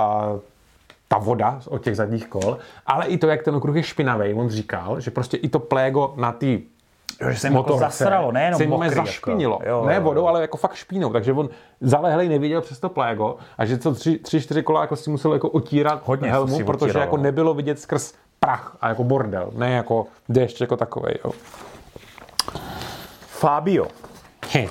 ta 1.12 1.17
voda 1.17 1.60
od 1.67 1.84
těch 1.84 1.95
zadních 1.95 2.28
kol, 2.28 2.58
ale 2.86 3.06
i 3.06 3.17
to, 3.17 3.28
jak 3.28 3.43
ten 3.43 3.56
okruh 3.56 3.76
je 3.76 3.84
špinavý. 3.84 4.34
On 4.34 4.50
říkal, 4.50 5.00
že 5.00 5.12
prostě 5.12 5.38
i 5.38 5.50
to 5.50 5.60
plégo 5.60 6.13
na 6.17 6.32
ty 6.32 6.63
že 7.30 7.38
se 7.38 7.47
jako 7.47 7.78
zasralo, 7.78 8.32
nejenom 8.32 8.58
se 8.58 8.67
mokrý, 8.67 8.89
zašpinilo. 8.89 9.60
Jako, 9.63 9.69
jo, 9.69 9.86
ne 9.86 10.00
vodou, 10.00 10.28
ale 10.28 10.41
jako 10.41 10.58
fakt 10.58 10.74
špínou. 10.74 11.13
Takže 11.13 11.34
on 11.34 11.50
zalehlej 11.82 12.30
neviděl 12.30 12.62
přes 12.62 12.80
to 12.80 12.89
plégo 12.89 13.38
a 13.58 13.65
že 13.65 13.78
co 13.78 13.93
tři, 13.93 14.17
tři 14.17 14.41
čtyři 14.41 14.63
kola 14.63 14.82
jako 14.82 14.95
si 14.95 15.10
musel 15.10 15.34
jako 15.34 15.50
otírat 15.50 16.02
Hodně 16.06 16.32
helmu, 16.32 16.65
protože 16.65 16.86
otíral, 16.86 17.02
jako 17.02 17.17
nebylo 17.17 17.54
vidět 17.54 17.80
skrz 17.80 18.13
prach 18.39 18.78
a 18.82 18.89
jako 18.89 19.04
bordel, 19.04 19.52
ne 19.56 19.71
jako 19.71 20.06
déšť 20.30 20.62
jako 20.62 20.78
takovej. 20.78 21.15
Jo. 21.26 21.32
Fabio. 23.28 23.88
Hm. 24.54 24.67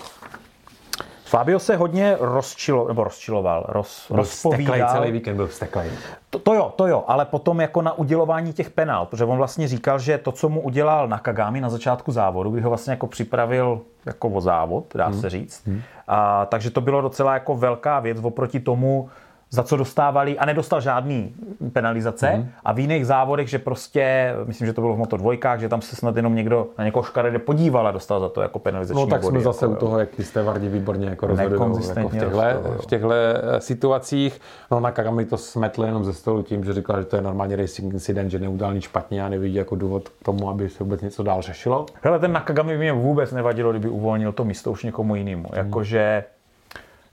Fabio 1.30 1.58
se 1.58 1.76
hodně 1.76 2.16
rozčilo, 2.20 2.88
nebo 2.88 3.04
rozčiloval, 3.04 3.64
roz, 3.68 4.06
byl 4.08 4.16
rozpovídal. 4.16 4.88
celý 4.88 5.12
víkend 5.12 5.36
byl 5.36 5.46
vsteklej. 5.46 5.90
To, 6.30 6.38
to, 6.38 6.54
jo, 6.54 6.72
to 6.76 6.86
jo, 6.86 7.04
ale 7.06 7.24
potom 7.24 7.60
jako 7.60 7.82
na 7.82 7.92
udělování 7.92 8.52
těch 8.52 8.70
penál, 8.70 9.06
protože 9.06 9.24
on 9.24 9.38
vlastně 9.38 9.68
říkal, 9.68 9.98
že 9.98 10.18
to, 10.18 10.32
co 10.32 10.48
mu 10.48 10.60
udělal 10.60 11.08
na 11.08 11.18
Kagami 11.18 11.60
na 11.60 11.70
začátku 11.70 12.12
závodu, 12.12 12.50
kdy 12.50 12.62
ho 12.62 12.70
vlastně 12.70 12.90
jako 12.90 13.06
připravil 13.06 13.80
jako 14.06 14.28
o 14.28 14.40
závod, 14.40 14.84
dá 14.94 15.06
hmm. 15.06 15.20
se 15.20 15.30
říct, 15.30 15.66
hmm. 15.66 15.82
a, 16.08 16.46
takže 16.46 16.70
to 16.70 16.80
bylo 16.80 17.00
docela 17.00 17.34
jako 17.34 17.54
velká 17.54 18.00
věc 18.00 18.18
oproti 18.22 18.60
tomu, 18.60 19.10
za 19.50 19.62
co 19.62 19.76
dostávali 19.76 20.38
a 20.38 20.46
nedostal 20.46 20.80
žádný 20.80 21.34
penalizace 21.72 22.32
mm. 22.36 22.48
a 22.64 22.72
v 22.72 22.78
jiných 22.78 23.06
závodech, 23.06 23.48
že 23.48 23.58
prostě, 23.58 24.34
myslím, 24.44 24.66
že 24.66 24.72
to 24.72 24.80
bylo 24.80 24.94
v 24.94 24.98
Moto 24.98 25.16
dvojkách, 25.16 25.60
že 25.60 25.68
tam 25.68 25.82
se 25.82 25.96
snad 25.96 26.16
jenom 26.16 26.34
někdo 26.34 26.66
na 26.78 26.84
někoho 26.84 27.02
škaredě 27.02 27.38
podíval 27.38 27.86
a 27.86 27.90
dostal 27.90 28.20
za 28.20 28.28
to 28.28 28.42
jako 28.42 28.58
penalizační 28.58 29.02
No 29.02 29.06
tak 29.06 29.22
body, 29.22 29.34
jsme 29.34 29.44
zase 29.44 29.64
jako, 29.64 29.74
u 29.74 29.76
toho, 29.76 29.98
jak 29.98 30.08
jste 30.18 30.42
Vardi 30.42 30.68
výborně 30.68 31.08
jako 31.08 31.26
rozhodují 31.26 31.60
jako 31.88 32.08
v 32.08 32.12
těchto, 32.12 32.38
v 32.82 32.86
těchto 32.86 33.12
eh, 33.12 33.60
situacích. 33.60 34.40
No 34.70 34.80
na 34.80 34.90
Kagami 34.90 35.24
to 35.24 35.36
smetl 35.36 35.84
jenom 35.84 36.04
ze 36.04 36.12
stolu 36.12 36.42
tím, 36.42 36.64
že 36.64 36.72
říkal, 36.72 37.00
že 37.00 37.04
to 37.04 37.16
je 37.16 37.22
normálně 37.22 37.56
racing 37.56 37.94
incident, 37.94 38.30
že 38.30 38.38
neudělal 38.38 38.74
nic 38.74 38.84
špatně 38.84 39.24
a 39.24 39.28
nevidí 39.28 39.54
jako 39.54 39.76
důvod 39.76 40.08
k 40.08 40.24
tomu, 40.24 40.50
aby 40.50 40.68
se 40.68 40.84
vůbec 40.84 41.00
něco 41.00 41.22
dál 41.22 41.42
řešilo. 41.42 41.86
Hele, 42.02 42.18
ten 42.18 42.32
Nakagami 42.32 42.78
mě 42.78 42.92
vůbec 42.92 43.32
nevadilo, 43.32 43.70
kdyby 43.70 43.88
uvolnil 43.88 44.32
to 44.32 44.44
místo 44.44 44.70
už 44.70 44.84
někomu 44.84 45.14
jinému. 45.14 45.48
Mm. 45.52 45.58
Jakože, 45.58 46.24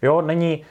jo, 0.01 0.21
není, 0.21 0.63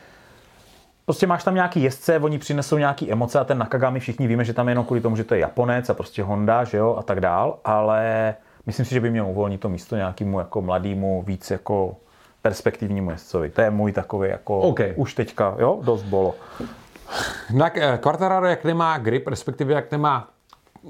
prostě 1.06 1.26
máš 1.26 1.44
tam 1.44 1.54
nějaký 1.54 1.82
jezdce, 1.82 2.18
oni 2.18 2.38
přinesou 2.38 2.78
nějaký 2.78 3.12
emoce 3.12 3.38
a 3.38 3.44
ten 3.44 3.58
Nakagami 3.58 4.00
všichni 4.00 4.26
víme, 4.26 4.44
že 4.44 4.52
tam 4.52 4.68
je 4.68 4.72
jenom 4.72 4.84
kvůli 4.84 5.00
tomu, 5.00 5.16
že 5.16 5.24
to 5.24 5.34
je 5.34 5.40
Japonec 5.40 5.90
a 5.90 5.94
prostě 5.94 6.22
Honda, 6.22 6.64
že 6.64 6.76
jo, 6.76 6.96
a 6.98 7.02
tak 7.02 7.20
dál, 7.20 7.58
ale 7.64 8.34
myslím 8.66 8.86
si, 8.86 8.94
že 8.94 9.00
by 9.00 9.10
měl 9.10 9.26
uvolnit 9.26 9.60
to 9.60 9.68
místo 9.68 9.96
nějakému 9.96 10.38
jako 10.38 10.62
mladému, 10.62 11.22
víc 11.22 11.50
jako 11.50 11.96
perspektivnímu 12.42 13.10
jezdcovi. 13.10 13.50
To 13.50 13.60
je 13.60 13.70
můj 13.70 13.92
takový 13.92 14.28
jako 14.28 14.60
okay. 14.60 14.92
už 14.96 15.14
teďka, 15.14 15.54
jo, 15.58 15.80
dost 15.82 16.02
bolo. 16.02 16.34
Na 17.54 17.70
eh, 17.74 17.98
Quartararo, 17.98 18.46
jak 18.46 18.64
nemá 18.64 18.98
grip, 18.98 19.26
respektive 19.26 19.74
jak 19.74 19.90
nemá 19.90 20.28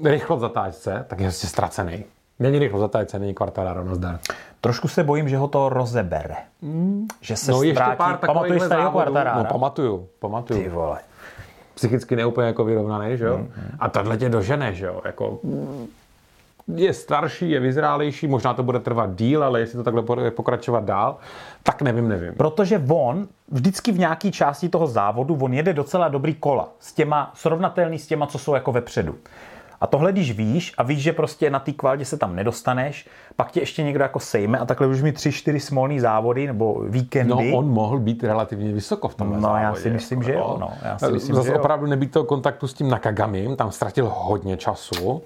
rychlost 0.03 0.41
zatáčce, 0.41 1.05
tak 1.07 1.19
je 1.19 1.27
prostě 1.27 1.47
ztracený. 1.47 2.05
Není 2.39 2.59
rychlost 2.59 2.81
zatáčce, 2.81 3.19
není 3.19 3.33
Quartararo, 3.33 3.83
nazdar. 3.83 4.19
Trošku 4.61 4.87
se 4.87 5.03
bojím, 5.03 5.29
že 5.29 5.37
ho 5.37 5.47
to 5.47 5.69
rozebere. 5.69 6.35
Mm. 6.61 7.07
Že 7.21 7.35
se 7.35 7.51
no, 7.51 7.63
ještě 7.63 7.83
pár 7.97 8.17
Pamatuješ 8.17 8.63
starého 8.63 8.91
Quartarara? 8.91 9.37
No, 9.37 9.45
pamatuju, 9.45 10.07
pamatuju. 10.19 10.63
Ty 10.63 10.69
vole. 10.69 10.99
Psychicky 11.75 12.15
neúplně 12.15 12.47
jako 12.47 12.65
vyrovnaný, 12.65 13.17
že 13.17 13.25
jo? 13.25 13.37
Mm, 13.37 13.43
mm. 13.43 13.77
A 13.79 13.89
tohle 13.89 14.17
tě 14.17 14.29
dožene, 14.29 14.73
že 14.73 14.85
jo? 14.85 15.01
Jako, 15.05 15.39
je 16.75 16.93
starší, 16.93 17.51
je 17.51 17.59
vyzrálejší, 17.59 18.27
možná 18.27 18.53
to 18.53 18.63
bude 18.63 18.79
trvat 18.79 19.15
díl, 19.15 19.43
ale 19.43 19.59
jestli 19.59 19.77
to 19.77 19.83
takhle 19.83 20.01
bude 20.01 20.31
pokračovat 20.31 20.83
dál, 20.83 21.17
tak 21.63 21.81
nevím, 21.81 22.07
nevím. 22.07 22.33
Protože 22.33 22.83
on 22.89 23.27
vždycky 23.51 23.91
v 23.91 23.99
nějaké 23.99 24.31
části 24.31 24.69
toho 24.69 24.87
závodu, 24.87 25.37
on 25.41 25.53
jede 25.53 25.73
docela 25.73 26.07
dobrý 26.07 26.35
kola 26.35 26.69
s 26.79 26.93
těma, 26.93 27.31
srovnatelný 27.35 27.99
s 27.99 28.07
těma, 28.07 28.27
co 28.27 28.37
jsou 28.37 28.53
jako 28.53 28.71
vepředu. 28.71 29.15
A 29.81 29.87
tohle, 29.87 30.11
když 30.11 30.37
víš 30.37 30.73
a 30.77 30.83
víš, 30.83 30.99
že 30.99 31.13
prostě 31.13 31.49
na 31.49 31.59
té 31.59 31.71
kvalitě 31.71 32.05
se 32.05 32.17
tam 32.17 32.35
nedostaneš, 32.35 33.07
pak 33.35 33.51
tě 33.51 33.59
ještě 33.59 33.83
někdo 33.83 34.03
jako 34.03 34.19
sejme 34.19 34.57
a 34.57 34.65
takhle 34.65 34.87
už 34.87 35.01
mi 35.01 35.11
tři, 35.11 35.31
čtyři 35.31 35.59
smolný 35.59 35.99
závody 35.99 36.47
nebo 36.47 36.81
víkendy. 36.87 37.51
No, 37.51 37.57
on 37.57 37.67
mohl 37.67 37.99
být 37.99 38.23
relativně 38.23 38.73
vysoko 38.73 39.07
v 39.07 39.15
tom 39.15 39.33
No, 39.33 39.41
závodě, 39.41 39.63
já 39.63 39.75
si 39.75 39.89
myslím, 39.89 40.19
jako, 40.19 40.31
že 40.31 40.33
jo. 40.33 40.57
No, 40.59 40.69
já 40.83 40.97
si 40.97 41.11
myslím, 41.11 41.35
Zase 41.35 41.47
že 41.47 41.55
opravdu 41.55 41.85
nebýt 41.85 42.11
toho 42.11 42.25
kontaktu 42.25 42.67
s 42.67 42.73
tím 42.73 42.89
Nakagamim, 42.89 43.55
tam 43.55 43.71
ztratil 43.71 44.11
hodně 44.15 44.57
času. 44.57 45.21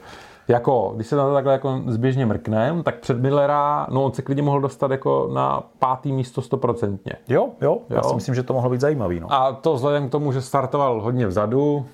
Jako, 0.48 0.94
když 0.96 1.08
se 1.08 1.16
na 1.16 1.28
to 1.28 1.34
takhle 1.34 1.54
jako 1.54 1.82
zběžně 1.88 2.26
mrknem, 2.26 2.84
tak 2.84 3.00
před 3.00 3.22
Millera, 3.22 3.88
no 3.90 4.04
on 4.04 4.14
se 4.14 4.22
klidně 4.22 4.44
mohl 4.44 4.62
dostat 4.62 4.92
jako 4.92 5.30
na 5.34 5.64
pátý 5.80 6.12
místo 6.12 6.42
stoprocentně. 6.42 7.14
Jo, 7.28 7.50
jo, 7.62 7.78
jo, 7.90 7.96
já 7.96 8.04
si 8.04 8.16
myslím, 8.16 8.36
že 8.36 8.44
to 8.44 8.54
mohlo 8.54 8.70
být 8.70 8.82
zajímavý. 8.82 9.20
No. 9.20 9.34
A 9.34 9.52
to 9.52 9.74
vzhledem 9.74 10.08
k 10.08 10.12
tomu, 10.12 10.32
že 10.32 10.42
startoval 10.42 11.02
hodně 11.02 11.28
vzadu, 11.28 11.86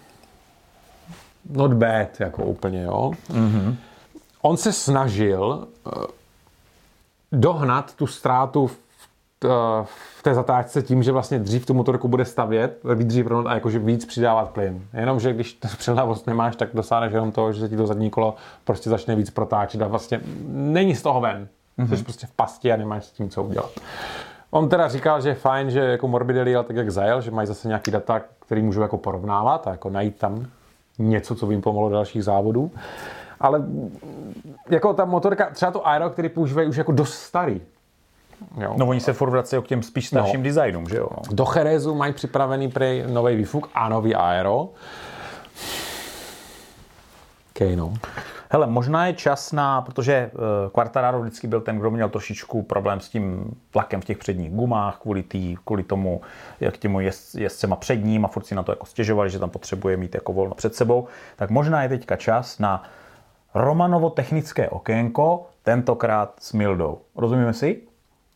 not 1.50 1.74
bad, 1.74 2.20
jako 2.20 2.44
úplně, 2.44 2.84
jo. 2.84 3.12
Mm-hmm. 3.30 3.76
On 4.42 4.58
se 4.58 4.74
snažil 4.74 5.68
uh, 5.86 6.04
dohnat 7.32 7.96
tu 7.96 8.08
ztrátu 8.08 8.68
v 8.68 8.78
v 9.94 10.24
té 10.24 10.34
zatáčce 10.34 10.82
tím, 10.82 11.04
že 11.04 11.12
vlastně 11.12 11.40
dřív 11.40 11.66
tu 11.66 11.74
motorku 11.74 12.08
bude 12.08 12.26
stavět, 12.26 12.80
dřív 12.94 13.28
a 13.46 13.54
jakože 13.54 13.80
víc 13.80 14.06
přidávat 14.06 14.50
plyn. 14.50 14.82
Jenomže 14.94 15.34
když 15.34 15.54
tu 15.54 15.68
přilnavost 15.78 16.28
nemáš, 16.28 16.56
tak 16.56 16.70
dosáhneš 16.74 17.14
jenom 17.14 17.32
toho, 17.32 17.54
že 17.54 17.60
se 17.60 17.70
ti 17.70 17.78
to 17.78 17.88
zadní 17.88 18.10
kolo 18.10 18.36
prostě 18.64 18.90
začne 18.90 19.16
víc 19.16 19.30
protáčet 19.30 19.82
a 19.82 19.88
vlastně 19.88 20.22
není 20.48 20.96
z 20.96 21.02
toho 21.02 21.22
ven. 21.22 21.48
Mm-hmm. 21.80 21.96
Jsi 21.96 22.04
prostě 22.04 22.28
v 22.28 22.32
pasti 22.32 22.72
a 22.72 22.78
nemáš 22.78 23.06
s 23.06 23.12
tím 23.12 23.30
co 23.30 23.44
udělat. 23.44 23.70
On 24.52 24.70
teda 24.70 24.88
říkal, 24.88 25.22
že 25.22 25.30
je 25.30 25.36
fajn, 25.36 25.72
že 25.72 25.80
jako 25.80 26.08
Morbidelli 26.08 26.52
jel 26.52 26.64
tak, 26.64 26.76
jak 26.76 26.92
zajel, 26.92 27.22
že 27.22 27.32
mají 27.32 27.48
zase 27.48 27.68
nějaký 27.68 27.92
data, 27.92 28.22
který 28.46 28.62
můžu 28.62 28.82
jako 28.82 28.98
porovnávat 28.98 29.68
a 29.68 29.72
jako 29.72 29.90
najít 29.90 30.18
tam 30.18 30.46
něco, 31.00 31.36
co 31.36 31.46
by 31.46 31.54
jim 31.54 31.62
pomohlo 31.62 31.90
do 31.90 31.96
dalších 31.96 32.24
závodů. 32.24 32.72
Ale 33.40 33.64
jako 34.70 34.94
ta 34.94 35.06
motorka, 35.06 35.50
třeba 35.54 35.72
to 35.72 35.88
Aero, 35.88 36.10
který 36.10 36.30
používají 36.30 36.70
už 36.70 36.78
jako 36.78 36.92
dost 36.92 37.14
starý. 37.14 37.62
Jo. 38.58 38.74
No 38.78 38.88
oni 38.88 39.00
se 39.00 39.14
furt 39.14 39.30
vrací 39.30 39.56
k 39.62 39.68
těm 39.68 39.84
spíš 39.84 40.08
starším 40.08 40.40
no. 40.40 40.44
designům, 40.44 40.90
že 40.90 40.98
jo? 40.98 41.08
No. 41.12 41.36
Do 41.36 41.46
Cherezu 41.46 41.96
mají 41.96 42.14
připravený 42.14 42.72
prej 42.72 43.04
nový 43.08 43.36
výfuk 43.36 43.70
a 43.74 43.90
nový 43.90 44.16
Aero. 44.16 44.70
Okay, 47.56 47.76
no. 47.76 47.94
Hele, 48.50 48.68
možná 48.68 49.08
je 49.08 49.14
čas 49.14 49.52
na, 49.52 49.82
protože 49.82 50.32
uh, 50.34 50.40
Quartararo 50.72 51.22
vždycky 51.22 51.48
byl 51.48 51.62
ten, 51.62 51.80
kdo 51.80 51.92
měl 51.92 52.10
trošičku 52.10 52.64
problém 52.64 53.00
s 53.00 53.10
tím 53.10 53.52
tlakem 53.72 54.02
v 54.02 54.06
těch 54.06 54.18
předních 54.18 54.52
gumách, 54.52 54.98
kvůli, 54.98 55.24
tý, 55.24 55.56
kvůli 55.66 55.84
tomu, 55.84 56.22
jak 56.60 56.78
těmu 56.78 57.00
jezd, 57.00 57.36
jezdcema 57.36 57.76
před 57.76 57.96
ním 57.96 58.26
a 58.26 58.28
furt 58.28 58.46
si 58.46 58.56
na 58.56 58.64
to 58.64 58.72
jako 58.72 58.86
stěžovali, 58.86 59.30
že 59.30 59.40
tam 59.40 59.50
potřebuje 59.50 59.98
mít 59.98 60.16
jako 60.16 60.34
volno 60.34 60.56
před 60.56 60.76
sebou, 60.76 61.08
tak 61.36 61.50
možná 61.50 61.84
je 61.84 61.90
teďka 61.90 62.16
čas 62.16 62.60
na 62.60 62.84
Romanovo 63.54 64.10
technické 64.10 64.70
okénko, 64.70 65.46
tentokrát 65.64 66.34
s 66.40 66.54
Mildou. 66.54 67.02
Rozumíme 67.16 67.54
si? 67.54 67.82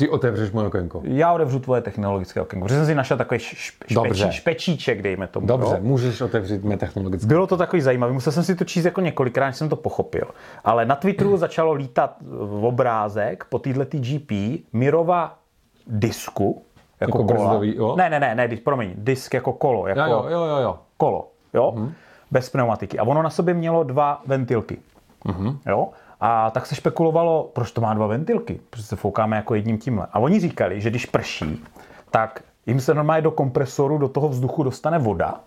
Ty 0.02 0.10
otevřeš 0.10 0.52
moje 0.52 0.68
okénko. 0.68 1.02
Já 1.04 1.34
otevřu 1.34 1.60
tvoje 1.60 1.82
technologické 1.82 2.42
okénko, 2.42 2.66
protože 2.66 2.76
jsem 2.76 2.86
si 2.86 2.96
našel 2.96 3.18
takový 3.18 3.40
špečí, 3.40 4.32
špečíček, 4.32 5.02
dejme 5.02 5.28
tomu. 5.28 5.48
Dobře, 5.48 5.76
jo? 5.76 5.80
můžeš 5.82 6.22
otevřít 6.22 6.64
mé 6.64 6.78
technologické. 6.78 7.28
Bylo 7.28 7.48
to 7.48 7.58
takový 7.58 7.82
zajímavý, 7.82 8.14
musel 8.14 8.34
jsem 8.34 8.44
si 8.44 8.56
to 8.56 8.64
číst 8.64 8.86
jako 8.86 9.02
několikrát, 9.02 9.46
než 9.48 9.56
jsem 9.56 9.70
to 9.70 9.76
pochopil. 9.76 10.28
Ale 10.64 10.86
na 10.86 10.96
Twitteru 10.96 11.38
začalo 11.46 11.74
lítat 11.74 12.16
v 12.22 12.66
obrázek 12.66 13.44
po 13.50 13.60
této 13.60 13.98
GP 13.98 14.32
Mirova 14.74 15.38
disku, 15.88 16.64
jako, 17.00 17.18
jako 17.18 17.34
kola. 17.34 17.50
Brzdový, 17.50 17.76
jo? 17.76 17.96
Ne, 17.98 18.10
ne, 18.10 18.20
ne, 18.20 18.36
ne, 18.36 18.58
promiň, 18.58 18.94
disk 18.96 19.34
jako 19.34 19.54
kolo, 19.54 19.88
jako 19.88 20.02
jo, 20.02 20.26
jo, 20.30 20.46
jo, 20.46 20.58
jo. 20.58 20.80
kolo, 20.98 21.28
jo, 21.54 21.74
mm-hmm. 21.76 21.92
bez 22.32 22.50
pneumatiky. 22.50 23.00
A 23.00 23.04
ono 23.04 23.24
na 23.24 23.30
sobě 23.30 23.54
mělo 23.54 23.84
dva 23.84 24.22
ventilky, 24.26 24.78
mm-hmm. 25.26 25.58
jo. 25.66 25.90
A 26.22 26.52
tak 26.52 26.66
se 26.66 26.76
špekulovalo, 26.76 27.50
proč 27.54 27.72
to 27.72 27.82
má 27.82 27.94
dva 27.94 28.08
ventilky, 28.08 28.60
protože 28.70 28.84
se 28.84 28.96
foukáme 28.96 29.36
jako 29.36 29.56
jedním 29.56 29.78
tímhle. 29.78 30.08
A 30.14 30.20
oni 30.20 30.40
říkali, 30.40 30.82
že 30.82 30.90
když 30.90 31.06
prší, 31.06 31.64
tak 32.10 32.44
jim 32.66 32.82
se 32.82 32.94
normálně 32.94 33.22
do 33.22 33.32
kompresoru, 33.32 33.98
do 33.98 34.08
toho 34.08 34.30
vzduchu 34.30 34.64
dostane 34.64 35.00
voda 35.00 35.40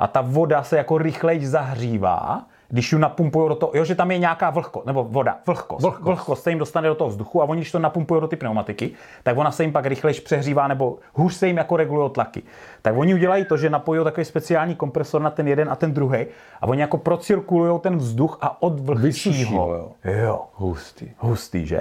a 0.00 0.06
ta 0.06 0.20
voda 0.20 0.62
se 0.62 0.76
jako 0.76 0.98
rychleji 0.98 1.46
zahřívá 1.46 2.42
když 2.70 2.92
ji 2.92 2.98
napumpují 2.98 3.48
do 3.48 3.54
toho, 3.54 3.72
jo, 3.74 3.84
že 3.84 3.94
tam 3.94 4.10
je 4.10 4.18
nějaká 4.18 4.50
vlhko, 4.50 4.82
nebo 4.86 5.04
voda, 5.04 5.38
vlhkost. 5.46 5.82
Vlhkost. 5.82 6.04
vlhkost 6.04 6.42
se 6.42 6.50
jim 6.50 6.58
dostane 6.58 6.88
do 6.88 6.94
toho 6.94 7.10
vzduchu 7.10 7.42
a 7.42 7.44
oni, 7.44 7.60
když 7.60 7.72
to 7.72 7.78
napumpují 7.78 8.20
do 8.20 8.28
ty 8.28 8.36
pneumatiky, 8.36 8.90
tak 9.22 9.38
ona 9.38 9.50
se 9.50 9.62
jim 9.62 9.72
pak 9.72 9.86
rychleji 9.86 10.20
přehřívá 10.20 10.68
nebo 10.68 10.98
hůř 11.12 11.34
se 11.34 11.46
jim 11.46 11.56
jako 11.56 11.76
regulují 11.76 12.10
tlaky. 12.10 12.42
Tak 12.82 12.96
oni 12.96 13.14
udělají 13.14 13.44
to, 13.44 13.56
že 13.56 13.70
napojí 13.70 14.04
takový 14.04 14.24
speciální 14.24 14.74
kompresor 14.74 15.22
na 15.22 15.30
ten 15.30 15.48
jeden 15.48 15.70
a 15.70 15.76
ten 15.76 15.94
druhý 15.94 16.26
a 16.60 16.66
oni 16.66 16.80
jako 16.80 16.98
procirkulují 16.98 17.80
ten 17.80 17.96
vzduch 17.96 18.38
a 18.40 18.62
od 18.62 18.80
vlhčího. 18.80 19.74
Jo. 19.74 19.92
jo. 20.04 20.40
Hustý. 20.54 21.10
Hustý, 21.18 21.66
že? 21.66 21.80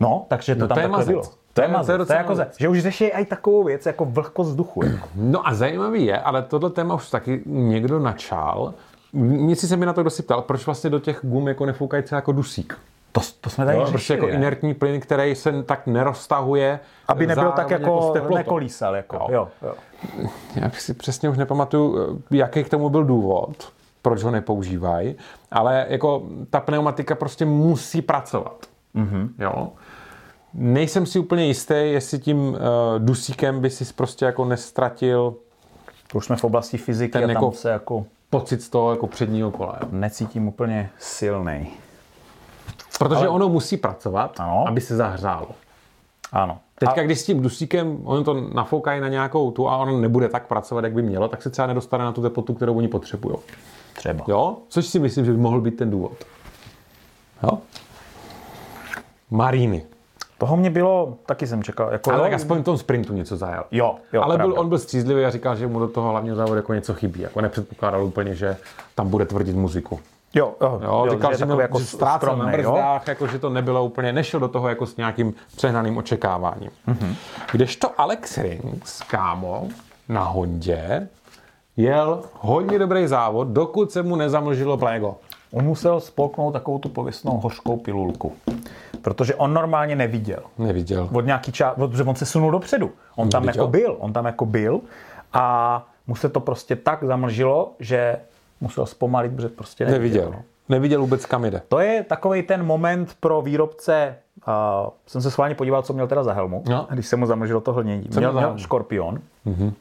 No, 0.00 0.26
takže 0.28 0.54
to 0.54 0.60
no, 0.60 0.68
tam 0.68 0.76
to 0.76 0.82
takhle 0.82 1.04
bylo. 1.04 1.22
To 1.52 1.62
je, 1.62 1.68
mazec, 1.68 1.96
to 1.96 2.02
je, 2.02 2.06
to 2.06 2.12
je 2.12 2.16
jako 2.16 2.36
že 2.58 2.68
už 2.68 2.82
řeší 2.82 3.04
i 3.04 3.24
takovou 3.24 3.64
věc 3.64 3.86
jako 3.86 4.04
vlhkost 4.04 4.50
vzduchu. 4.50 4.84
Jako. 4.84 5.08
No 5.14 5.48
a 5.48 5.54
zajímavý 5.54 6.04
je, 6.04 6.20
ale 6.20 6.42
tohle 6.42 6.70
téma 6.70 6.94
už 6.94 7.10
taky 7.10 7.42
někdo 7.46 7.98
načal, 7.98 8.74
nic 9.12 9.68
se 9.68 9.76
mi 9.76 9.86
na 9.86 9.92
to 9.92 10.00
kdo 10.00 10.10
si 10.10 10.22
ptal, 10.22 10.42
proč 10.42 10.66
vlastně 10.66 10.90
do 10.90 10.98
těch 10.98 11.20
gum 11.22 11.48
jako 11.48 11.66
nefoukají 11.66 12.02
jako 12.12 12.32
dusík. 12.32 12.78
To, 13.12 13.20
to 13.40 13.50
jsme 13.50 13.64
tady 13.64 13.78
jo, 13.78 13.86
řešili, 13.86 14.18
jako 14.18 14.28
je. 14.28 14.34
inertní 14.34 14.74
plyn, 14.74 15.00
který 15.00 15.34
se 15.34 15.62
tak 15.62 15.86
neroztahuje. 15.86 16.80
Aby 17.08 17.26
nebyl 17.26 17.52
tak 17.52 17.70
jako, 17.70 18.12
jako 18.14 18.34
nekolísal. 18.34 18.96
Jako, 18.96 19.16
jo. 19.16 19.28
Jo, 19.30 19.48
jo. 19.62 19.74
Já 20.56 20.70
si 20.70 20.94
přesně 20.94 21.28
už 21.28 21.38
nepamatuju, 21.38 22.22
jaký 22.30 22.64
k 22.64 22.68
tomu 22.68 22.88
byl 22.88 23.04
důvod, 23.04 23.72
proč 24.02 24.22
ho 24.22 24.30
nepoužívají, 24.30 25.16
ale 25.50 25.86
jako 25.88 26.22
ta 26.50 26.60
pneumatika 26.60 27.14
prostě 27.14 27.44
musí 27.44 28.02
pracovat. 28.02 28.66
Mm-hmm. 28.94 29.28
Jo. 29.38 29.68
Nejsem 30.54 31.06
si 31.06 31.18
úplně 31.18 31.46
jistý, 31.46 31.74
jestli 31.74 32.18
tím 32.18 32.48
uh, 32.48 32.56
dusíkem 32.98 33.60
by 33.60 33.70
si 33.70 33.92
prostě 33.92 34.24
jako 34.24 34.44
nestratil 34.44 35.34
to 36.12 36.18
už 36.18 36.24
jsme 36.26 36.36
v 36.36 36.44
oblasti 36.44 36.78
fyziky 36.78 37.12
ten 37.12 37.24
a 37.24 37.26
tam 37.26 37.30
jako 37.30 37.52
se 37.52 37.70
jako 37.70 38.04
pocit 38.30 38.62
z 38.62 38.68
toho 38.68 38.90
jako 38.90 39.06
předního 39.06 39.50
kola. 39.50 39.78
Jo. 39.80 39.88
Necítím 39.90 40.48
úplně 40.48 40.90
silný. 40.98 41.70
Protože 42.98 43.16
Ale... 43.16 43.28
ono 43.28 43.48
musí 43.48 43.76
pracovat, 43.76 44.40
ano. 44.40 44.64
aby 44.68 44.80
se 44.80 44.96
zahřálo. 44.96 45.48
Ano. 46.32 46.58
Teďka, 46.78 47.00
a... 47.00 47.04
když 47.04 47.20
s 47.20 47.24
tím 47.24 47.42
dusíkem, 47.42 48.00
oni 48.04 48.24
to 48.24 48.34
nafoukají 48.34 49.00
na 49.00 49.08
nějakou 49.08 49.50
tu 49.50 49.68
a 49.68 49.76
ono 49.76 50.00
nebude 50.00 50.28
tak 50.28 50.46
pracovat, 50.46 50.84
jak 50.84 50.92
by 50.92 51.02
mělo, 51.02 51.28
tak 51.28 51.42
se 51.42 51.50
třeba 51.50 51.66
nedostane 51.66 52.04
na 52.04 52.12
tu 52.12 52.22
teplotu, 52.22 52.54
kterou 52.54 52.76
oni 52.76 52.88
potřebují. 52.88 53.36
Třeba. 53.92 54.24
Jo? 54.28 54.56
Což 54.68 54.86
si 54.86 54.98
myslím, 54.98 55.24
že 55.24 55.32
by 55.32 55.38
mohl 55.38 55.60
být 55.60 55.76
ten 55.76 55.90
důvod. 55.90 56.24
Jo? 57.42 57.58
Maríny. 59.30 59.82
Toho 60.38 60.56
mě 60.56 60.70
bylo, 60.70 61.16
taky 61.26 61.46
jsem 61.46 61.62
čekal. 61.62 61.92
Jako, 61.92 62.10
ale 62.10 62.18
jo, 62.18 62.24
tak 62.24 62.32
aspoň 62.32 62.58
v 62.58 62.64
tom 62.64 62.78
sprintu 62.78 63.12
něco 63.12 63.36
zajel. 63.36 63.64
Jo, 63.70 63.96
jo 64.12 64.22
Ale 64.22 64.36
byl, 64.36 64.54
on 64.58 64.68
byl 64.68 64.78
střízlivý 64.78 65.24
a 65.24 65.30
říkal, 65.30 65.56
že 65.56 65.66
mu 65.66 65.78
do 65.78 65.88
toho 65.88 66.10
hlavního 66.10 66.36
závodu 66.36 66.56
jako 66.56 66.74
něco 66.74 66.94
chybí. 66.94 67.20
Jako 67.20 67.40
nepředpokládal 67.40 68.04
úplně, 68.04 68.34
že 68.34 68.56
tam 68.94 69.08
bude 69.08 69.24
tvrdit 69.24 69.56
muziku. 69.56 70.00
Jo, 70.34 70.54
jo, 70.60 70.80
jo, 70.84 71.06
říkal, 71.10 71.32
že, 71.32 71.38
že, 71.38 71.44
měl, 71.44 71.60
jako 71.60 71.78
že 71.78 71.84
ztrácel 71.84 72.36
na 72.36 72.46
brzdách, 72.46 73.08
jako, 73.08 73.26
že 73.26 73.38
to 73.38 73.50
nebylo 73.50 73.84
úplně, 73.84 74.12
nešel 74.12 74.40
do 74.40 74.48
toho 74.48 74.68
jako 74.68 74.86
s 74.86 74.96
nějakým 74.96 75.34
přehnaným 75.56 75.96
očekáváním. 75.96 76.70
Mm-hmm. 76.88 77.14
Kdežto 77.52 78.00
Alex 78.00 78.38
Rings, 78.38 79.00
kámo, 79.00 79.68
na 80.08 80.24
Hondě, 80.24 81.08
jel 81.76 82.22
hodně 82.32 82.78
dobrý 82.78 83.06
závod, 83.06 83.48
dokud 83.48 83.92
se 83.92 84.02
mu 84.02 84.16
nezamlžilo 84.16 84.76
plégo. 84.76 85.16
On 85.56 85.64
musel 85.64 86.00
spolknout 86.00 86.52
takovou 86.52 86.78
tu 86.78 86.88
pověstnou 86.88 87.38
hořkou 87.38 87.76
pilulku. 87.76 88.32
Protože 89.02 89.34
on 89.34 89.54
normálně 89.54 89.96
neviděl. 89.96 90.42
Neviděl. 90.58 91.08
Od 91.12 91.20
nějaký 91.26 91.52
čas, 91.52 91.74
protože 91.74 92.02
on 92.02 92.14
se 92.14 92.26
sunul 92.26 92.50
dopředu. 92.50 92.90
On 93.16 93.28
tam 93.28 93.42
neviděl. 93.42 93.64
jako 93.64 93.70
byl, 93.70 93.96
on 93.98 94.12
tam 94.12 94.26
jako 94.26 94.46
byl 94.46 94.80
a 95.32 95.86
mu 96.06 96.16
se 96.16 96.28
to 96.28 96.40
prostě 96.40 96.76
tak 96.76 97.04
zamlžilo, 97.04 97.72
že 97.80 98.16
musel 98.60 98.86
zpomalit, 98.86 99.32
protože 99.36 99.48
prostě 99.48 99.86
neviděl. 99.86 100.22
Neviděl, 100.24 100.42
neviděl 100.68 101.00
vůbec 101.00 101.26
kam 101.26 101.44
jde. 101.44 101.62
To 101.68 101.78
je 101.78 102.02
takový 102.02 102.42
ten 102.42 102.66
moment 102.66 103.16
pro 103.20 103.42
výrobce, 103.42 104.16
uh, 104.48 104.90
jsem 105.06 105.22
se 105.22 105.30
schválně 105.30 105.54
podíval, 105.54 105.82
co 105.82 105.92
měl 105.92 106.06
teda 106.06 106.22
za 106.22 106.32
helmu, 106.32 106.62
no. 106.68 106.86
když 106.90 107.06
se 107.06 107.16
mu 107.16 107.26
zamlžilo 107.26 107.60
to 107.60 107.72
hlnění. 107.72 108.08
Měl, 108.16 108.32
měl 108.32 108.58
škorpion. 108.58 109.18
Mm-hmm 109.46 109.72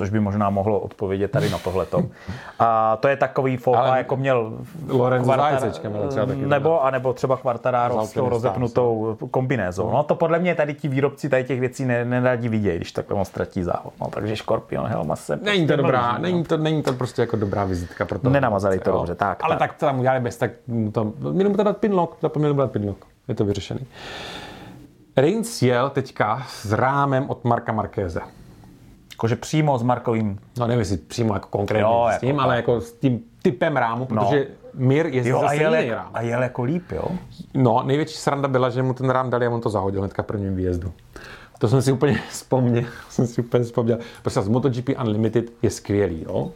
což 0.00 0.10
by 0.10 0.20
možná 0.20 0.50
mohlo 0.50 0.78
odpovědět 0.78 1.30
tady 1.30 1.50
na 1.50 1.58
tohleto. 1.58 2.02
A 2.58 2.96
to 2.96 3.08
je 3.08 3.16
takový 3.16 3.56
fopa, 3.56 3.96
jako 3.96 4.16
měl 4.16 4.52
Lorenzo 4.88 5.32
kvartar, 5.32 5.70
třeba 5.70 6.26
taky 6.26 6.46
nebo, 6.46 6.84
a 6.84 6.90
nebo 6.90 7.12
třeba 7.12 7.36
Quartararo 7.36 8.06
s 8.06 8.12
tou 8.12 8.28
rozepnutou 8.28 9.16
kombinézou. 9.30 9.90
No 9.90 10.02
to 10.02 10.14
podle 10.14 10.38
mě 10.38 10.54
tady 10.54 10.74
ti 10.74 10.88
výrobci 10.88 11.28
tady 11.28 11.44
těch 11.44 11.60
věcí 11.60 11.84
ne, 11.84 12.04
neradí 12.04 12.48
vidět, 12.48 12.76
když 12.76 12.92
takhle 12.92 13.16
on 13.16 13.24
ztratí 13.24 13.62
závod. 13.62 13.92
No, 14.00 14.08
takže 14.10 14.36
Scorpion 14.36 14.86
Helma 14.86 15.16
se 15.16 15.36
Není 15.36 15.66
to 15.66 15.76
dobrá, 15.76 16.12
mlží, 16.12 16.22
není 16.22 16.44
to, 16.44 16.56
není 16.56 16.82
to 16.82 16.92
prostě 16.92 17.22
jako 17.22 17.36
dobrá 17.36 17.64
vizitka 17.64 18.04
pro 18.04 18.18
to. 18.18 18.30
Nenamazali 18.30 18.78
to 18.78 18.92
dobře, 18.92 19.14
tak. 19.14 19.38
Ale 19.42 19.56
tak, 19.56 19.70
tak 19.70 19.78
to 19.78 19.86
tam 19.86 19.98
udělali 19.98 20.20
bez, 20.20 20.36
tak 20.36 20.50
to, 20.92 21.12
měli 21.32 21.50
mu 21.50 21.56
to 21.56 21.62
dát 21.62 21.76
pinlock, 21.76 22.16
zapomněli 22.22 22.54
mu 22.54 22.60
dát 22.60 22.72
pinlock. 22.72 23.04
Je 23.28 23.34
to 23.34 23.44
vyřešený. 23.44 23.80
Reigns 25.16 25.62
jel 25.62 25.90
teďka 25.90 26.42
s 26.48 26.72
rámem 26.72 27.24
od 27.30 27.44
Marka 27.44 27.72
Markéze. 27.72 28.20
Jakože 29.20 29.36
přímo 29.36 29.78
s 29.78 29.82
Markovým. 29.82 30.38
No 30.58 30.66
nevím, 30.66 30.78
jestli 30.78 30.96
přímo 30.96 31.34
jako 31.34 31.48
konkrétně 31.48 31.82
jo, 31.82 32.08
s 32.16 32.20
tím, 32.20 32.28
jako 32.28 32.40
ale 32.40 32.56
jako 32.56 32.80
s 32.80 32.92
tím 32.92 33.20
typem 33.42 33.76
rámu, 33.76 34.06
no. 34.10 34.24
protože 34.24 34.38
no. 34.38 34.86
Mir 34.86 35.06
je 35.06 35.32
zase 35.32 35.46
a 35.46 35.52
jel, 35.52 35.74
jiný 35.74 35.90
rám. 35.90 36.10
A 36.14 36.22
jel 36.22 36.42
jako 36.42 36.62
líp, 36.62 36.92
jo? 36.92 37.04
No, 37.54 37.82
největší 37.82 38.16
sranda 38.16 38.48
byla, 38.48 38.70
že 38.70 38.82
mu 38.82 38.94
ten 38.94 39.10
rám 39.10 39.30
dali 39.30 39.46
a 39.46 39.50
on 39.50 39.60
to 39.60 39.70
zahodil 39.70 40.00
hnedka 40.00 40.22
prvním 40.22 40.56
výjezdu. 40.56 40.92
To 41.58 41.68
jsem 41.68 41.82
si 41.82 41.92
úplně 41.92 42.20
vzpomněl, 42.30 42.84
jsem 43.08 43.26
si 43.26 43.40
úplně 43.40 43.64
vzpomněl. 43.64 43.98
Prostě 44.22 44.42
z 44.42 44.48
MotoGP 44.48 44.88
Unlimited 45.00 45.44
je 45.62 45.70
skvělý, 45.70 46.24
jo? 46.28 46.52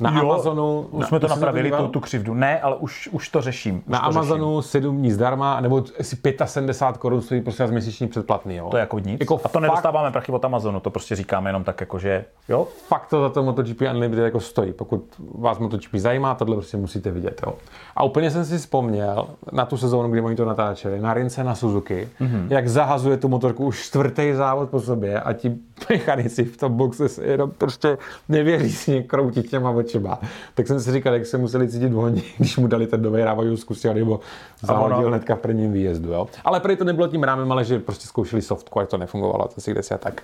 Na 0.00 0.10
Jo, 0.10 0.30
Amazonu... 0.30 0.86
Už 0.90 1.06
jsme 1.06 1.20
to 1.20 1.28
napravili, 1.28 1.70
tu, 1.70 1.88
tu 1.88 2.00
křivdu. 2.00 2.34
Ne, 2.34 2.60
ale 2.60 2.76
už, 2.76 3.08
už 3.12 3.28
to 3.28 3.40
řeším. 3.40 3.76
Už 3.76 3.82
Na 3.86 3.98
to 3.98 4.04
Amazonu 4.04 4.62
7 4.62 4.96
dní 4.96 5.10
zdarma, 5.10 5.60
nebo 5.60 5.84
asi 6.00 6.16
75 6.44 7.00
korun 7.00 7.20
stojí 7.22 7.40
prostě 7.40 7.66
měsíční 7.66 8.08
předplatný, 8.08 8.56
jo. 8.56 8.68
To 8.70 8.76
je 8.76 8.80
jako 8.80 8.98
nic. 8.98 9.20
Jako 9.20 9.34
a 9.34 9.38
to 9.38 9.48
fakt- 9.48 9.62
nedostáváme 9.62 10.10
prachy 10.10 10.32
od 10.32 10.44
Amazonu, 10.44 10.80
to 10.80 10.90
prostě 10.90 11.16
říkáme 11.16 11.48
jenom 11.48 11.64
tak 11.64 11.80
jako, 11.80 11.98
že 11.98 12.24
jo. 12.48 12.68
fakt 12.88 13.06
to 13.06 13.20
za 13.20 13.28
to 13.28 13.42
MotoGP 13.42 13.80
Unlimited 13.80 14.24
jako 14.24 14.40
stojí. 14.40 14.72
Pokud 14.72 15.04
vás 15.38 15.58
MotoGP 15.58 15.94
zajímá, 15.94 16.34
tohle 16.34 16.56
prostě 16.56 16.76
musíte 16.76 17.10
vidět. 17.10 17.40
Jo. 17.46 17.54
A 17.96 18.04
úplně 18.04 18.30
jsem 18.30 18.44
si 18.44 18.58
vzpomněl 18.58 19.26
na 19.52 19.66
tu 19.66 19.76
sezónu, 19.76 20.08
kdy 20.08 20.20
oni 20.20 20.36
to 20.36 20.44
natáčeli, 20.44 21.00
na 21.00 21.14
Rince 21.14 21.44
na 21.44 21.54
Suzuki, 21.54 22.08
mm-hmm. 22.20 22.46
jak 22.50 22.68
zahazuje 22.68 23.16
tu 23.16 23.28
motorku 23.28 23.66
už 23.66 23.82
čtvrtý 23.82 24.32
závod 24.34 24.70
po 24.70 24.80
sobě 24.80 25.20
a 25.20 25.32
ti 25.32 25.56
mechanici 25.90 26.44
v 26.44 26.56
tom 26.56 26.76
boxe 26.76 27.08
se 27.08 27.24
jenom 27.24 27.50
prostě 27.50 27.98
nevěřícně 28.28 29.02
kroutit 29.02 29.51
těma 29.52 29.70
očima. 29.70 30.18
Tak 30.54 30.66
jsem 30.66 30.80
si 30.80 30.92
říkal, 30.92 31.14
jak 31.14 31.26
se 31.26 31.38
museli 31.38 31.68
cítit 31.68 31.94
oni, 31.94 32.22
když 32.38 32.56
mu 32.56 32.66
dali 32.66 32.86
ten 32.86 33.02
nový 33.02 33.24
rávajů 33.24 33.56
zkusil, 33.56 33.94
nebo 33.94 34.20
závodil 34.62 34.98
ono- 34.98 35.08
hnedka 35.08 35.36
v 35.36 35.38
prvním 35.38 35.72
výjezdu. 35.72 36.12
Jo. 36.12 36.28
Ale 36.44 36.60
prý 36.60 36.76
to 36.76 36.84
nebylo 36.84 37.08
tím 37.08 37.22
rámem, 37.22 37.52
ale 37.52 37.64
že 37.64 37.78
prostě 37.78 38.06
zkoušeli 38.06 38.42
softku 38.42 38.80
a 38.80 38.86
to 38.86 38.98
nefungovalo, 38.98 39.48
to 39.54 39.60
si 39.60 39.70
kde 39.70 39.82
si 39.82 39.94
a 39.94 39.98
tak. 39.98 40.22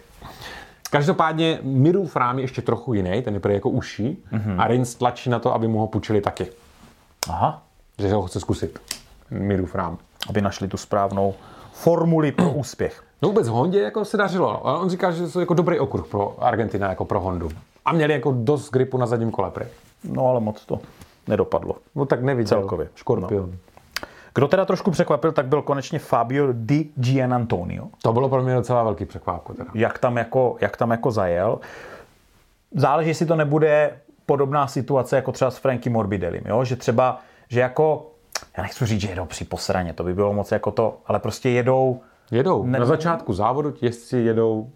Každopádně 0.91 1.59
Mirův 1.63 2.17
rám 2.17 2.39
je 2.39 2.45
ještě 2.45 2.63
trochu 2.63 2.95
jiný, 2.95 3.23
ten 3.23 3.35
je 3.35 3.41
prý 3.41 3.55
jako 3.55 3.71
uší 3.71 4.25
mm-hmm. 4.33 4.55
a 4.59 4.67
Rins 4.67 4.95
tlačí 4.95 5.31
na 5.31 5.39
to, 5.39 5.55
aby 5.55 5.69
mu 5.69 5.79
ho 5.79 5.87
půjčili 5.87 6.21
taky. 6.21 6.47
Aha. 7.29 7.63
Že 7.99 8.13
ho 8.13 8.23
chce 8.23 8.41
zkusit. 8.41 8.79
Mirův 9.31 9.75
rám. 9.75 9.99
Aby 10.29 10.41
našli 10.41 10.69
tu 10.69 10.77
správnou 10.77 11.35
formuli 11.73 12.33
pro 12.33 12.51
úspěch. 12.51 13.03
No 13.23 13.29
vůbec 13.29 13.49
Hondě 13.49 13.81
jako 13.81 14.05
se 14.05 14.17
dařilo. 14.17 14.67
A 14.67 14.79
On 14.79 14.91
říká, 14.91 15.11
že 15.11 15.27
to 15.27 15.39
je 15.39 15.43
jako 15.43 15.55
dobrý 15.55 15.79
okruh 15.79 16.07
pro 16.07 16.37
Argentina, 16.45 16.89
jako 16.89 17.05
pro 17.05 17.21
Hondu. 17.21 17.49
A 17.89 17.93
měli 17.93 18.13
jako 18.13 18.33
dost 18.39 18.71
gripu 18.71 18.99
na 18.99 19.07
zadním 19.07 19.31
kole 19.31 19.51
prý. 19.51 19.67
No 20.05 20.27
ale 20.29 20.41
moc 20.41 20.65
to 20.67 20.81
nedopadlo. 21.29 21.75
No 21.95 22.07
tak 22.07 22.23
neviděl. 22.23 22.49
Celkově. 22.59 22.89
Škorpion. 22.95 23.51
No. 23.51 23.57
Kdo 24.35 24.49
teda 24.49 24.65
trošku 24.65 24.91
překvapil, 24.91 25.33
tak 25.33 25.47
byl 25.47 25.63
konečně 25.63 25.99
Fabio 25.99 26.49
Di 26.53 26.89
Gianantonio. 26.97 27.85
To 28.03 28.13
bylo 28.13 28.29
pro 28.29 28.43
mě 28.43 28.55
docela 28.55 28.83
velký 28.83 29.05
překvápko. 29.05 29.55
Teda. 29.55 29.71
Jak 29.75 29.99
tam 29.99 30.17
jako, 30.17 30.57
jak 30.61 30.77
tam 30.77 30.91
jako 30.91 31.11
zajel. 31.11 31.59
Záleží, 32.75 33.09
jestli 33.11 33.27
to 33.27 33.37
nebude 33.37 33.97
podobná 34.27 34.67
situace 34.67 35.17
jako 35.17 35.33
třeba 35.33 35.51
s 35.51 35.57
Franky 35.59 35.91
Morbidelim, 35.91 36.43
jo? 36.47 36.65
že 36.65 36.77
třeba, 36.77 37.19
že 37.49 37.61
jako, 37.61 38.07
já 38.57 38.63
nechci 38.63 38.87
říct, 38.87 39.01
že 39.01 39.09
jedou 39.09 39.25
při 39.25 39.45
posraně, 39.45 39.93
to 39.93 40.05
by 40.05 40.15
bylo 40.15 40.33
moc 40.33 40.53
jako 40.53 40.71
to, 40.71 40.97
ale 41.07 41.19
prostě 41.19 41.49
jedou 41.51 42.01
Jedou. 42.31 42.65
Ne- 42.67 42.79
Na 42.79 42.85
začátku 42.87 43.33
závodu 43.33 43.75
jezdci 43.83 44.17
jedou 44.19 44.71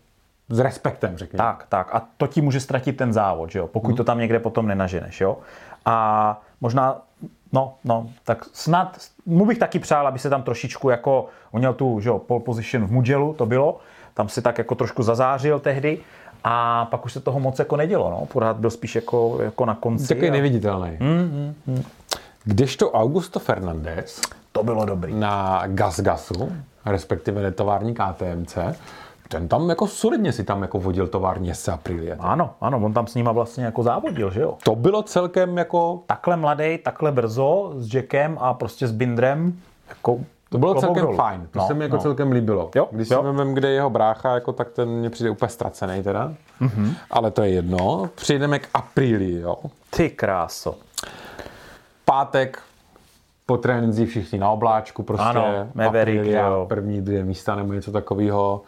s 0.53 0.59
respektem, 0.59 1.19
řekněme. 1.19 1.39
Tak, 1.45 1.67
tak. 1.69 1.95
A 1.95 2.03
to 2.17 2.27
ti 2.27 2.41
může 2.41 2.61
ztratit 2.61 2.97
ten 2.97 3.13
závod, 3.13 3.51
že 3.51 3.59
jo? 3.59 3.67
pokud 3.67 3.89
Mhm. 3.89 3.97
to 3.97 4.05
tam 4.05 4.19
někde 4.19 4.39
potom 4.39 4.67
nenaženeš. 4.67 5.21
Jo? 5.21 5.39
A 5.85 6.41
možná, 6.61 7.03
no, 7.53 7.75
no, 7.85 8.09
tak 8.25 8.45
snad, 8.53 8.99
mu 9.27 9.47
bych 9.47 9.59
taky 9.59 9.79
přál, 9.79 10.07
aby 10.07 10.19
se 10.19 10.31
tam 10.31 10.43
trošičku 10.43 10.91
jako, 10.91 11.27
on 11.51 11.59
měl 11.59 11.75
tu, 11.75 12.01
že 12.01 12.09
jo, 12.09 12.19
pole 12.19 12.41
position 12.41 12.87
v 12.87 12.93
Mugellu, 12.93 13.35
to 13.35 13.47
bylo, 13.47 13.79
tam 14.15 14.29
si 14.29 14.43
tak 14.43 14.59
jako 14.59 14.75
trošku 14.75 15.03
zazářil 15.03 15.61
tehdy 15.61 15.99
a 16.45 16.85
pak 16.85 17.05
už 17.05 17.13
se 17.13 17.21
toho 17.21 17.41
moc 17.41 17.59
jako 17.59 17.77
nedělo, 17.77 18.11
no. 18.11 18.27
Pořád 18.27 18.57
byl 18.57 18.71
spíš 18.71 18.95
jako, 18.95 19.39
jako 19.43 19.67
na 19.67 19.75
konci. 19.75 20.09
Takový 20.09 20.29
a 20.29 20.33
neviditelný. 20.33 20.97
Mm, 21.01 21.55
Kdežto 22.45 22.91
Augusto 22.91 23.39
Fernandez 23.41 24.21
to 24.53 24.63
bylo 24.63 24.85
dobrý. 24.85 25.15
na 25.15 25.63
GasGasu, 25.67 26.53
respektive 26.87 27.43
netovární 27.43 27.95
KTMC, 27.95 28.57
ten 29.33 29.49
tam 29.49 29.69
jako 29.69 29.87
solidně 29.87 30.33
si 30.33 30.45
tam 30.45 30.63
jako 30.63 30.79
vodil 30.81 31.07
tovární 31.07 31.49
jezdce 31.49 31.73
Aprilia. 31.73 32.17
Ano, 32.21 32.51
ano, 32.61 32.81
on 32.85 32.93
tam 32.93 33.07
s 33.07 33.15
nima 33.15 33.33
vlastně 33.33 33.65
jako 33.65 33.83
závodil, 33.83 34.31
že 34.31 34.41
jo. 34.41 34.55
To 34.65 34.75
bylo 34.75 35.03
celkem 35.03 35.59
jako, 35.59 36.01
Takhle 36.07 36.37
mladý, 36.37 36.79
takhle 36.79 37.13
brzo, 37.13 37.73
s 37.77 37.95
Jackem 37.95 38.37
a 38.41 38.55
prostě 38.55 38.87
s 38.87 38.93
Bindrem, 38.93 39.59
jako 39.89 40.19
to 40.49 40.59
bylo 40.59 40.73
klobouk 40.73 40.87
celkem 40.87 41.05
dolů. 41.05 41.17
fajn. 41.17 41.49
To 41.51 41.59
No, 41.59 41.67
se 41.67 41.75
mi 41.75 41.85
jako 41.85 41.97
no. 41.97 42.03
celkem 42.03 42.33
líbilo. 42.33 42.71
Jo, 42.75 42.89
Když 42.91 43.11
jo. 43.11 43.19
si 43.21 43.25
vezmeme, 43.27 43.55
kde 43.55 43.69
je 43.69 43.75
jeho 43.75 43.91
brácha, 43.91 44.35
jako, 44.35 44.53
tak 44.53 44.71
ten 44.71 44.89
mě 44.89 45.11
přijde 45.11 45.31
úplně 45.31 45.49
ztracený 45.49 46.03
teda. 46.03 46.33
Mhm. 46.61 46.85
Mm-hmm. 46.85 46.95
Ale 47.11 47.31
to 47.31 47.43
je 47.43 47.49
jedno. 47.51 48.11
Přijdeme 48.15 48.59
k 48.59 48.69
Aprilii, 48.75 49.41
jo. 49.41 49.57
Ty 49.97 50.11
kráso. 50.11 50.75
Pátek 52.05 52.59
po 53.47 53.57
trénincích 53.57 54.09
všichni 54.09 54.39
na 54.39 54.51
obláčku, 54.51 55.03
prostě 55.03 55.27
Ano, 55.27 55.69
Maverick, 55.75 56.19
Aprilia, 56.21 56.47
jo. 56.47 56.67
první 56.69 57.03
dvě 57.03 57.25
místa 57.25 57.55
nebo 57.57 57.73
něco 57.73 57.93
takového. 57.93 58.61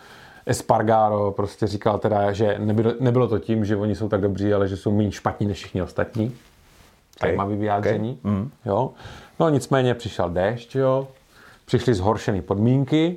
Espargaro 0.46 1.32
prostě 1.32 1.66
říkal 1.66 1.98
teda, 1.98 2.32
že 2.32 2.56
nebylo, 2.58 2.92
nebylo 3.00 3.28
to 3.28 3.38
tím, 3.38 3.64
že 3.64 3.76
oni 3.76 3.94
jsou 3.94 4.08
tak 4.08 4.20
dobří, 4.20 4.54
ale 4.54 4.68
že 4.68 4.76
jsou 4.76 4.96
méně 4.96 5.12
špatní 5.12 5.46
než 5.46 5.58
všichni 5.58 5.82
ostatní. 5.82 6.36
Zajímavý 7.20 7.56
vyjádření. 7.56 8.18
Okay. 8.20 8.32
Mm. 8.32 8.50
Jo. 8.64 8.90
No 9.40 9.48
nicméně 9.48 9.94
přišel 9.94 10.30
déšť, 10.30 10.74
jo. 10.74 11.08
Přišly 11.64 11.94
zhoršené 11.94 12.42
podmínky. 12.42 13.16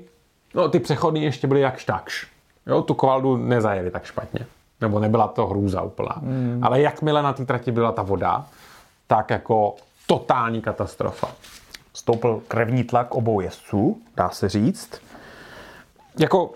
No 0.55 0.69
ty 0.69 0.79
přechody 0.79 1.19
ještě 1.19 1.47
byly 1.47 1.61
jakž 1.61 1.85
takž. 1.85 2.27
Jo, 2.67 2.81
tu 2.81 2.93
kvaldu 2.93 3.37
nezajeli 3.37 3.91
tak 3.91 4.05
špatně. 4.05 4.45
Nebo 4.81 4.99
nebyla 4.99 5.27
to 5.27 5.47
hrůza 5.47 5.81
úplná. 5.81 6.15
Mm. 6.21 6.59
Ale 6.63 6.81
jakmile 6.81 7.23
na 7.23 7.33
té 7.33 7.45
trati 7.45 7.71
byla 7.71 7.91
ta 7.91 8.01
voda, 8.01 8.45
tak 9.07 9.29
jako 9.29 9.75
totální 10.07 10.61
katastrofa. 10.61 11.31
Stoupl 11.93 12.41
krevní 12.47 12.83
tlak 12.83 13.15
obou 13.15 13.41
jezdců, 13.41 14.01
dá 14.15 14.29
se 14.29 14.49
říct. 14.49 15.01
Jako 16.19 16.51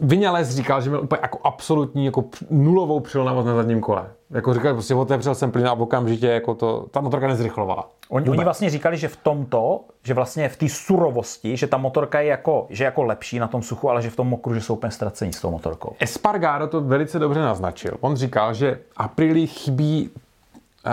Vinales 0.00 0.50
říkal, 0.50 0.80
že 0.80 0.90
měl 0.90 1.02
úplně 1.02 1.18
jako 1.22 1.38
absolutní 1.44 2.04
jako 2.04 2.24
nulovou 2.50 3.00
přilnavost 3.00 3.46
na 3.46 3.54
zadním 3.54 3.80
kole. 3.80 4.06
Jako 4.30 4.54
říkal, 4.54 4.72
prostě 4.72 4.94
otevřel 4.94 5.34
jsem 5.34 5.52
plyn 5.52 5.68
a 5.68 5.72
okamžitě 5.72 6.26
jako 6.26 6.54
to, 6.54 6.86
ta 6.90 7.00
motorka 7.00 7.26
nezrychlovala. 7.26 7.88
Oni, 8.08 8.28
oni 8.28 8.44
vlastně 8.44 8.70
říkali, 8.70 8.96
že 8.96 9.08
v 9.08 9.16
tomto, 9.16 9.80
že 10.02 10.14
vlastně 10.14 10.48
v 10.48 10.56
té 10.56 10.68
surovosti, 10.68 11.56
že 11.56 11.66
ta 11.66 11.76
motorka 11.76 12.20
je 12.20 12.28
jako, 12.28 12.66
že 12.70 12.84
jako 12.84 13.02
lepší 13.02 13.38
na 13.38 13.48
tom 13.48 13.62
suchu, 13.62 13.90
ale 13.90 14.02
že 14.02 14.10
v 14.10 14.16
tom 14.16 14.28
mokru, 14.28 14.54
že 14.54 14.60
jsou 14.60 14.74
úplně 14.74 14.90
ztracení 14.90 15.32
s 15.32 15.40
tou 15.40 15.50
motorkou. 15.50 15.92
Espargaro 16.00 16.66
to 16.66 16.80
velice 16.80 17.18
dobře 17.18 17.40
naznačil. 17.40 17.92
On 18.00 18.16
říkal, 18.16 18.54
že 18.54 18.78
Aprilii 18.96 19.46
chybí 19.46 20.10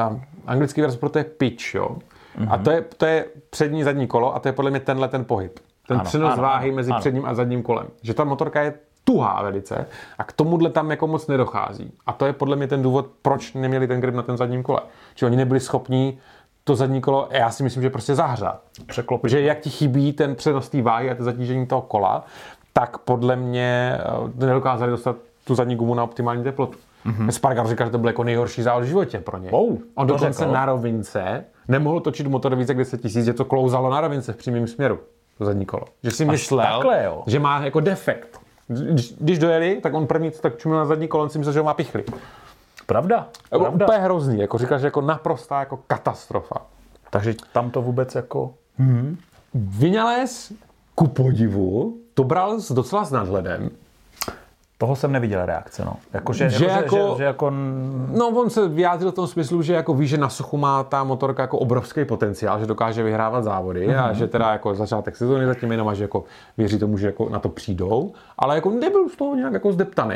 um, 0.10 0.22
anglický 0.48 0.82
výraz 0.82 0.96
pro 0.96 1.10
to 1.10 1.18
je 1.18 1.24
pitch, 1.24 1.76
jo. 1.76 1.98
Mm-hmm. 2.40 2.48
A 2.54 2.58
to 2.58 2.72
je, 2.72 2.82
to 2.98 3.06
je 3.06 3.26
přední 3.50 3.84
zadní 3.84 4.08
kolo 4.08 4.36
a 4.36 4.40
to 4.40 4.48
je 4.48 4.54
podle 4.54 4.72
mě 4.72 4.80
tenhle 4.80 5.08
ten 5.08 5.26
pohyb. 5.26 5.60
Ten 5.88 5.98
Ano, 5.98 6.06
přenos 6.06 6.34
ano, 6.34 6.42
váhy 6.42 6.72
mezi 6.72 6.92
ano. 6.92 7.00
předním 7.00 7.26
a 7.26 7.34
zadním 7.34 7.64
kolem. 7.64 7.88
Že 8.02 8.14
ta 8.14 8.24
motorka 8.24 8.62
je 8.62 8.74
tuhá 9.10 9.42
velice 9.44 9.86
a 10.18 10.24
k 10.24 10.32
tomuhle 10.32 10.70
tam 10.70 10.92
jako 10.92 11.08
moc 11.08 11.28
nedochází. 11.28 11.92
A 12.06 12.14
to 12.14 12.26
je 12.26 12.34
podle 12.34 12.56
mě 12.56 12.68
ten 12.68 12.82
důvod, 12.82 13.06
proč 13.22 13.54
neměli 13.54 13.88
ten 13.88 14.02
grip 14.02 14.16
na 14.16 14.24
ten 14.24 14.38
zadním 14.38 14.64
kole. 14.64 14.80
Že 15.16 15.26
oni 15.26 15.38
nebyli 15.38 15.60
schopní 15.60 16.20
to 16.64 16.76
zadní 16.76 17.02
kolo, 17.02 17.28
já 17.32 17.52
si 17.52 17.64
myslím, 17.64 17.84
že 17.84 17.90
prostě 17.90 18.16
zahřát. 18.16 18.62
Překlopit. 18.86 19.32
Že 19.32 19.42
jak 19.42 19.60
ti 19.60 19.70
chybí 19.70 20.14
ten 20.14 20.36
přenos 20.36 20.70
té 20.70 20.82
váhy 20.82 21.12
a 21.12 21.16
to 21.16 21.24
zatížení 21.24 21.66
toho 21.66 21.82
kola, 21.82 22.26
tak 22.74 22.98
podle 22.98 23.36
mě 23.36 23.98
eh, 24.00 24.46
nedokázali 24.46 24.92
dostat 24.92 25.16
tu 25.44 25.56
zadní 25.56 25.76
gumu 25.76 25.96
na 25.96 26.04
optimální 26.04 26.44
teplotu. 26.44 26.78
Mm-hmm. 27.06 27.30
Spargar 27.30 27.68
říká, 27.68 27.86
že 27.86 27.92
to 27.92 27.98
byl 27.98 28.10
jako 28.10 28.24
nejhorší 28.24 28.62
závod 28.62 28.84
v 28.84 28.88
životě 28.88 29.20
pro 29.20 29.38
ně. 29.38 29.50
Wow, 29.50 29.78
On 29.96 30.08
dokonce 30.08 30.40
řekl. 30.40 30.52
na 30.52 30.66
rovince 30.66 31.46
nemohl 31.68 32.00
točit 32.00 32.28
motor 32.28 32.56
více 32.56 32.72
jak 32.72 32.78
10 32.78 33.02
tisíc, 33.02 33.26
že 33.26 33.34
to 33.34 33.46
klouzalo 33.46 33.90
na 33.90 34.02
rovince 34.02 34.34
v 34.34 34.38
přímém 34.38 34.68
směru, 34.68 35.00
to 35.38 35.46
zadní 35.46 35.66
kolo. 35.66 35.86
Že 36.04 36.12
si 36.12 36.26
myslel, 36.26 36.66
takhle, 36.66 37.04
jo? 37.06 37.24
že 37.28 37.40
má 37.40 37.62
jako 37.64 37.80
defekt. 37.80 38.40
Když, 38.70 39.14
když 39.20 39.40
dojeli, 39.40 39.80
tak 39.84 39.94
on 39.94 40.08
první 40.08 40.32
co 40.32 40.42
tak 40.42 40.58
čumil 40.58 40.78
na 40.78 40.86
zadní 40.86 41.08
kolo, 41.08 41.24
on 41.24 41.30
si 41.30 41.38
myslel, 41.38 41.54
že 41.54 41.60
ho 41.60 41.66
má 41.66 41.74
pichli. 41.74 42.04
Pravda, 42.86 43.28
pravda. 43.50 43.86
úplně 43.86 43.98
hrozný, 43.98 44.40
jako 44.40 44.58
že 44.58 44.68
jako 44.82 45.02
naprostá 45.02 45.60
jako 45.60 45.80
katastrofa. 45.88 46.56
Takže 47.10 47.34
tam 47.54 47.72
to 47.72 47.82
vůbec 47.82 48.16
jako... 48.16 48.54
Vinales, 49.54 50.54
ku 50.96 51.08
podivu, 51.08 51.98
to 52.14 52.24
bral 52.24 52.60
s 52.60 52.72
docela 52.72 53.06
s 53.06 53.12
nadhledem, 53.12 53.70
Toho 54.82 54.96
jsem 54.96 55.12
neviděl 55.12 55.46
reakce, 55.46 55.86
no. 55.86 55.94
Jako, 56.14 56.34
že, 56.34 56.50
Že 56.50 56.66
jako, 56.66 56.76
jako- 56.82 56.96
že, 56.96 57.12
že, 57.12 57.18
že 57.18 57.24
jako... 57.24 57.50
No, 58.18 58.28
on 58.30 58.50
se 58.50 58.68
vyjádřil 58.68 59.12
v 59.12 59.16
tom 59.16 59.28
smyslu, 59.28 59.62
že 59.62 59.74
jako 59.74 59.94
ví, 59.94 60.08
že 60.08 60.18
na 60.18 60.30
suchu 60.30 60.58
má 60.58 60.84
ta 60.84 61.04
motorka 61.04 61.42
jako 61.44 61.58
obrovský 61.60 62.06
potenciál, 62.06 62.60
že 62.60 62.66
dokáže 62.66 63.04
vyhrávat 63.04 63.44
závody 63.44 63.88
mm-hmm. 63.88 64.04
a 64.04 64.14
že 64.14 64.28
teda 64.28 64.52
jako 64.52 64.76
začátek 64.76 65.16
sezóny 65.16 65.46
zatím 65.46 65.72
jenom 65.72 65.88
a 65.88 65.94
že 65.94 66.04
jako 66.04 66.24
věří 66.58 66.80
tomu, 66.80 66.98
že 66.98 67.06
jako 67.06 67.30
na 67.30 67.40
to 67.40 67.50
přijdou, 67.50 68.14
ale 68.38 68.56
jako 68.56 68.70
nebyl 68.70 69.10
z 69.10 69.16
toho 69.16 69.36
nějak 69.36 69.54
jako 69.54 69.72
zdeptaný. 69.72 70.16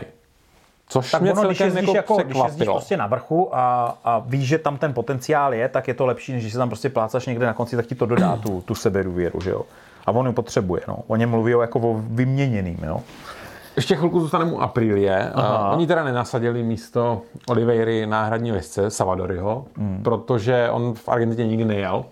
Což 0.88 1.12
Tak 1.12 1.22
mě 1.22 1.34
ono, 1.34 1.44
když 1.44 1.60
jezdíš, 1.60 1.94
jako, 1.94 2.14
jako, 2.14 2.28
když 2.28 2.44
jezdíš 2.46 2.68
prostě 2.68 2.98
na 2.98 3.08
vrchu 3.08 3.56
a, 3.56 3.98
a 4.04 4.20
víš, 4.20 4.48
že 4.48 4.58
tam 4.58 4.78
ten 4.78 4.94
potenciál 4.94 5.54
je, 5.54 5.70
tak 5.70 5.88
je 5.88 5.94
to 5.94 6.06
lepší, 6.06 6.34
než 6.34 6.44
když 6.44 6.54
se 6.54 6.60
tam 6.60 6.70
prostě 6.70 6.90
plácaš 6.90 7.26
někde 7.26 7.46
na 7.46 7.54
konci, 7.54 7.76
tak 7.76 7.86
ti 7.86 7.96
to 7.96 8.06
dodá 8.06 8.38
tu, 8.38 8.62
tu 8.62 8.76
sebedůvěru, 8.76 9.42
že 9.42 9.50
jo. 9.50 9.62
A 10.06 10.12
on 10.12 10.28
ji 10.28 10.34
potřebuje, 10.34 10.82
no. 10.88 10.98
O 11.08 11.16
něm 11.16 11.30
mluví 11.30 11.52
jako 11.52 11.80
o 11.80 12.02
vyměněným, 12.08 12.80
jo. 12.84 13.02
Ještě 13.76 13.96
chvilku 13.96 14.20
zůstaneme 14.20 14.52
u 14.52 14.58
Aprilie. 14.58 15.32
Aha. 15.34 15.72
Oni 15.72 15.88
teda 15.88 16.04
nenasadili 16.04 16.64
místo 16.64 17.22
Oliveiry 17.48 18.06
náhradní 18.06 18.50
jezdce 18.50 18.90
Salvadoriho, 18.90 19.66
mm. 19.78 20.04
protože 20.04 20.70
on 20.70 20.94
v 20.94 21.10
Argentině 21.10 21.48
nikdy 21.48 21.66
nejel. 21.66 22.06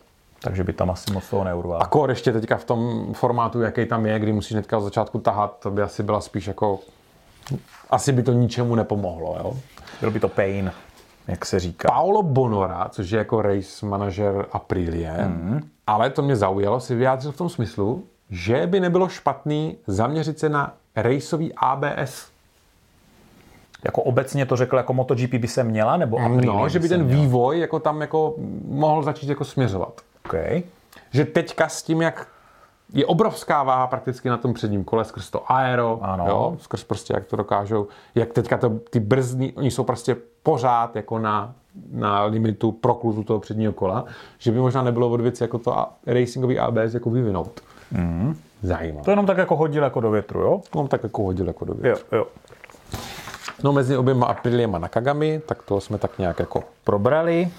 Takže 0.44 0.64
by 0.64 0.74
tam 0.74 0.90
asi 0.90 1.14
moc 1.14 1.30
toho 1.30 1.44
neurval. 1.44 1.82
A 1.82 1.86
kor 1.86 2.10
ještě 2.10 2.34
teďka 2.34 2.58
v 2.58 2.64
tom 2.64 3.14
formátu, 3.14 3.62
jaký 3.62 3.86
tam 3.86 4.06
je, 4.06 4.20
kdy 4.20 4.34
musíš 4.34 4.52
hnedka 4.52 4.78
od 4.78 4.82
začátku 4.82 5.20
tahat, 5.20 5.58
to 5.60 5.72
by 5.72 5.82
asi 5.82 6.04
byla 6.04 6.22
spíš 6.22 6.48
jako... 6.48 6.80
Asi 7.90 8.12
by 8.12 8.24
to 8.24 8.32
ničemu 8.32 8.76
nepomohlo, 8.76 9.38
jo? 9.40 9.54
Byl 10.02 10.12
by 10.12 10.20
to 10.20 10.28
pain. 10.28 10.72
jak 11.28 11.46
se 11.46 11.60
říká. 11.60 11.88
Paolo 11.88 12.24
Bonora, 12.24 12.88
což 12.90 13.12
je 13.12 13.18
jako 13.18 13.42
race 13.42 13.86
manažer 13.86 14.46
Aprilie, 14.52 15.14
mm. 15.28 15.62
ale 15.88 16.10
to 16.10 16.22
mě 16.22 16.36
zaujalo, 16.36 16.80
si 16.80 16.96
vyjádřil 16.96 17.32
v 17.32 17.38
tom 17.38 17.50
smyslu, 17.50 18.04
že 18.30 18.68
by 18.68 18.80
nebylo 18.80 19.10
špatný 19.10 19.78
zaměřit 19.88 20.40
se 20.40 20.50
na 20.50 20.74
raceový 20.96 21.54
ABS. 21.58 22.32
Jako 23.86 24.02
obecně 24.02 24.46
to 24.46 24.56
řekl, 24.56 24.78
jako 24.78 24.94
MotoGP 24.94 25.34
by 25.34 25.48
se 25.48 25.64
měla, 25.64 25.98
nebo 25.98 26.18
Aprilia 26.18 26.54
No, 26.54 26.70
že 26.70 26.80
by 26.80 26.90
ten 26.90 27.04
měla? 27.04 27.22
vývoj 27.22 27.60
jako 27.60 27.80
tam 27.80 28.02
jako 28.02 28.34
mohl 28.68 29.04
začít 29.04 29.30
jako 29.30 29.46
směřovat. 29.46 30.02
Okay. 30.26 30.64
Že 31.12 31.26
teďka 31.26 31.70
s 31.70 31.84
tím, 31.84 32.02
jak 32.02 32.28
je 32.94 33.06
obrovská 33.06 33.64
váha 33.64 33.88
prakticky 33.88 34.30
na 34.30 34.38
tom 34.38 34.54
předním 34.54 34.84
kole 34.84 35.06
skrz 35.06 35.30
to 35.30 35.52
aero, 35.52 36.00
Ano. 36.02 36.26
Jo, 36.28 36.58
skrz 36.62 36.84
prostě 36.84 37.14
jak 37.14 37.26
to 37.26 37.36
dokážou, 37.36 37.88
jak 38.16 38.34
teďka 38.34 38.58
to, 38.58 38.70
ty 38.90 39.00
brzdní, 39.00 39.54
oni 39.54 39.72
jsou 39.72 39.84
prostě 39.84 40.18
pořád 40.44 40.96
jako 40.96 41.20
na, 41.20 41.54
na 41.92 42.24
limitu 42.24 42.72
prokluzu 42.72 43.24
toho 43.24 43.40
předního 43.40 43.74
kola, 43.74 44.06
že 44.38 44.52
by 44.52 44.60
možná 44.60 44.82
nebylo 44.84 45.10
od 45.10 45.22
věci 45.22 45.44
jako 45.44 45.58
to 45.58 45.86
racingový 46.06 46.60
ABS 46.60 46.94
jako 46.94 47.10
vyvinout. 47.10 47.62
Mm. 47.92 48.36
Zajímavé. 48.62 49.06
To 49.06 49.12
jenom 49.12 49.26
tak 49.26 49.38
jako 49.38 49.56
hodil 49.56 49.84
jako 49.84 50.00
do 50.00 50.12
větru, 50.12 50.40
jo? 50.40 50.62
To 50.70 50.80
mám 50.80 50.88
tak 50.88 51.04
jako 51.04 51.24
hodil 51.24 51.48
jako 51.48 51.66
do 51.66 51.74
věci. 51.74 52.04
Jo, 52.12 52.18
jo. 52.18 52.28
No 53.64 53.74
mezi 53.74 53.98
oběma 53.98 54.28
Apriliema 54.28 54.80
Nakagami, 54.80 55.42
tak 55.46 55.64
to 55.64 55.82
jsme 55.82 55.98
tak 55.98 56.20
nějak 56.20 56.40
jako 56.40 56.64
Probrali. 56.84 57.52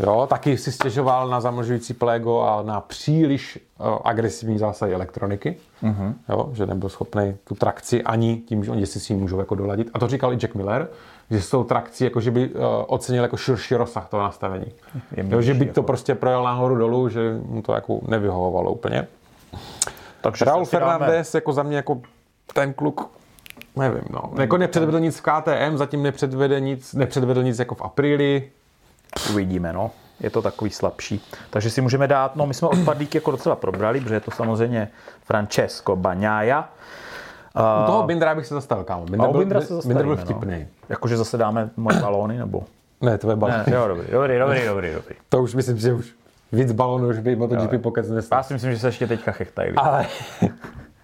Jo, 0.00 0.26
taky 0.30 0.58
si 0.58 0.72
stěžoval 0.72 1.28
na 1.28 1.40
zamlžující 1.40 1.94
plego 1.94 2.40
a 2.40 2.62
na 2.62 2.80
příliš 2.80 3.58
uh, 3.78 3.86
agresivní 4.04 4.58
zásahy 4.58 4.94
elektroniky, 4.94 5.56
mm-hmm. 5.82 6.14
jo, 6.28 6.50
že 6.52 6.66
nebyl 6.66 6.88
schopný 6.88 7.36
tu 7.44 7.54
trakci 7.54 8.02
ani 8.02 8.36
tím, 8.36 8.64
že 8.64 8.70
oni 8.70 8.86
si 8.86 9.00
s 9.00 9.08
ní 9.08 9.16
můžou 9.16 9.38
jako 9.38 9.54
doladit. 9.54 9.90
A 9.94 9.98
to 9.98 10.08
říkal 10.08 10.32
i 10.32 10.36
Jack 10.36 10.54
Miller, 10.54 10.88
že 11.30 11.40
s 11.40 11.50
tou 11.50 11.64
trakcí, 11.64 12.04
jako 12.04 12.20
že 12.20 12.30
by 12.30 12.48
uh, 12.48 12.62
ocenil 12.86 13.22
jako 13.22 13.36
širší 13.36 13.74
rozsah 13.74 14.08
toho 14.08 14.22
nastavení. 14.22 14.66
Jo, 15.16 15.40
že 15.42 15.54
by 15.54 15.64
to 15.64 15.68
jako. 15.68 15.82
prostě 15.82 16.14
projel 16.14 16.44
nahoru 16.44 16.76
dolů, 16.76 17.08
že 17.08 17.38
mu 17.46 17.62
to 17.62 17.72
jako 17.72 18.00
nevyhovovalo 18.08 18.72
úplně. 18.72 19.06
Takže 20.30 20.44
Raul 20.44 20.66
si 20.66 20.76
dáme- 20.76 20.98
Fernandez 20.98 21.34
jako 21.34 21.52
za 21.52 21.62
mě 21.62 21.76
jako 21.76 22.00
ten 22.54 22.72
kluk, 22.74 23.10
nevím, 23.76 24.04
no. 24.10 24.32
Jako 24.40 24.56
nepředvedl 24.56 25.00
nic 25.00 25.18
v 25.18 25.22
KTM, 25.22 25.76
zatím 25.76 26.02
nepředvedl 26.02 26.60
nic, 26.60 26.94
nepředvedl 26.94 27.42
nic 27.42 27.58
jako 27.58 27.74
v 27.74 27.82
Aprilii. 27.82 28.52
Uvidíme, 29.30 29.72
no. 29.72 29.90
Je 30.20 30.30
to 30.30 30.42
takový 30.42 30.70
slabší. 30.70 31.24
Takže 31.50 31.70
si 31.70 31.80
můžeme 31.80 32.08
dát, 32.08 32.36
no 32.36 32.46
my 32.46 32.54
jsme 32.54 32.68
odpadlíky 32.68 33.16
jako 33.18 33.30
docela 33.30 33.56
probrali, 33.56 34.00
protože 34.00 34.14
je 34.14 34.20
to 34.20 34.30
samozřejmě 34.30 34.88
Francesco 35.24 35.96
Bagnaia. 35.96 36.68
U 37.82 37.86
toho 37.86 38.02
Bindra 38.02 38.34
bych 38.34 38.46
se 38.46 38.54
zastavil, 38.54 38.84
kámo. 38.84 39.02
A 39.02 39.06
Binder 39.06 39.28
u 39.28 39.32
byl, 39.32 39.38
Bindra 39.40 39.60
se 39.60 39.74
Binder 39.88 40.06
byl 40.06 40.16
zastavíme, 40.16 40.40
vtipný. 40.40 40.58
No. 40.60 40.86
Jakože 40.88 41.16
zase 41.16 41.36
dáme 41.36 41.70
moje 41.76 42.00
balóny, 42.00 42.38
nebo? 42.38 42.64
Ne, 43.00 43.18
to 43.18 43.30
je 43.30 43.36
balon. 43.36 43.56
Ne, 43.66 43.74
jo, 43.74 43.88
dobrý, 43.88 44.06
dobrý, 44.10 44.38
dobrý, 44.38 44.64
dobrý, 44.66 44.92
dobrý. 44.94 45.14
To 45.28 45.42
už 45.42 45.54
myslím, 45.54 45.76
že 45.78 45.92
už 45.92 46.14
víc 46.52 46.72
balonů 46.72 47.08
už 47.08 47.18
by 47.18 47.36
MotoGP 47.36 47.82
pokec 47.82 48.10
nestal. 48.10 48.38
Já 48.38 48.42
si 48.42 48.52
myslím, 48.54 48.72
že 48.72 48.78
se 48.78 48.88
ještě 48.88 49.06
teďka 49.06 49.32
chechtají. 49.32 49.72
Ale 49.76 50.06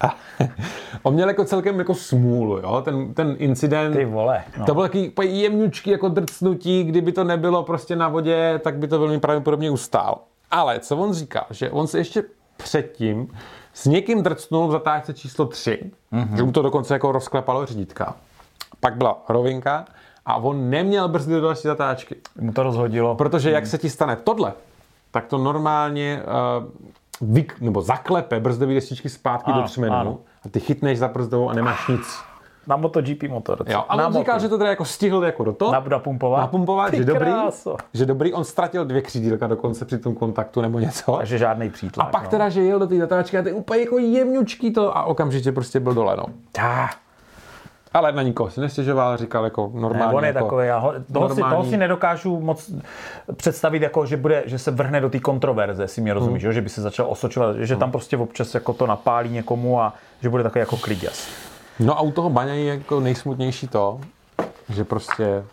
on 1.03 1.13
měl 1.13 1.27
jako 1.27 1.45
celkem 1.45 1.79
jako 1.79 1.95
smůlu, 1.95 2.57
jo? 2.57 2.81
Ten, 2.85 3.13
ten 3.13 3.35
incident. 3.39 3.95
Ty 3.95 4.05
vole. 4.05 4.43
No. 4.57 4.65
To 4.65 4.73
bylo 4.73 4.83
takový 4.83 5.41
jemňučký 5.41 5.89
jako 5.89 6.09
drcnutí, 6.09 6.83
kdyby 6.83 7.11
to 7.11 7.23
nebylo 7.23 7.63
prostě 7.63 7.95
na 7.95 8.07
vodě, 8.09 8.59
tak 8.63 8.77
by 8.77 8.87
to 8.87 8.99
velmi 8.99 9.19
pravděpodobně 9.19 9.71
ustál. 9.71 10.19
Ale 10.51 10.79
co 10.79 10.97
on 10.97 11.13
říká, 11.13 11.45
že 11.49 11.69
on 11.69 11.87
se 11.87 11.97
ještě 11.97 12.23
předtím 12.57 13.27
s 13.73 13.85
někým 13.85 14.23
drcnul 14.23 14.67
v 14.67 14.71
zatáčce 14.71 15.13
číslo 15.13 15.45
3, 15.45 15.91
mm-hmm. 16.13 16.35
že 16.35 16.43
mu 16.43 16.51
to 16.51 16.61
dokonce 16.61 16.93
jako 16.93 17.11
rozklepalo 17.11 17.65
řídítka. 17.65 18.15
Pak 18.79 18.95
byla 18.95 19.23
rovinka 19.29 19.85
a 20.25 20.35
on 20.35 20.69
neměl 20.69 21.07
brzdy 21.07 21.33
do 21.33 21.41
další 21.41 21.61
zatáčky. 21.61 22.15
Mu 22.39 22.53
to 22.53 22.63
rozhodilo. 22.63 23.15
Protože 23.15 23.51
jak 23.51 23.67
se 23.67 23.77
ti 23.77 23.89
stane 23.89 24.15
tohle, 24.15 24.53
tak 25.13 25.25
to 25.25 25.37
normálně 25.37 26.23
uh, 27.21 27.33
vyk, 27.33 27.55
nebo 27.61 27.81
zaklepe 27.81 28.39
brzdové 28.39 28.73
destičky 28.73 29.09
zpátky 29.09 29.51
Ano, 29.51 29.61
do 29.61 29.67
třmenu 29.67 29.95
ano. 29.95 30.17
a 30.45 30.49
ty 30.49 30.59
chytneš 30.59 30.99
za 30.99 31.07
brzdovou 31.07 31.49
a 31.49 31.53
nemáš 31.53 31.87
nic. 31.87 32.19
Na 32.67 32.75
MotoGP 32.75 33.23
motor. 33.23 33.63
Jo, 33.67 33.83
a 33.89 33.95
na 33.95 34.07
on 34.07 34.13
říkal, 34.13 34.39
že 34.39 34.49
to 34.49 34.57
teda 34.57 34.69
jako 34.69 34.85
stihl 34.85 35.23
jako 35.25 35.43
do 35.43 35.53
toho, 35.53 35.71
Na, 35.71 35.83
napumpovat. 35.89 36.41
napumpovat, 36.41 36.91
Ty 36.91 36.97
že 36.97 37.05
dobrý, 37.05 37.25
kráso. 37.25 37.77
že 37.93 38.05
dobrý, 38.05 38.33
on 38.33 38.43
ztratil 38.43 38.85
dvě 38.85 39.01
křídílka 39.01 39.47
dokonce 39.47 39.85
při 39.85 39.97
tom 39.97 40.15
kontaktu 40.15 40.61
nebo 40.61 40.79
něco. 40.79 41.15
Takže 41.17 41.37
žádný 41.37 41.67
A 41.67 41.71
přítlak. 41.71 42.11
pak 42.11 42.23
no. 42.23 42.29
teda, 42.29 42.49
že 42.49 42.61
jel 42.63 42.79
do 42.79 42.87
té 42.87 42.97
zatáčky 42.99 43.37
a 43.37 43.41
ty 43.41 43.51
úplně 43.53 43.81
jako 43.81 43.97
jemňučký 43.97 44.73
to 44.73 44.97
a 44.97 45.03
okamžitě 45.03 45.51
prostě 45.51 45.79
byl 45.79 45.93
dole, 45.93 46.15
no. 46.17 46.25
Ah, 46.59 46.87
Ale 47.93 48.11
na 48.11 48.21
nikoho 48.21 48.49
si 48.49 48.61
nestěžoval, 48.61 49.17
říkal 49.17 49.43
jako 49.43 49.71
ne, 49.73 49.81
normálně. 49.81 50.13
on 50.17 50.23
je 50.23 50.27
jako, 50.27 50.39
takový, 50.39 50.67
já 50.67 50.77
ho, 50.77 50.91
toho, 50.91 51.01
si, 51.03 51.13
toho 51.13 51.29
normální- 51.29 51.69
si 51.69 51.77
nedokážu 51.77 52.39
moc 52.39 52.71
představit, 53.35 53.81
jako, 53.81 54.05
že, 54.05 54.17
bude, 54.17 54.43
že 54.45 54.59
se 54.59 54.71
vrhne 54.71 55.01
do 55.01 55.09
té 55.09 55.19
kontroverze, 55.19 55.87
si 55.87 56.01
mě 56.01 56.13
rozumíš, 56.13 56.43
Hmm. 56.43 56.53
že 56.53 56.61
by 56.61 56.69
se 56.69 56.81
začal 56.81 57.05
osočovat, 57.09 57.55
že 57.55 57.75
tam 57.75 57.91
prostě 57.91 58.17
občas 58.17 58.53
jako 58.53 58.73
to 58.73 58.87
napálí 58.87 59.29
někomu 59.29 59.81
a 59.81 59.93
že 60.21 60.29
bude 60.29 60.43
takový 60.43 60.59
jako 60.59 60.77
kliděs. 60.77 61.27
No 61.79 61.97
a 61.97 62.01
u 62.01 62.11
toho 62.11 62.29
Baňa 62.29 62.53
je 62.53 62.65
jako 62.65 62.99
nejsmutnější 62.99 63.67
to, 63.67 64.01
že 64.69 64.83
prostě 64.83 65.43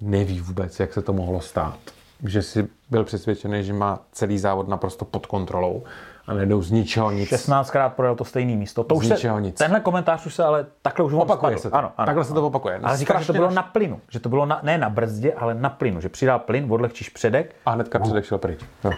neví 0.00 0.40
vůbec, 0.40 0.80
jak 0.80 0.92
se 0.92 1.02
to 1.02 1.12
mohlo 1.12 1.40
stát. 1.40 1.78
Že 2.24 2.42
si 2.42 2.68
byl 2.90 3.04
přesvědčený, 3.04 3.64
že 3.64 3.72
má 3.72 3.98
celý 4.12 4.38
závod 4.38 4.68
naprosto 4.68 5.04
pod 5.04 5.26
kontrolou 5.26 5.82
a 6.26 6.34
najednou 6.34 6.62
z 6.62 6.70
ničeho 6.70 7.10
nic. 7.10 7.32
16krát 7.32 7.90
projel 7.90 8.14
to 8.16 8.24
stejné 8.24 8.56
místo. 8.56 8.84
To 8.84 8.94
už 8.94 9.06
se, 9.06 9.40
nic. 9.40 9.58
Tenhle 9.58 9.80
komentář 9.80 10.26
už 10.26 10.34
se 10.34 10.44
ale 10.44 10.66
takhle 10.82 11.04
už 11.04 11.12
Opakuje 11.12 11.58
se 11.58 11.70
to. 11.70 11.76
Ano, 11.76 11.92
ano, 11.96 12.06
Takhle 12.06 12.24
se 12.24 12.30
ano. 12.32 12.40
to 12.40 12.46
opakuje. 12.46 12.80
Ale 12.82 12.96
říká, 12.96 13.20
že 13.20 13.26
to 13.26 13.32
bylo 13.32 13.46
naš- 13.46 13.54
na 13.54 13.62
plynu. 13.62 14.00
Že 14.08 14.20
to 14.20 14.28
bylo 14.28 14.46
na, 14.46 14.60
ne 14.62 14.78
na 14.78 14.90
brzdě, 14.90 15.32
ale 15.32 15.54
na 15.54 15.70
plynu. 15.70 16.00
Že 16.00 16.08
přidal 16.08 16.38
plyn, 16.38 16.72
odlehčíš 16.72 17.08
předek, 17.08 17.54
A 17.66 17.70
hnedka 17.70 17.98
předek 17.98 18.24
šel 18.24 18.38
pryč. 18.38 18.60
Jo. 18.84 18.90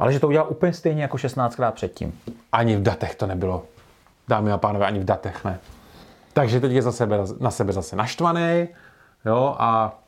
ale 0.00 0.12
že 0.12 0.20
to 0.20 0.28
udělal 0.28 0.46
úplně 0.50 0.72
stejně 0.72 1.02
jako 1.02 1.16
16krát 1.16 1.72
předtím. 1.72 2.18
Ani 2.52 2.76
v 2.76 2.82
datech 2.82 3.14
to 3.14 3.26
nebylo. 3.26 3.64
Dámy 4.28 4.52
a 4.52 4.58
pánové, 4.58 4.86
ani 4.86 4.98
v 4.98 5.04
datech 5.04 5.44
ne. 5.44 5.58
Takže 6.32 6.60
teď 6.60 6.72
je 6.72 6.82
za 6.82 6.92
sebe, 6.92 7.18
na 7.40 7.50
sebe 7.50 7.72
zase 7.72 7.96
naštvaný, 7.96 8.68
jo, 9.26 9.56
a, 9.58 9.98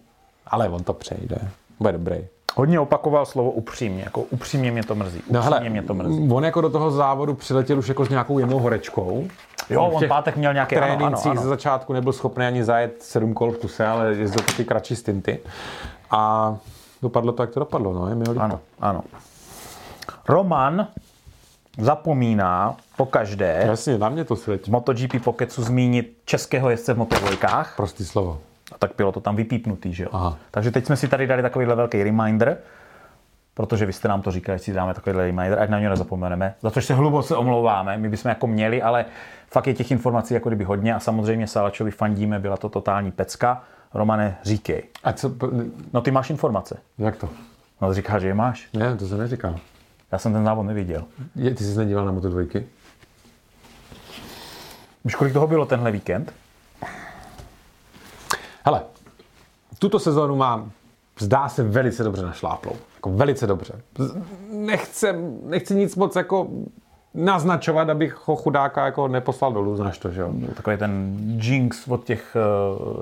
ale 0.47 0.69
on 0.69 0.83
to 0.85 0.93
přejde. 0.93 1.37
Bude 1.81 1.93
dobrý. 1.93 2.27
Hodně 2.57 2.81
opakoval 2.81 3.27
slovo 3.27 3.51
upřímně. 3.51 4.03
Jako 4.03 4.21
upřímně 4.21 4.71
mě 4.73 4.83
to 4.83 4.95
mrzí. 4.95 5.19
Upřímně 5.19 5.39
No 5.39 5.43
hele, 5.43 5.61
mě 5.71 5.83
to 5.83 5.95
mrzí. 5.95 6.29
on 6.33 6.45
jako 6.45 6.61
do 6.61 6.71
toho 6.71 6.91
závodu 6.91 7.35
přiletěl 7.35 7.79
už 7.79 7.89
jako 7.89 8.05
s 8.05 8.09
nějakou 8.09 8.39
jemnou 8.39 8.59
horečkou. 8.59 9.29
Jo, 9.71 9.83
on 9.85 10.09
pátek 10.09 10.37
měl 10.37 10.53
nějaké, 10.53 10.77
ano, 10.77 10.87
ano, 10.87 10.97
trénincích 10.97 11.31
ano. 11.31 11.43
ze 11.43 11.49
začátku 11.49 11.93
nebyl 11.93 12.13
schopný 12.13 12.47
ani 12.47 12.65
zajet 12.65 13.03
sedm 13.03 13.35
kol 13.35 13.53
v 13.53 13.59
kuse, 13.59 13.87
ale 13.87 14.15
jezdil 14.15 14.43
taky 14.47 14.65
kratší 14.65 14.97
stinty. 14.97 15.39
A 16.11 16.57
dopadlo 17.03 17.33
to, 17.33 17.43
jak 17.43 17.51
to 17.51 17.61
dopadlo, 17.61 17.93
no, 17.93 18.09
je 18.09 18.15
mi. 18.15 18.25
Ano, 18.39 18.61
ano. 18.81 19.01
Roman 20.29 20.87
zapomíná 21.79 22.77
po 22.97 23.07
každé 23.07 23.63
Jasně, 23.67 23.99
na 23.99 24.09
mě 24.09 24.25
to 24.25 24.37
svědčí. 24.37 24.71
v 24.71 24.75
MotoGP 24.75 25.25
Pocketsu 25.25 25.63
zmínit 25.63 26.17
českého 26.25 26.71
jezdce 26.71 26.95
v 26.95 26.99
motovojkách. 26.99 27.73
Prostý 27.77 28.05
slovo. 28.05 28.39
A 28.73 28.79
tak 28.79 28.91
bylo 28.97 29.13
to 29.13 29.21
tam 29.21 29.37
vypípnutý, 29.37 29.95
že 29.95 30.05
jo? 30.05 30.11
Aha. 30.13 30.37
Takže 30.51 30.71
teď 30.71 30.87
jsme 30.87 30.97
si 30.97 31.09
tady 31.09 31.27
dali 31.27 31.43
takovýhle 31.43 31.75
velký 31.75 32.03
reminder, 32.03 32.59
protože 33.55 33.87
vy 33.87 33.93
jste 33.93 34.09
nám 34.09 34.23
to 34.23 34.31
říkali, 34.31 34.59
že 34.59 34.65
si 34.65 34.73
dáme 34.73 34.95
takovýhle 34.95 35.27
reminder, 35.27 35.59
ať 35.59 35.71
na 35.71 35.79
něj 35.81 35.89
nezapomeneme. 35.89 36.55
Za 36.63 36.71
což 36.71 36.85
se 36.85 36.95
hluboce 36.95 37.37
omlouváme, 37.37 37.99
my 37.99 38.09
bychom 38.09 38.29
jako 38.29 38.47
měli, 38.47 38.83
ale 38.83 39.05
fakt 39.49 39.67
je 39.67 39.75
těch 39.75 39.91
informací 39.91 40.35
jako 40.35 40.49
kdyby 40.49 40.65
hodně 40.65 40.95
a 40.95 41.01
samozřejmě 41.01 41.47
Salačovi 41.47 41.91
fandíme, 41.91 42.39
byla 42.39 42.57
to 42.57 42.69
totální 42.69 43.11
pecka. 43.11 43.63
Romane, 43.95 44.37
říkej. 44.43 44.83
A 45.05 45.13
co, 45.13 45.33
No 45.93 46.01
ty 46.01 46.11
máš 46.11 46.31
informace. 46.31 46.79
jak 46.99 47.17
to? 47.17 47.29
No 47.81 47.95
říká, 47.95 48.19
že 48.19 48.27
je 48.27 48.35
máš. 48.35 48.69
Ne, 48.75 48.97
to 48.97 49.07
jsem 49.07 49.19
neříkal. 49.19 49.55
Já 50.13 50.19
jsem 50.19 50.33
ten 50.33 50.45
závod 50.45 50.67
neviděl. 50.67 51.05
Je, 51.37 51.55
ty 51.55 51.65
jsi 51.65 51.79
nedíval 51.79 52.05
na 52.05 52.13
Moto 52.13 52.29
dvojky? 52.31 52.67
Víš, 55.05 55.15
kolik 55.15 55.33
toho 55.33 55.47
bylo 55.47 55.67
tenhle 55.67 55.91
víkend? 55.93 56.33
Hele, 58.67 58.83
tuto 59.79 59.99
sezónu 59.99 60.37
mám, 60.37 60.71
zdá 61.19 61.49
se, 61.49 61.63
velice 61.63 62.05
dobře 62.05 62.23
našláplou. 62.23 62.73
Jako 62.97 63.11
velice 63.11 63.47
dobře. 63.47 63.81
Nechcem, 64.53 65.39
nechci 65.45 65.75
nic 65.75 65.97
moc 65.97 66.17
jako 66.17 66.47
naznačovat, 67.15 67.89
abych 67.91 68.29
ho 68.29 68.37
chudáka 68.37 68.85
jako 68.85 69.09
neposlal 69.09 69.53
dolů, 69.53 69.77
znáš 69.77 69.99
to, 69.99 70.11
že 70.11 70.21
jo? 70.21 70.31
Takový 70.55 70.77
ten 70.77 71.17
jinx 71.43 71.89
od 71.89 72.05
těch 72.05 72.37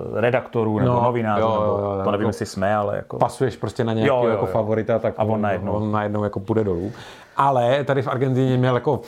uh, 0.08 0.20
redaktorů 0.20 0.78
nebo 0.78 0.92
No, 0.92 1.02
novinářů, 1.02 1.42
jo, 1.42 1.48
jo, 1.54 1.60
nebo, 1.60 1.76
jo, 1.96 2.00
to 2.04 2.10
nevím, 2.10 2.22
jako- 2.24 2.28
jestli 2.28 2.46
jsme, 2.46 2.76
ale 2.76 2.96
jako... 2.96 3.16
pasuješ 3.18 3.56
prostě 3.56 3.84
na 3.84 3.92
nějakého 3.92 4.28
jako 4.28 4.46
favorita, 4.46 4.98
tak 4.98 5.14
A 5.16 5.24
on 5.24 5.40
najednou. 5.40 5.72
on 5.72 5.92
najednou 5.92 6.24
jako 6.24 6.40
půjde 6.40 6.64
dolů. 6.64 6.92
Ale 7.36 7.84
tady 7.84 8.02
v 8.02 8.08
Argentině 8.08 8.56
měl 8.56 8.74
jako 8.74 9.00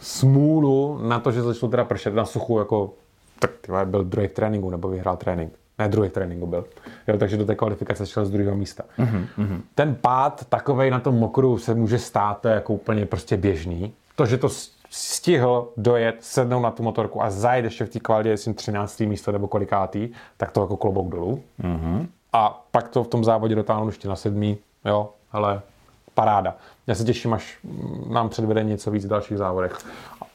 smůlu 0.00 0.98
na 1.02 1.20
to, 1.20 1.32
že 1.32 1.42
začalo 1.42 1.70
teda 1.70 1.84
pršet 1.84 2.14
na 2.14 2.24
suchu, 2.24 2.58
jako 2.58 2.90
tak 3.38 3.50
byl 3.88 4.04
druhý 4.04 4.28
v 4.28 4.32
tréninku, 4.32 4.70
nebo 4.70 4.88
vyhrál 4.88 5.16
trénink. 5.16 5.52
Ne, 5.82 5.88
druhý 5.88 6.08
v 6.08 6.12
tréninku 6.12 6.46
byl. 6.46 6.64
Jo, 7.08 7.18
takže 7.18 7.36
do 7.36 7.44
té 7.44 7.54
kvalifikace 7.54 8.06
šel 8.06 8.26
z 8.26 8.30
druhého 8.30 8.56
místa. 8.56 8.84
Mm-hmm. 8.98 9.60
Ten 9.74 9.94
pád 9.94 10.44
takovej 10.48 10.90
na 10.90 11.00
tom 11.00 11.14
mokru 11.14 11.58
se 11.58 11.74
může 11.74 11.98
stát, 11.98 12.44
jako 12.44 12.74
úplně 12.74 13.06
prostě 13.06 13.36
běžný. 13.36 13.92
To, 14.16 14.26
že 14.26 14.38
to 14.38 14.48
stihl 14.90 15.68
dojet, 15.76 16.16
sednout 16.20 16.60
na 16.60 16.70
tu 16.70 16.82
motorku 16.82 17.22
a 17.22 17.30
zajet 17.30 17.64
ještě 17.64 17.84
v 17.84 17.90
té 17.90 18.00
kvalitě, 18.00 18.30
jestli 18.30 18.54
13. 18.54 19.00
místo 19.00 19.32
nebo 19.32 19.48
kolikátý, 19.48 20.08
tak 20.36 20.50
to 20.50 20.60
jako 20.60 20.76
klobouk 20.76 21.08
dolů. 21.08 21.42
Mm-hmm. 21.60 22.06
a 22.32 22.64
pak 22.70 22.88
to 22.88 23.04
v 23.04 23.08
tom 23.08 23.24
závodě 23.24 23.54
dotáhnu 23.54 23.86
ještě 23.86 24.08
na 24.08 24.16
sedmý, 24.16 24.58
jo, 24.84 25.10
ale 25.32 25.60
paráda. 26.14 26.56
Já 26.86 26.94
se 26.94 27.04
těším, 27.04 27.34
až 27.34 27.58
nám 28.10 28.28
předvede 28.28 28.64
něco 28.64 28.90
víc 28.90 29.04
v 29.04 29.08
dalších 29.08 29.38
závodech. 29.38 29.78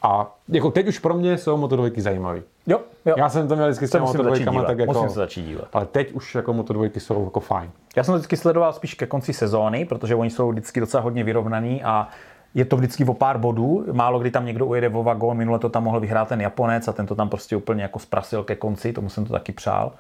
A 0.01 0.35
jako 0.49 0.71
teď 0.71 0.87
už 0.87 0.99
pro 0.99 1.13
mě 1.13 1.37
jsou 1.37 1.57
Moto2 1.57 2.01
zajímavý. 2.01 2.41
Jo, 2.67 2.79
jo. 3.05 3.15
Já 3.17 3.29
jsem 3.29 3.47
to 3.47 3.55
měl 3.55 3.67
vždycky 3.67 3.87
s 3.87 3.91
Moto2, 3.93 4.51
dívat, 4.51 4.67
tak 4.67 4.79
jako... 4.79 4.93
musím 4.93 5.09
se 5.09 5.15
začít 5.15 5.45
dívat. 5.45 5.67
Ale 5.73 5.85
teď 5.85 6.11
už 6.11 6.35
jako 6.35 6.53
Moto2 6.53 6.99
jsou 6.99 7.23
jako 7.23 7.39
fajn. 7.39 7.71
Já 7.95 8.03
jsem 8.03 8.11
to 8.11 8.17
vždycky 8.17 8.37
sledoval 8.37 8.73
spíš 8.73 8.93
ke 8.93 9.05
konci 9.05 9.33
sezóny, 9.33 9.85
protože 9.85 10.15
oni 10.15 10.29
jsou 10.29 10.51
vždycky 10.51 10.79
docela 10.79 11.03
hodně 11.03 11.23
vyrovnaný 11.23 11.83
a 11.83 12.07
je 12.53 12.65
to 12.65 12.77
vždycky 12.77 13.05
o 13.05 13.13
pár 13.13 13.37
bodů. 13.37 13.85
Málo 13.91 14.19
kdy 14.19 14.31
tam 14.31 14.45
někdo 14.45 14.65
ujede 14.65 14.89
vo 14.89 15.03
vagón, 15.03 15.37
minule 15.37 15.59
to 15.59 15.69
tam 15.69 15.83
mohl 15.83 15.99
vyhrát 15.99 16.27
ten 16.27 16.41
Japonec 16.41 16.87
a 16.87 16.91
ten 16.91 17.05
to 17.05 17.15
tam 17.15 17.29
prostě 17.29 17.55
úplně 17.55 17.83
jako 17.83 17.99
sprasil 17.99 18.43
ke 18.43 18.55
konci, 18.55 18.93
tomu 18.93 19.09
jsem 19.09 19.25
to 19.25 19.33
taky 19.33 19.51
přál. 19.51 19.91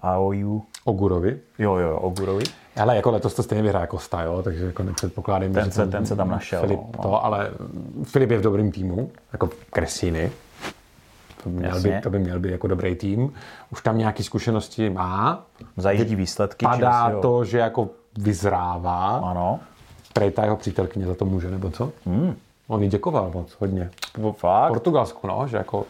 Aoyu, 0.00 0.64
Ogurovi. 0.86 1.38
jo, 1.58 1.74
jo, 1.76 1.96
Ogurovi. 1.96 2.44
Ale 2.80 2.96
jako 2.96 3.10
letos 3.10 3.34
to 3.34 3.42
stejně 3.42 3.62
vyhrá 3.62 3.80
jako 3.80 3.98
Sta, 3.98 4.22
jo, 4.22 4.42
takže 4.42 4.66
jako 4.66 4.82
nepředpokládám, 4.82 5.52
Ten 5.52 5.64
že 5.64 5.70
se- 5.70 5.86
ten 5.86 6.06
se 6.06 6.16
tam 6.16 6.28
našel, 6.30 6.60
Filip, 6.60 6.80
no. 6.96 7.02
to, 7.02 7.24
ale 7.24 7.50
Filip 8.04 8.30
je 8.30 8.38
v 8.38 8.42
dobrým 8.42 8.72
týmu, 8.72 9.10
jako 9.32 9.50
Kresíny. 9.72 10.32
To 11.42 11.48
by, 11.50 11.56
měl 11.58 11.74
Jasně. 11.74 11.90
být, 11.96 12.02
to 12.02 12.10
by 12.10 12.18
měl 12.18 12.40
být 12.40 12.50
jako 12.50 12.66
dobrý 12.66 12.94
tým. 12.94 13.32
Už 13.72 13.82
tam 13.82 13.98
nějaké 13.98 14.22
zkušenosti 14.22 14.90
má. 14.90 15.44
Zajíždí 15.76 16.14
výsledky. 16.16 16.66
Padá 16.66 17.10
si 17.10 17.16
to, 17.22 17.44
že 17.44 17.58
jako 17.58 17.88
vyzrává. 18.18 19.16
Ano. 19.24 19.60
Prej 20.12 20.30
ta 20.30 20.44
jeho 20.44 20.56
přítelkyně 20.56 21.06
za 21.06 21.14
to 21.14 21.24
může, 21.24 21.50
nebo 21.50 21.70
co? 21.70 21.92
Hmm. 22.06 22.34
On 22.68 22.82
jí 22.82 22.88
děkoval 22.88 23.30
moc, 23.34 23.56
hodně. 23.60 23.90
V 24.18 24.32
Fakt? 24.32 24.68
Portugalsku, 24.68 25.26
no, 25.26 25.48
že 25.48 25.56
jako, 25.56 25.84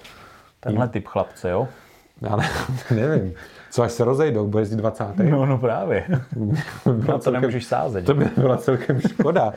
Tenhle 0.61 0.89
typ 0.89 1.07
chlapce, 1.09 1.51
jo? 1.51 1.69
já 2.21 2.37
ne, 2.37 2.49
nevím. 2.91 3.35
Co 3.77 3.83
až 3.83 3.93
se 3.93 4.05
rozejdou, 4.05 4.47
bude 4.47 4.61
jezdit 4.62 4.77
20. 4.77 5.05
No, 5.16 5.47
no 5.47 5.59
právě. 5.59 6.05
Na 6.87 7.12
to 7.12 7.18
celkem- 7.18 7.33
nemůžeš 7.33 7.64
sázet. 7.64 8.05
To 8.05 8.14
by 8.14 8.24
byla 8.37 8.57
celkem 8.57 9.01
škoda. 9.01 9.53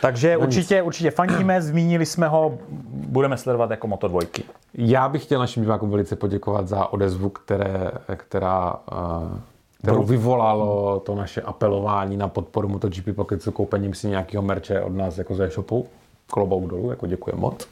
Takže 0.00 0.36
určitě, 0.36 0.82
určitě 0.82 1.10
fandíme, 1.10 1.62
zmínili 1.62 2.06
jsme 2.06 2.28
ho, 2.28 2.58
budeme 2.88 3.36
sledovat 3.36 3.70
jako 3.70 3.86
Moto 3.86 4.08
dvojky. 4.08 4.42
Já 4.74 5.08
bych 5.08 5.22
chtěl 5.22 5.40
našim 5.40 5.62
divákům 5.62 5.90
velice 5.90 6.16
poděkovat 6.16 6.68
za 6.68 6.92
odezvu, 6.92 7.28
které, 7.28 7.90
která, 8.16 8.76
eh, 8.92 9.38
kterou 9.82 10.02
vyvolalo 10.02 11.00
to 11.00 11.14
naše 11.14 11.40
apelování 11.42 12.16
na 12.16 12.28
podporu 12.28 12.68
MotoGP 12.68 13.12
Pocketsu 13.16 13.52
koupením 13.52 13.94
si 13.94 14.08
nějakého 14.08 14.42
merče 14.42 14.80
od 14.80 14.96
nás 14.96 15.18
jako 15.18 15.34
ze 15.34 15.44
e-shopu. 15.44 15.86
Klobouk 16.26 16.70
dolů, 16.70 16.90
jako 16.90 17.06
děkuji 17.06 17.36
moc. 17.36 17.68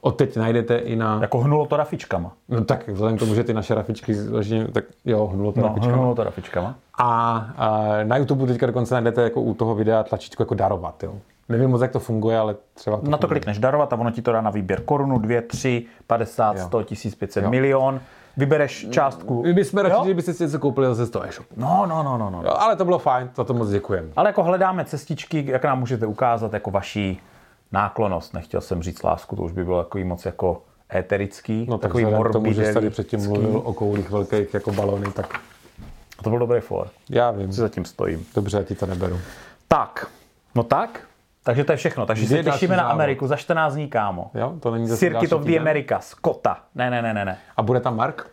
Od 0.00 0.16
teď 0.16 0.36
najdete 0.36 0.76
i 0.78 0.96
na... 0.96 1.18
Jako 1.20 1.38
hnulo 1.38 1.66
to 1.66 1.76
rafičkama. 1.76 2.32
No 2.48 2.64
tak 2.64 2.88
vzhledem 2.88 3.16
k 3.16 3.20
tomu, 3.20 3.34
že 3.34 3.44
ty 3.44 3.54
naše 3.54 3.74
rafičky 3.74 4.14
tak 4.72 4.84
jo, 5.04 5.26
hnulo 5.26 5.52
to 5.52 5.60
No, 5.60 5.66
rafičkama. 5.68 5.96
hnulo 5.96 6.14
to 6.14 6.24
rafičkama. 6.24 6.74
A, 6.98 7.36
a 7.56 7.80
na 8.04 8.16
YouTube 8.16 8.46
teďka 8.46 8.66
dokonce 8.66 8.94
najdete 8.94 9.22
jako 9.22 9.40
u 9.40 9.54
toho 9.54 9.74
videa 9.74 10.02
tlačítko 10.02 10.42
jako 10.42 10.54
darovat, 10.54 11.02
jo. 11.02 11.14
Nevím 11.48 11.70
moc, 11.70 11.80
jak 11.82 11.90
to 11.92 11.98
funguje, 12.00 12.38
ale 12.38 12.56
třeba 12.74 12.96
to 12.96 13.10
Na 13.10 13.16
to 13.16 13.20
funguje. 13.26 13.40
klikneš 13.40 13.58
darovat 13.58 13.92
a 13.92 13.96
ono 13.96 14.10
ti 14.10 14.22
to 14.22 14.32
dá 14.32 14.40
na 14.40 14.50
výběr 14.50 14.80
korunu, 14.80 15.18
dvě, 15.18 15.42
tři, 15.42 15.86
50, 16.06 16.56
Jo. 16.56 16.66
100, 16.66 16.82
1500, 16.82 17.44
Jo. 17.44 17.50
milion. 17.50 18.00
Vybereš 18.36 18.86
částku. 18.90 19.42
My 19.42 19.52
bychom 19.52 19.80
radši, 19.80 20.06
že 20.08 20.14
byste 20.14 20.32
si 20.32 20.42
něco 20.42 20.58
koupili 20.58 20.86
zase 20.86 21.06
z 21.06 21.10
toho 21.10 21.24
e-shopu. 21.28 21.54
No, 21.56 21.86
no, 21.88 22.02
no, 22.02 22.18
no, 22.18 22.30
no. 22.30 22.42
Jo, 22.44 22.54
ale 22.58 22.76
to 22.76 22.84
bylo 22.84 22.98
fajn, 22.98 23.30
za 23.36 23.44
to 23.44 23.54
moc 23.54 23.70
děkujeme. 23.70 24.08
Ale 24.16 24.28
jako 24.28 24.42
hledáme 24.42 24.84
cestičky, 24.84 25.44
jak 25.46 25.64
nám 25.64 25.78
můžete 25.78 26.06
ukázat 26.06 26.52
jako 26.52 26.70
vaší 26.70 27.20
náklonost. 27.72 28.34
Nechtěl 28.34 28.60
jsem 28.60 28.82
říct 28.82 29.02
lásku, 29.02 29.36
to 29.36 29.42
už 29.42 29.52
by 29.52 29.64
bylo 29.64 29.82
takový 29.84 30.04
moc 30.04 30.24
jako 30.26 30.62
éterický, 30.94 31.66
No 31.68 31.78
tak 31.78 31.88
takový 31.90 32.04
vzhledem 32.04 32.30
k 32.30 32.32
tomu, 32.32 32.46
že 32.46 32.52
jsi 32.52 32.56
tady 32.56 32.66
morbidelický. 32.74 32.90
předtím 33.02 33.28
mluvil 33.30 33.62
o 33.64 33.72
koulích 33.72 34.10
velkých 34.10 34.54
jako 34.54 34.72
balony, 34.72 35.12
tak 35.12 35.40
To 36.22 36.30
byl 36.30 36.38
dobrý 36.38 36.60
for. 36.60 36.88
já 37.10 37.30
vím. 37.30 37.52
Si 37.52 37.60
zatím 37.60 37.84
stojím. 37.84 38.26
Dobře, 38.34 38.56
já 38.56 38.62
ti 38.62 38.74
to 38.74 38.86
neberu. 38.86 39.18
Tak, 39.68 40.06
no 40.54 40.62
tak. 40.62 41.00
Takže 41.42 41.64
to 41.64 41.72
je 41.72 41.76
všechno. 41.76 42.06
Takže 42.06 42.26
Kdy 42.26 42.36
se 42.36 42.42
těšíme 42.44 42.76
na? 42.76 42.82
Ameriku 42.82 43.26
za 43.26 43.36
14 43.36 43.74
dní, 43.74 43.88
kámo. 43.88 44.30
Jo, 44.34 44.54
to 44.60 44.70
není 44.70 44.86
zase 44.86 44.98
Circuit 44.98 45.32
of 45.32 45.42
the? 45.42 45.58
Americas, 45.58 46.14
Kota. 46.14 46.58
Ne, 46.74 46.90
ne, 46.90 47.02
ne, 47.02 47.14
ne, 47.14 47.24
ne. 47.24 47.38
A 47.56 47.62
bude 47.62 47.80
tam 47.80 47.96
Mark? 47.96 48.26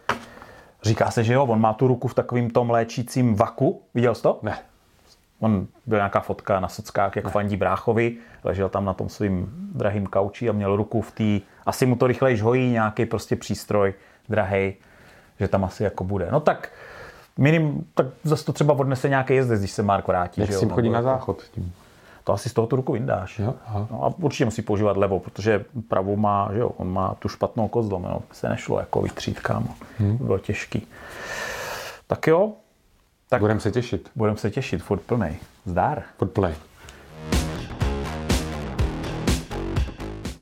Říká 0.83 1.11
se, 1.11 1.23
že 1.23 1.33
jo, 1.33 1.45
on 1.45 1.61
má 1.61 1.73
tu 1.73 1.87
ruku 1.87 2.07
v 2.07 2.13
takovým 2.13 2.49
tom 2.49 2.69
léčícím 2.69 3.35
vaku. 3.35 3.81
Viděl 3.93 4.15
jsi 4.15 4.21
to? 4.21 4.39
Ne. 4.41 4.57
On 5.45 5.67
byl 5.85 5.97
nějaká 5.97 6.19
fotka 6.19 6.59
na 6.59 6.67
sockách, 6.67 7.15
jak 7.15 7.27
fandí 7.27 7.57
bráchovi, 7.57 8.17
ležel 8.43 8.69
tam 8.69 8.85
na 8.85 8.93
tom 8.93 9.09
svým 9.09 9.49
drahým 9.75 10.07
kauči 10.07 10.49
a 10.49 10.51
měl 10.51 10.75
ruku 10.75 11.01
v 11.01 11.11
té, 11.11 11.45
asi 11.65 11.85
mu 11.85 11.95
to 11.95 12.07
rychlejš 12.07 12.41
hojí, 12.41 12.71
nějaký 12.71 13.05
prostě 13.05 13.35
přístroj 13.35 13.93
drahej, 14.29 14.75
že 15.39 15.47
tam 15.47 15.63
asi 15.63 15.83
jako 15.83 16.03
bude. 16.03 16.27
No 16.31 16.39
tak 16.39 16.71
minim, 17.37 17.87
tak 17.93 18.05
zase 18.23 18.45
to 18.45 18.53
třeba 18.53 18.73
odnese 18.73 19.09
nějaký 19.09 19.33
jezdec, 19.33 19.59
když 19.59 19.71
se 19.71 19.83
Mark 19.83 20.07
vrátí. 20.07 20.41
Jak 20.41 20.49
že 20.49 20.53
s 20.53 20.55
jo, 20.55 20.59
tím 20.59 20.69
chodí 20.69 20.89
na 20.89 20.95
jako- 20.99 21.09
záchod? 21.09 21.43
Tím. 21.51 21.73
To 22.23 22.33
asi 22.33 22.49
z 22.49 22.53
toho 22.53 22.67
tu 22.67 22.75
ruku 22.75 22.93
vyndáš. 22.93 23.39
Jo, 23.39 23.53
aha. 23.67 23.87
No 23.91 24.03
a 24.03 24.13
určitě 24.17 24.45
musí 24.45 24.61
používat 24.61 24.97
levou, 24.97 25.19
protože 25.19 25.65
pravou 25.87 26.15
má, 26.15 26.49
že 26.53 26.59
jo, 26.59 26.71
on 26.77 26.93
má 26.93 27.15
tu 27.19 27.29
špatnou 27.29 27.67
kost 27.67 27.87
zlomenou. 27.87 28.21
Se 28.31 28.49
nešlo 28.49 28.79
jako 28.79 29.01
vytřít, 29.01 29.39
kámo. 29.39 29.67
Hmm. 29.97 30.17
Bylo 30.17 30.39
těžký. 30.39 30.87
Tak 32.07 32.27
jo, 32.27 32.53
tak 33.29 33.39
Budeme 33.39 33.59
se 33.59 33.71
těšit. 33.71 34.11
budeme 34.15 34.37
se 34.37 34.51
těšit, 34.51 34.83
furt 34.83 35.01
plnej. 35.01 35.39
Zdar. 35.65 36.03
Podplay. 36.17 36.55